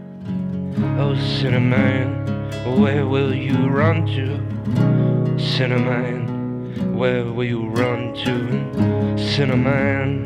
Oh, 0.98 1.16
Sinner 1.16 1.60
Man. 1.60 2.36
where 2.76 3.06
will 3.06 3.34
you 3.34 3.68
run 3.68 4.06
to? 4.06 5.38
Cinnamon, 5.38 6.96
where 6.96 7.24
will 7.24 7.48
you 7.48 7.70
run 7.70 8.14
to? 8.14 9.18
Cinnamon, 9.18 10.26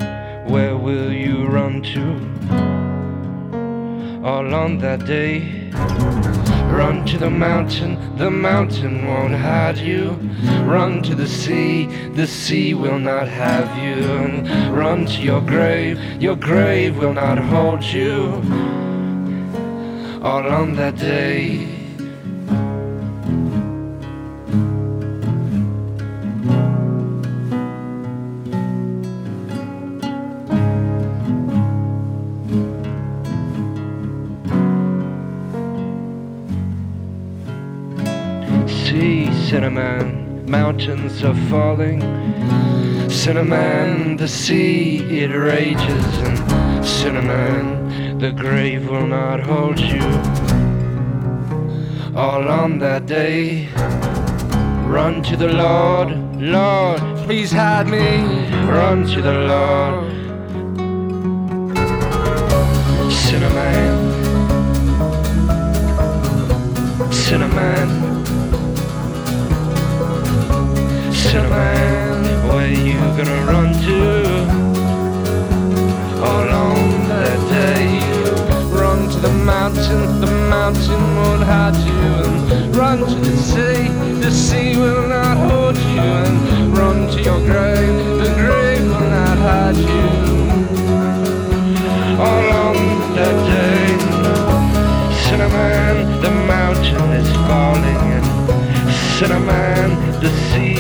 where 0.50 0.76
will 0.76 1.14
you 1.14 1.46
run 1.46 1.82
to? 1.84 2.31
All 4.24 4.54
on 4.54 4.78
that 4.78 5.04
day, 5.08 5.72
run 6.70 7.04
to 7.08 7.18
the 7.18 7.32
mountain, 7.32 7.98
the 8.18 8.30
mountain 8.30 9.08
won't 9.08 9.34
hide 9.34 9.80
you. 9.80 10.12
Run 10.64 11.02
to 11.04 11.16
the 11.16 11.28
sea, 11.28 11.88
the 12.14 12.28
sea 12.28 12.76
will 12.76 13.00
not 13.00 13.28
have 13.28 13.68
you. 13.84 14.72
Run 14.72 15.08
to 15.08 15.22
your 15.24 15.42
grave, 15.42 16.00
your 16.22 16.36
grave 16.36 16.98
will 16.98 17.14
not 17.14 17.40
hold 17.40 17.84
you. 17.84 18.44
All 20.22 20.46
on 20.46 20.76
that 20.76 20.98
day. 20.98 21.81
Mountains 40.52 41.24
are 41.24 41.36
falling. 41.50 42.02
Cinnamon, 43.10 44.18
the 44.18 44.28
sea, 44.28 44.98
it 45.22 45.32
rages. 45.34 46.06
And 46.28 46.86
cinnamon, 46.86 48.20
the 48.20 48.34
grave 48.34 48.90
will 48.90 49.08
not 49.08 49.40
hold 49.40 49.80
you. 49.80 50.06
All 52.14 52.50
on 52.50 52.80
that 52.80 53.06
day, 53.06 53.70
run 54.86 55.24
to 55.24 55.38
the 55.38 55.48
Lord, 55.48 56.10
Lord, 56.36 57.00
please 57.26 57.54
hide 57.54 57.88
me. 57.88 58.06
Run 58.68 59.08
to 59.08 59.22
the 59.22 59.38
Lord. 59.54 60.12
Cinnamon, 63.10 63.94
cinnamon. 67.14 68.11
Cinnamon, 71.22 72.48
where 72.48 72.68
you 72.68 73.00
gonna 73.16 73.46
run 73.46 73.72
to? 73.86 74.00
All 76.28 76.50
on 76.50 77.08
that 77.08 77.40
day, 77.48 77.86
run 78.76 79.08
to 79.08 79.20
the 79.20 79.30
mountain, 79.30 80.20
the 80.20 80.32
mountain 80.50 81.02
won't 81.18 81.44
hide 81.44 81.78
you. 81.90 82.02
And 82.56 82.76
run 82.76 83.00
to 83.00 83.16
the 83.30 83.38
sea, 83.38 83.88
the 84.20 84.32
sea 84.32 84.76
will 84.78 85.08
not 85.08 85.38
hold 85.38 85.78
you. 85.78 86.02
And 86.02 86.78
run 86.78 87.08
to 87.14 87.22
your 87.22 87.40
grave, 87.40 87.98
the 88.24 88.34
grave 88.44 88.84
will 88.84 89.10
not 89.20 89.38
hide 89.38 89.78
you. 89.78 90.08
All 92.20 92.48
on 92.66 92.78
that 93.16 93.38
day, 93.54 93.88
cinnamon, 95.26 96.20
the 96.22 96.32
mountain 96.56 97.12
is 97.22 97.30
falling. 97.48 98.06
And 98.18 98.26
cinnamon, 99.18 100.20
the 100.20 100.30
sea 100.50 100.71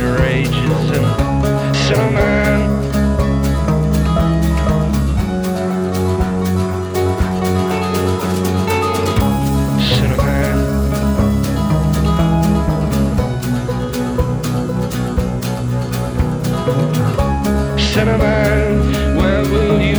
rages 0.00 0.90
and 0.96 1.76
cinnamon. 1.76 2.60
Cinnamon. 9.82 10.58
Cinnamon, 17.78 19.16
where 19.16 19.42
will 19.42 19.80
you 19.80 19.89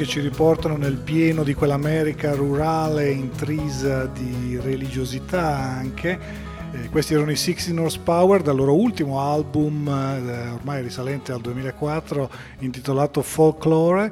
che 0.00 0.06
ci 0.06 0.20
riportano 0.20 0.78
nel 0.78 0.96
pieno 0.96 1.42
di 1.42 1.52
quell'America 1.52 2.34
rurale 2.34 3.10
intrisa 3.10 4.06
di 4.06 4.58
religiosità 4.58 5.58
anche. 5.58 6.18
Eh, 6.72 6.88
questi 6.88 7.12
erano 7.12 7.32
i 7.32 7.36
16 7.36 7.76
Horsepower 7.76 8.40
dal 8.40 8.56
loro 8.56 8.74
ultimo 8.74 9.20
album, 9.20 9.86
eh, 9.86 10.48
ormai 10.52 10.80
risalente 10.80 11.32
al 11.32 11.42
2004, 11.42 12.30
intitolato 12.60 13.20
Folklore. 13.20 14.10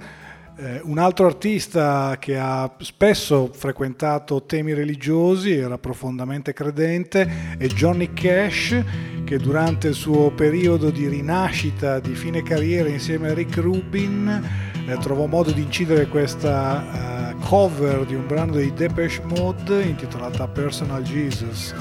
Eh, 0.59 0.83
un 0.85 0.99
altro 0.99 1.25
artista 1.25 2.17
che 2.19 2.37
ha 2.37 2.71
spesso 2.81 3.49
frequentato 3.51 4.43
temi 4.43 4.75
religiosi, 4.75 5.57
era 5.57 5.79
profondamente 5.79 6.53
credente, 6.53 7.57
è 7.57 7.67
Johnny 7.69 8.13
Cash, 8.13 8.79
che 9.25 9.39
durante 9.39 9.89
il 9.89 9.95
suo 9.95 10.33
periodo 10.33 10.91
di 10.91 11.09
rinascita, 11.09 11.99
di 11.99 12.15
fine 12.15 12.43
carriera 12.43 12.91
insieme 12.91 13.31
a 13.31 13.35
Rick 13.35 13.57
Rubin, 13.57 14.68
eh, 14.89 14.97
trovò 14.99 15.27
modo 15.27 15.51
di 15.51 15.63
incidere 15.63 16.07
questa 16.07 17.33
uh, 17.35 17.39
cover 17.47 18.07
di 18.07 18.15
un 18.15 18.27
brano 18.27 18.53
dei 18.53 18.73
Depeche 18.73 19.23
Mode 19.23 19.83
intitolata 19.83 20.49
Personal 20.49 21.03
Jesus. 21.03 21.75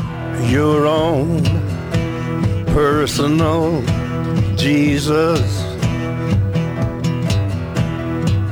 Your 0.49 0.85
own 0.85 1.41
personal 2.73 3.81
Jesus. 4.55 5.65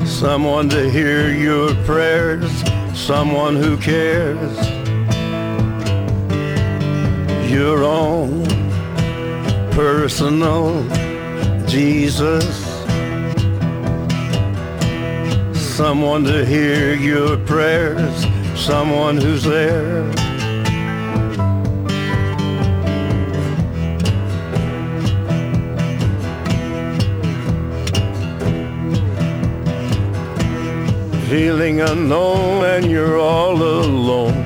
Someone 0.05 0.69
to 0.69 0.89
hear 0.89 1.31
your 1.33 1.75
prayers, 1.83 2.49
someone 2.93 3.57
who 3.57 3.75
cares. 3.77 4.57
Your 7.51 7.83
own 7.83 8.45
personal 9.71 10.81
Jesus. 11.67 12.64
Someone 15.75 16.23
to 16.23 16.45
hear 16.45 16.95
your 16.95 17.35
prayers, 17.35 18.25
someone 18.55 19.17
who's 19.17 19.43
there. 19.43 20.09
Feeling 31.27 31.81
unknown 31.81 32.63
and 32.63 32.89
you're 32.89 33.19
all 33.19 33.61
alone, 33.61 34.45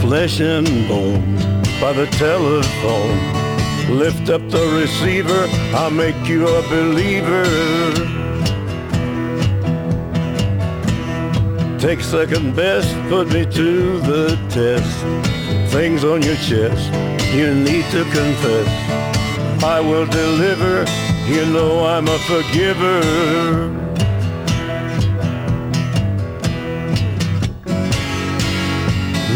flesh 0.00 0.40
and 0.40 0.66
bone 0.88 1.36
by 1.80 1.92
the 1.92 2.08
telephone. 2.18 3.96
Lift 3.96 4.30
up 4.30 4.42
the 4.50 4.66
receiver, 4.80 5.46
I'll 5.76 5.92
make 5.92 6.26
you 6.26 6.48
a 6.48 6.62
believer. 6.62 8.25
Take 11.78 12.00
second 12.00 12.56
best, 12.56 12.88
put 13.10 13.28
me 13.28 13.44
to 13.44 14.00
the 14.00 14.36
test. 14.48 15.72
Things 15.72 16.04
on 16.04 16.22
your 16.22 16.36
chest, 16.36 16.90
you 17.34 17.54
need 17.54 17.84
to 17.90 18.02
confess. 18.04 19.62
I 19.62 19.80
will 19.80 20.06
deliver, 20.06 20.86
you 21.26 21.44
know 21.52 21.84
I'm 21.84 22.08
a 22.08 22.18
forgiver. 22.20 23.00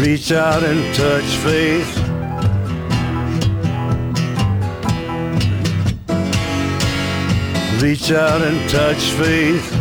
Reach 0.01 0.31
out 0.31 0.63
and 0.63 0.95
touch 0.95 1.23
faith. 1.45 1.97
Reach 7.81 8.11
out 8.11 8.41
and 8.41 8.69
touch 8.69 9.03
faith. 9.11 9.80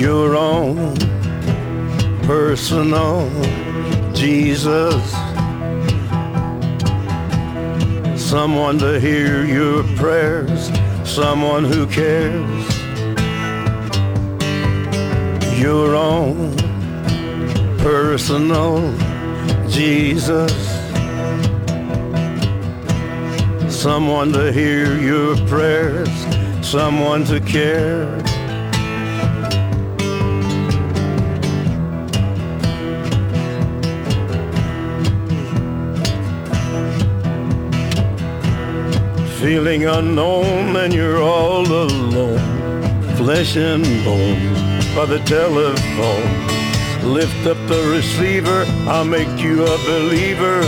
Your 0.00 0.34
own 0.34 0.96
personal 2.22 3.28
Jesus. 4.14 5.12
Someone 8.16 8.78
to 8.78 8.98
hear 8.98 9.44
your 9.44 9.84
prayers, 9.98 10.70
someone 11.04 11.64
who 11.64 11.86
cares. 11.86 12.64
Your 15.60 15.94
own 15.94 16.56
personal 17.76 18.80
Jesus. 19.68 20.54
Someone 23.68 24.32
to 24.32 24.50
hear 24.50 24.98
your 24.98 25.36
prayers, 25.46 26.08
someone 26.66 27.24
to 27.24 27.38
care. 27.38 28.19
Feeling 39.40 39.86
unknown 39.86 40.76
and 40.76 40.92
you're 40.92 41.22
all 41.22 41.66
alone, 41.66 42.38
flesh 43.16 43.56
and 43.56 43.82
bone 44.04 44.54
by 44.94 45.06
the 45.06 45.18
telephone. 45.24 47.10
Lift 47.10 47.46
up 47.46 47.56
the 47.66 47.88
receiver, 47.90 48.66
I'll 48.86 49.06
make 49.06 49.40
you 49.40 49.64
a 49.64 49.78
believer. 49.78 50.60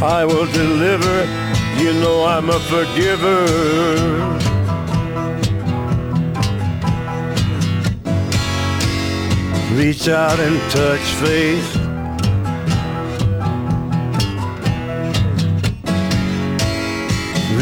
I 0.00 0.24
will 0.24 0.46
deliver, 0.52 1.24
you 1.82 1.92
know 1.94 2.24
I'm 2.24 2.48
a 2.48 2.60
forgiver. 2.70 3.46
Reach 9.74 10.06
out 10.06 10.38
and 10.38 10.70
touch 10.70 11.00
faith. 11.20 11.75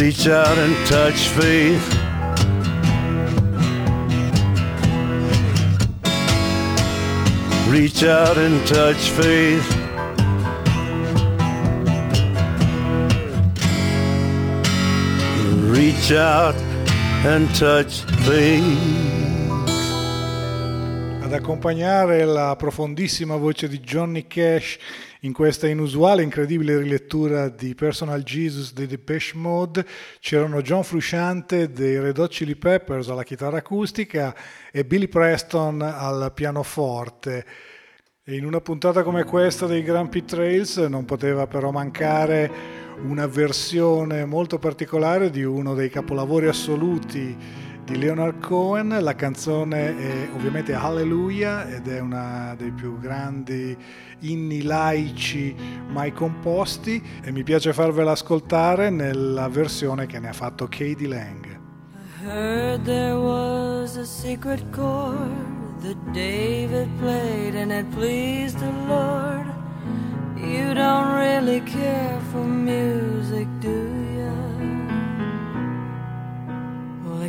Reach 0.04 0.28
out 0.28 0.58
and 0.58 0.86
touch 0.86 1.28
faith. 1.28 1.94
Reach 7.70 8.02
out 8.04 8.36
and 8.36 8.66
touch 8.66 9.08
faith. 9.16 9.66
Reach 15.72 16.12
out 16.12 16.54
and 17.24 17.48
touch 17.56 18.04
faith. 18.26 19.02
Ad 21.22 21.32
accompagnare 21.32 22.26
la 22.26 22.54
profondissima 22.56 23.36
voce 23.36 23.68
di 23.68 23.80
Johnny 23.80 24.26
Cash 24.26 24.76
in 25.24 25.32
questa 25.32 25.66
inusuale, 25.66 26.22
incredibile 26.22 26.76
rilettura 26.76 27.48
di 27.48 27.74
Personal 27.74 28.22
Jesus 28.22 28.74
dei 28.74 28.86
Depeche 28.86 29.36
Mode 29.36 29.86
c'erano 30.20 30.60
John 30.60 30.84
Frusciante 30.84 31.72
dei 31.72 31.98
Red 31.98 32.18
Hot 32.18 32.30
Chili 32.30 32.56
Peppers 32.56 33.08
alla 33.08 33.22
chitarra 33.22 33.58
acustica 33.58 34.34
e 34.70 34.84
Billy 34.84 35.08
Preston 35.08 35.80
al 35.80 36.30
pianoforte. 36.34 37.46
E 38.22 38.36
in 38.36 38.44
una 38.44 38.60
puntata 38.60 39.02
come 39.02 39.24
questa 39.24 39.66
dei 39.66 39.82
Grand 39.82 40.10
Prix 40.10 40.26
Trails 40.26 40.76
non 40.76 41.06
poteva 41.06 41.46
però 41.46 41.70
mancare 41.70 42.82
una 43.06 43.26
versione 43.26 44.26
molto 44.26 44.58
particolare 44.58 45.30
di 45.30 45.42
uno 45.42 45.74
dei 45.74 45.88
capolavori 45.88 46.48
assoluti 46.48 47.34
di 47.84 47.98
Leonard 47.98 48.40
Cohen. 48.40 48.96
La 49.00 49.14
canzone 49.14 49.96
è 49.96 50.28
ovviamente 50.34 50.72
Hallelujah 50.74 51.68
ed 51.68 51.86
è 51.86 52.00
una 52.00 52.54
dei 52.56 52.70
più 52.70 52.98
grandi 52.98 53.76
inni 54.20 54.62
laici 54.62 55.54
mai 55.88 56.12
composti 56.12 57.02
e 57.22 57.30
mi 57.30 57.42
piace 57.42 57.72
farvela 57.72 58.12
ascoltare 58.12 58.90
nella 58.90 59.48
versione 59.48 60.06
che 60.06 60.18
ne 60.18 60.28
ha 60.28 60.32
fatto 60.32 60.66
Katie 60.66 61.08
Lang. 61.08 61.46
I 62.22 62.26
heard 62.26 62.84
there 62.84 63.16
was 63.16 63.96
a 63.96 64.04
secret 64.04 64.62
chord 64.70 65.18
that 65.82 65.96
David 66.12 66.88
played 66.98 67.54
and 67.54 67.70
it 67.70 67.90
pleased 67.90 68.58
the 68.58 68.72
Lord. 68.88 69.44
You 70.36 70.72
don't 70.72 71.14
really 71.14 71.60
care 71.60 72.18
for 72.30 72.44
music, 72.44 72.93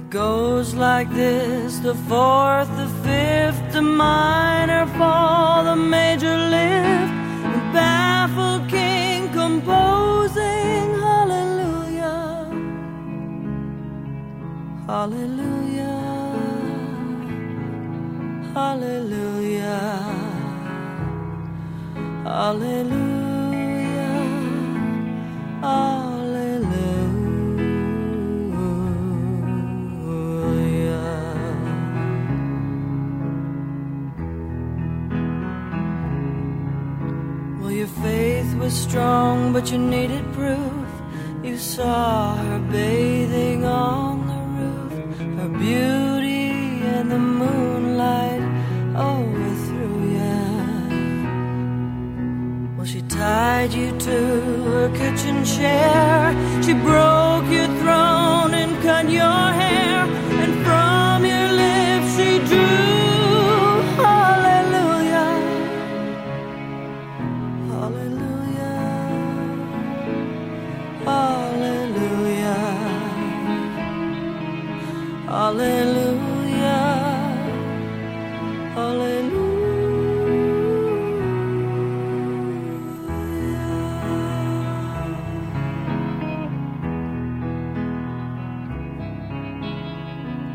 goes 0.10 0.73
like 0.73 1.10
this 1.11 1.80
the 1.80 1.95
fourth, 1.95 2.69
the 2.77 2.88
fifth, 3.03 3.73
the 3.73 3.82
minor 3.82 4.86
fall, 4.98 5.64
the 5.64 5.76
major 5.76 6.38
lift, 6.38 7.14
the 7.53 7.61
baffled 7.73 8.69
king 8.69 9.30
composing 9.34 10.94
hallelujah. 11.07 12.48
Hallelujah. 14.88 16.02
Hallelujah. 18.53 19.90
Hallelujah. 22.23 23.26
Hallelujah. 25.61 26.05
Was 38.66 38.74
strong, 38.74 39.54
but 39.54 39.72
you 39.72 39.78
needed 39.78 40.26
proof. 40.34 40.88
You 41.44 41.56
saw 41.56 42.36
her 42.36 42.60
bathing 42.72 43.64
on 43.64 44.14
the 44.32 44.42
roof, 44.58 45.18
her 45.40 45.52
beauty 45.66 46.50
and 46.96 47.12
the 47.12 47.20
moonlight 47.42 48.44
overthrew 49.12 49.98
ya. 50.20 50.38
Well, 52.76 52.88
she 52.88 53.02
tied 53.04 53.72
you 53.72 53.90
to 54.08 54.18
her 54.72 54.90
kitchen 54.98 55.46
chair. 55.46 56.34
She 56.64 56.74
broke 56.74 57.25
Hallelujah. 75.57 76.76
Hallelujah. 78.76 79.45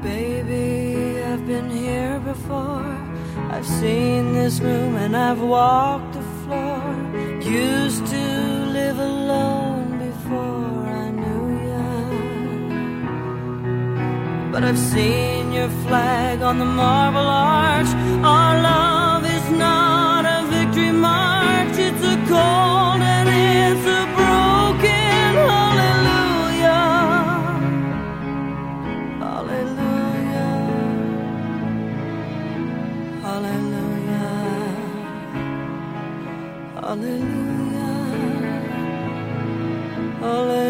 Baby, 0.03 1.23
I've 1.23 1.47
been 1.47 1.71
here 1.71 2.21
before. 2.21 2.85
I've 3.49 3.65
seen 3.65 4.35
this 4.35 4.61
room 4.61 4.97
and 4.97 5.17
I've 5.17 5.41
walked 5.41 6.13
the 6.13 6.23
floor. 6.45 7.41
Used 7.41 7.90
But 14.61 14.69
I've 14.69 14.79
seen 14.79 15.55
your 15.55 15.71
flag 15.87 16.43
on 16.43 16.59
the 16.59 16.67
marble 16.67 17.19
arch. 17.19 17.87
Our 18.23 18.61
love 18.61 19.25
is 19.25 19.49
not 19.57 20.27
a 20.27 20.45
victory 20.49 20.93
march, 20.93 21.79
it's 21.79 22.05
a 22.05 22.17
cold 22.29 23.01
and 23.01 23.27
it's 23.27 23.87
a 24.01 24.05
broken 24.19 25.33
hallelujah. 25.49 26.85
Hallelujah. 29.25 30.53
Hallelujah. 33.23 34.29
Hallelujah. 36.83 37.51
above. 40.21 40.70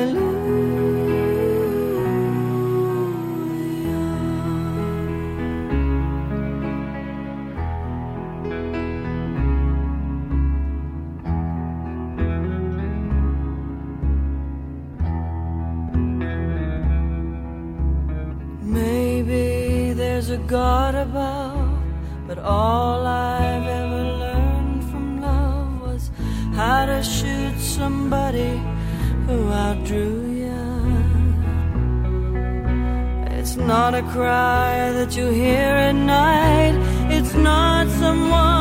Not 33.90 34.04
a 34.04 34.08
cry 34.12 34.92
that 34.92 35.16
you 35.16 35.26
hear 35.30 35.74
at 35.88 35.92
night. 35.92 36.74
It's 37.10 37.34
not 37.34 37.88
someone 37.88 38.59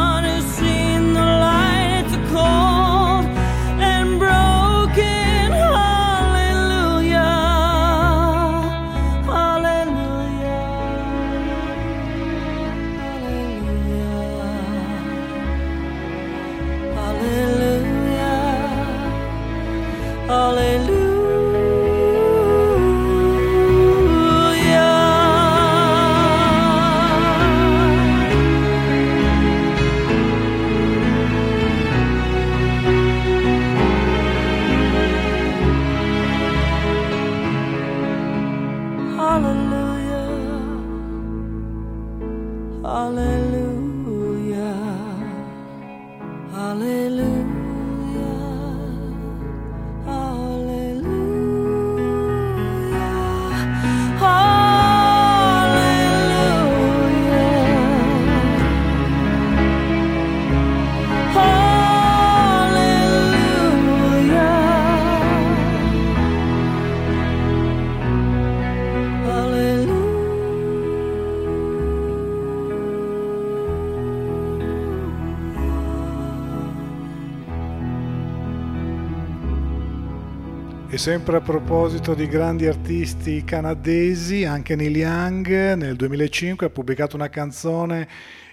sempre 80.99 81.37
a 81.37 81.39
proposito 81.39 82.13
di 82.13 82.27
grandi 82.27 82.67
artisti 82.67 83.45
canadesi, 83.45 84.43
anche 84.43 84.75
Neil 84.75 84.97
Young 84.97 85.73
nel 85.75 85.95
2005 85.95 86.67
ha 86.67 86.69
pubblicato 86.69 87.15
una 87.15 87.29
canzone 87.29 88.05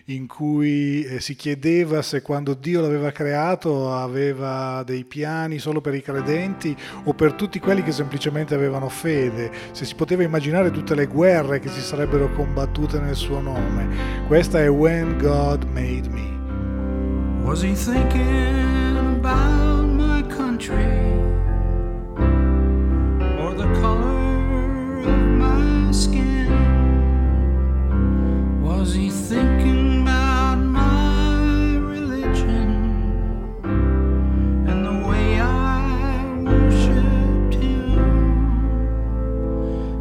in 0.05 0.29
cui 0.29 1.03
eh, 1.03 1.19
si 1.19 1.35
chiedeva 1.35 2.03
se 2.03 2.23
quando 2.23 2.55
Dio 2.55 2.81
l'aveva 2.81 3.11
creato 3.11 3.93
aveva 3.93 4.85
dei 4.85 5.05
piani 5.05 5.59
solo 5.59 5.81
per 5.81 5.95
i 5.95 6.03
credenti 6.03 6.77
o 7.03 7.15
per 7.15 7.33
tutti 7.33 7.59
quelli 7.59 7.83
che 7.83 7.91
semplicemente 7.91 8.55
avevano 8.55 8.89
fede, 8.89 9.51
se 9.73 9.85
si 9.85 9.97
poteva 9.97 10.23
immaginare 10.23 10.71
tutte 10.71 10.95
le 10.95 11.07
guerre 11.07 11.59
che 11.59 11.69
si 11.69 11.81
sarebbero 11.81 12.31
combattute 12.31 13.01
nel 13.01 13.17
suo 13.17 13.41
nome. 13.41 13.89
Questa 14.29 14.61
è 14.61 14.71
When 14.71 15.19
God 15.19 15.65
Made 15.65 16.09
Me. 16.11 17.43
Was 17.43 17.65
he 17.65 17.75
thinking 17.75 18.97
about 18.97 19.85
my 19.89 20.25
country 20.29 21.16
Was 28.87 28.95
he 28.95 29.11
thinking 29.11 30.03
about 30.03 30.59
my 30.59 31.75
religion 31.79 32.71
and 34.69 34.87
the 34.87 35.09
way 35.09 35.41
I 35.41 36.39
worshiped 36.45 37.55
him? 37.61 38.47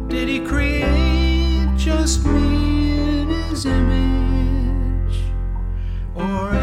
Did 0.06 0.28
he 0.28 0.38
create 0.38 1.68
just 1.76 2.24
me 2.26 3.22
in 3.22 3.28
his 3.28 3.66
image 3.66 5.18
or 6.14 6.54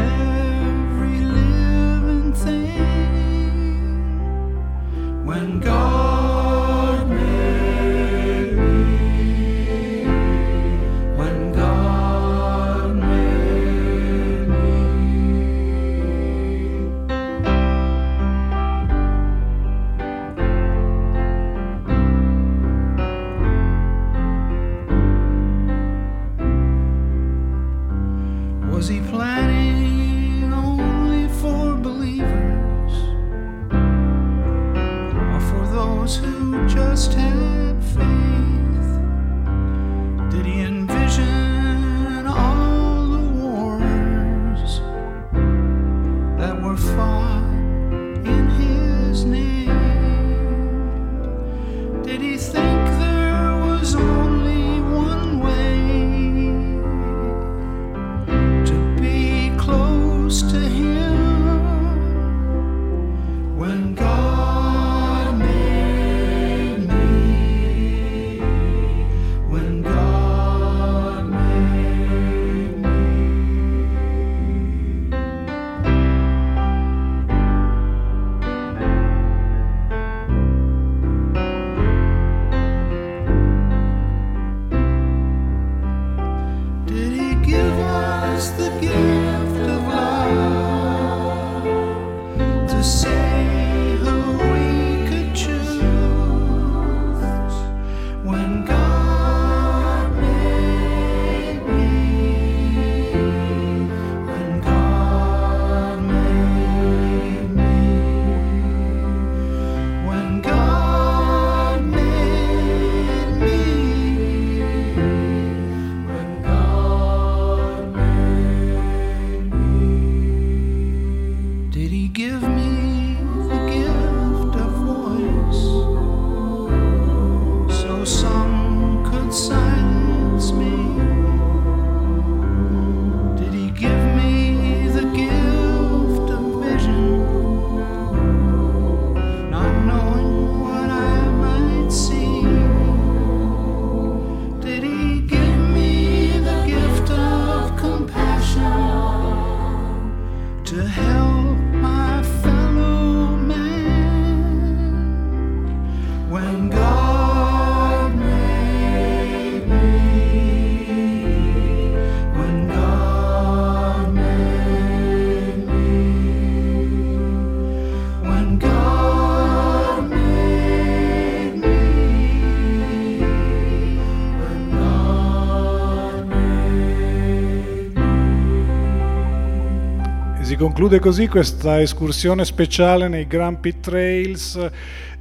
conclude 180.76 180.98
così 180.98 181.28
questa 181.28 181.80
escursione 181.80 182.44
speciale 182.44 183.06
nei 183.06 183.28
Grand 183.28 183.58
Pit 183.58 183.78
Trails 183.78 184.70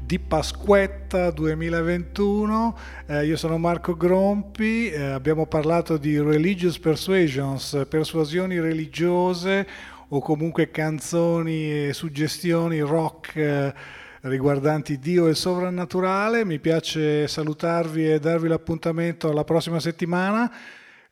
di 0.04 0.18
Pasquetta 0.18 1.30
2021. 1.30 2.76
Eh, 3.06 3.28
io 3.28 3.38
sono 3.38 3.60
Marco 3.60 3.96
Grompi, 3.96 4.90
eh, 4.90 5.00
abbiamo 5.00 5.46
parlato 5.46 5.98
di 5.98 6.20
religious 6.20 6.80
persuasions, 6.80 7.86
persuasioni 7.88 8.60
religiose 8.60 9.68
o 10.08 10.20
comunque 10.22 10.72
canzoni 10.72 11.88
e 11.90 11.94
suggestioni 11.94 12.80
rock 12.80 13.36
eh, 13.36 13.74
riguardanti 14.22 14.98
Dio 14.98 15.28
e 15.28 15.30
il 15.30 15.36
sovrannaturale. 15.36 16.46
Mi 16.46 16.58
piace 16.58 17.28
salutarvi 17.28 18.12
e 18.12 18.20
darvi 18.20 18.48
l'appuntamento 18.48 19.30
alla 19.30 19.44
prossima 19.44 19.80
settimana. 19.80 20.52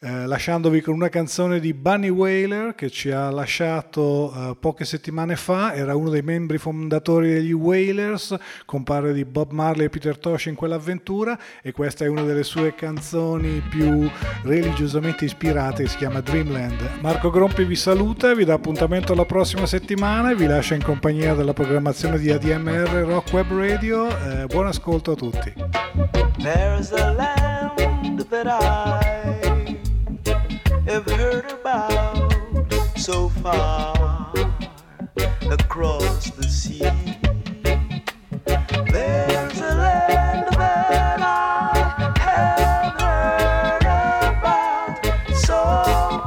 Eh, 0.04 0.26
lasciandovi 0.26 0.82
con 0.82 0.96
una 0.96 1.10
canzone 1.10 1.60
di 1.60 1.76
Bunny 1.76 2.10
Whaler 2.10 2.74
che 2.74 2.90
ci 2.90 3.12
ha 3.12 3.30
lasciato 3.30 4.34
eh, 4.34 4.56
poche 4.60 4.84
settimane 4.84 5.36
fa, 5.36 5.76
era 5.76 5.96
uno 5.96 6.10
dei 6.10 6.24
membri 6.24 6.58
fondatori 6.58 7.32
degli 7.32 7.52
Whalers, 7.52 8.36
compare 8.66 9.14
di 9.14 9.24
Bob 9.26 9.52
Marley 9.52 9.86
e 9.86 9.90
Peter 9.90 10.18
Tosh 10.18 10.46
in 10.46 10.56
quell'avventura 10.56 11.38
e 11.62 11.72
questa 11.72 12.04
è 12.04 12.08
una 12.08 12.24
delle 12.24 12.42
sue 12.42 12.74
canzoni 12.74 13.62
più 13.70 14.10
religiosamente 14.42 15.26
ispirate, 15.26 15.86
si 15.86 15.98
chiama 15.98 16.20
Dreamland. 16.22 16.98
Marco 17.02 17.30
Grompi 17.30 17.64
vi 17.64 17.76
saluta, 17.76 18.34
vi 18.34 18.44
dà 18.44 18.56
appuntamento 18.56 19.14
alla 19.14 19.26
prossima 19.26 19.68
settimana 19.68 20.32
e 20.32 20.36
vi 20.36 20.48
lascia 20.48 20.74
in 20.74 20.82
compagnia 20.82 21.36
della 21.36 21.54
programmazione 21.54 22.18
di 22.18 22.32
ADMR 22.32 22.90
Rock 23.06 23.34
Web 23.34 23.52
Radio. 23.52 24.08
Eh, 24.08 24.48
buon 24.48 24.66
ascolto 24.66 25.12
a 25.12 25.16
tutti. 25.16 25.54
Have 30.92 31.06
heard 31.06 31.50
about 31.50 32.34
so 32.98 33.30
far 33.30 34.34
across 35.50 36.30
the 36.32 36.44
sea. 36.44 36.82
There's 38.92 39.60
a 39.62 39.74
land 39.84 40.48
that 40.52 41.22
I 41.22 42.14
have 42.20 43.00
heard 43.00 43.86
about 44.36 45.00
so 45.34 45.64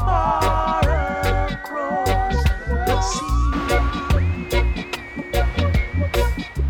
far 0.06 0.80
across 1.52 2.38
the 2.86 3.00
sea. 3.02 3.50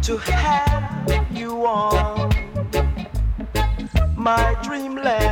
To 0.02 0.16
have 0.16 1.30
you 1.30 1.64
on 1.64 2.32
my 4.16 4.56
dreamland 4.64 5.23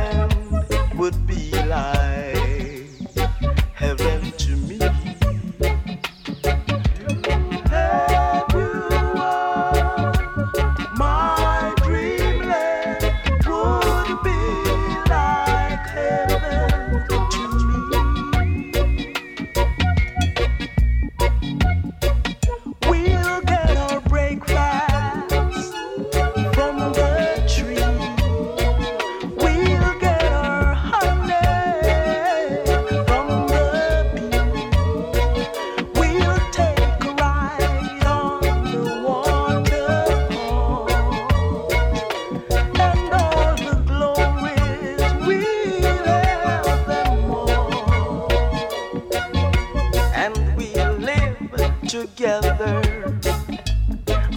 together 52.41 52.81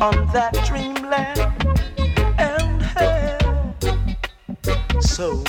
on 0.00 0.26
that 0.32 0.52
dreamland 0.66 1.38
and 2.38 2.82
hell. 2.82 3.74
so 5.00 5.42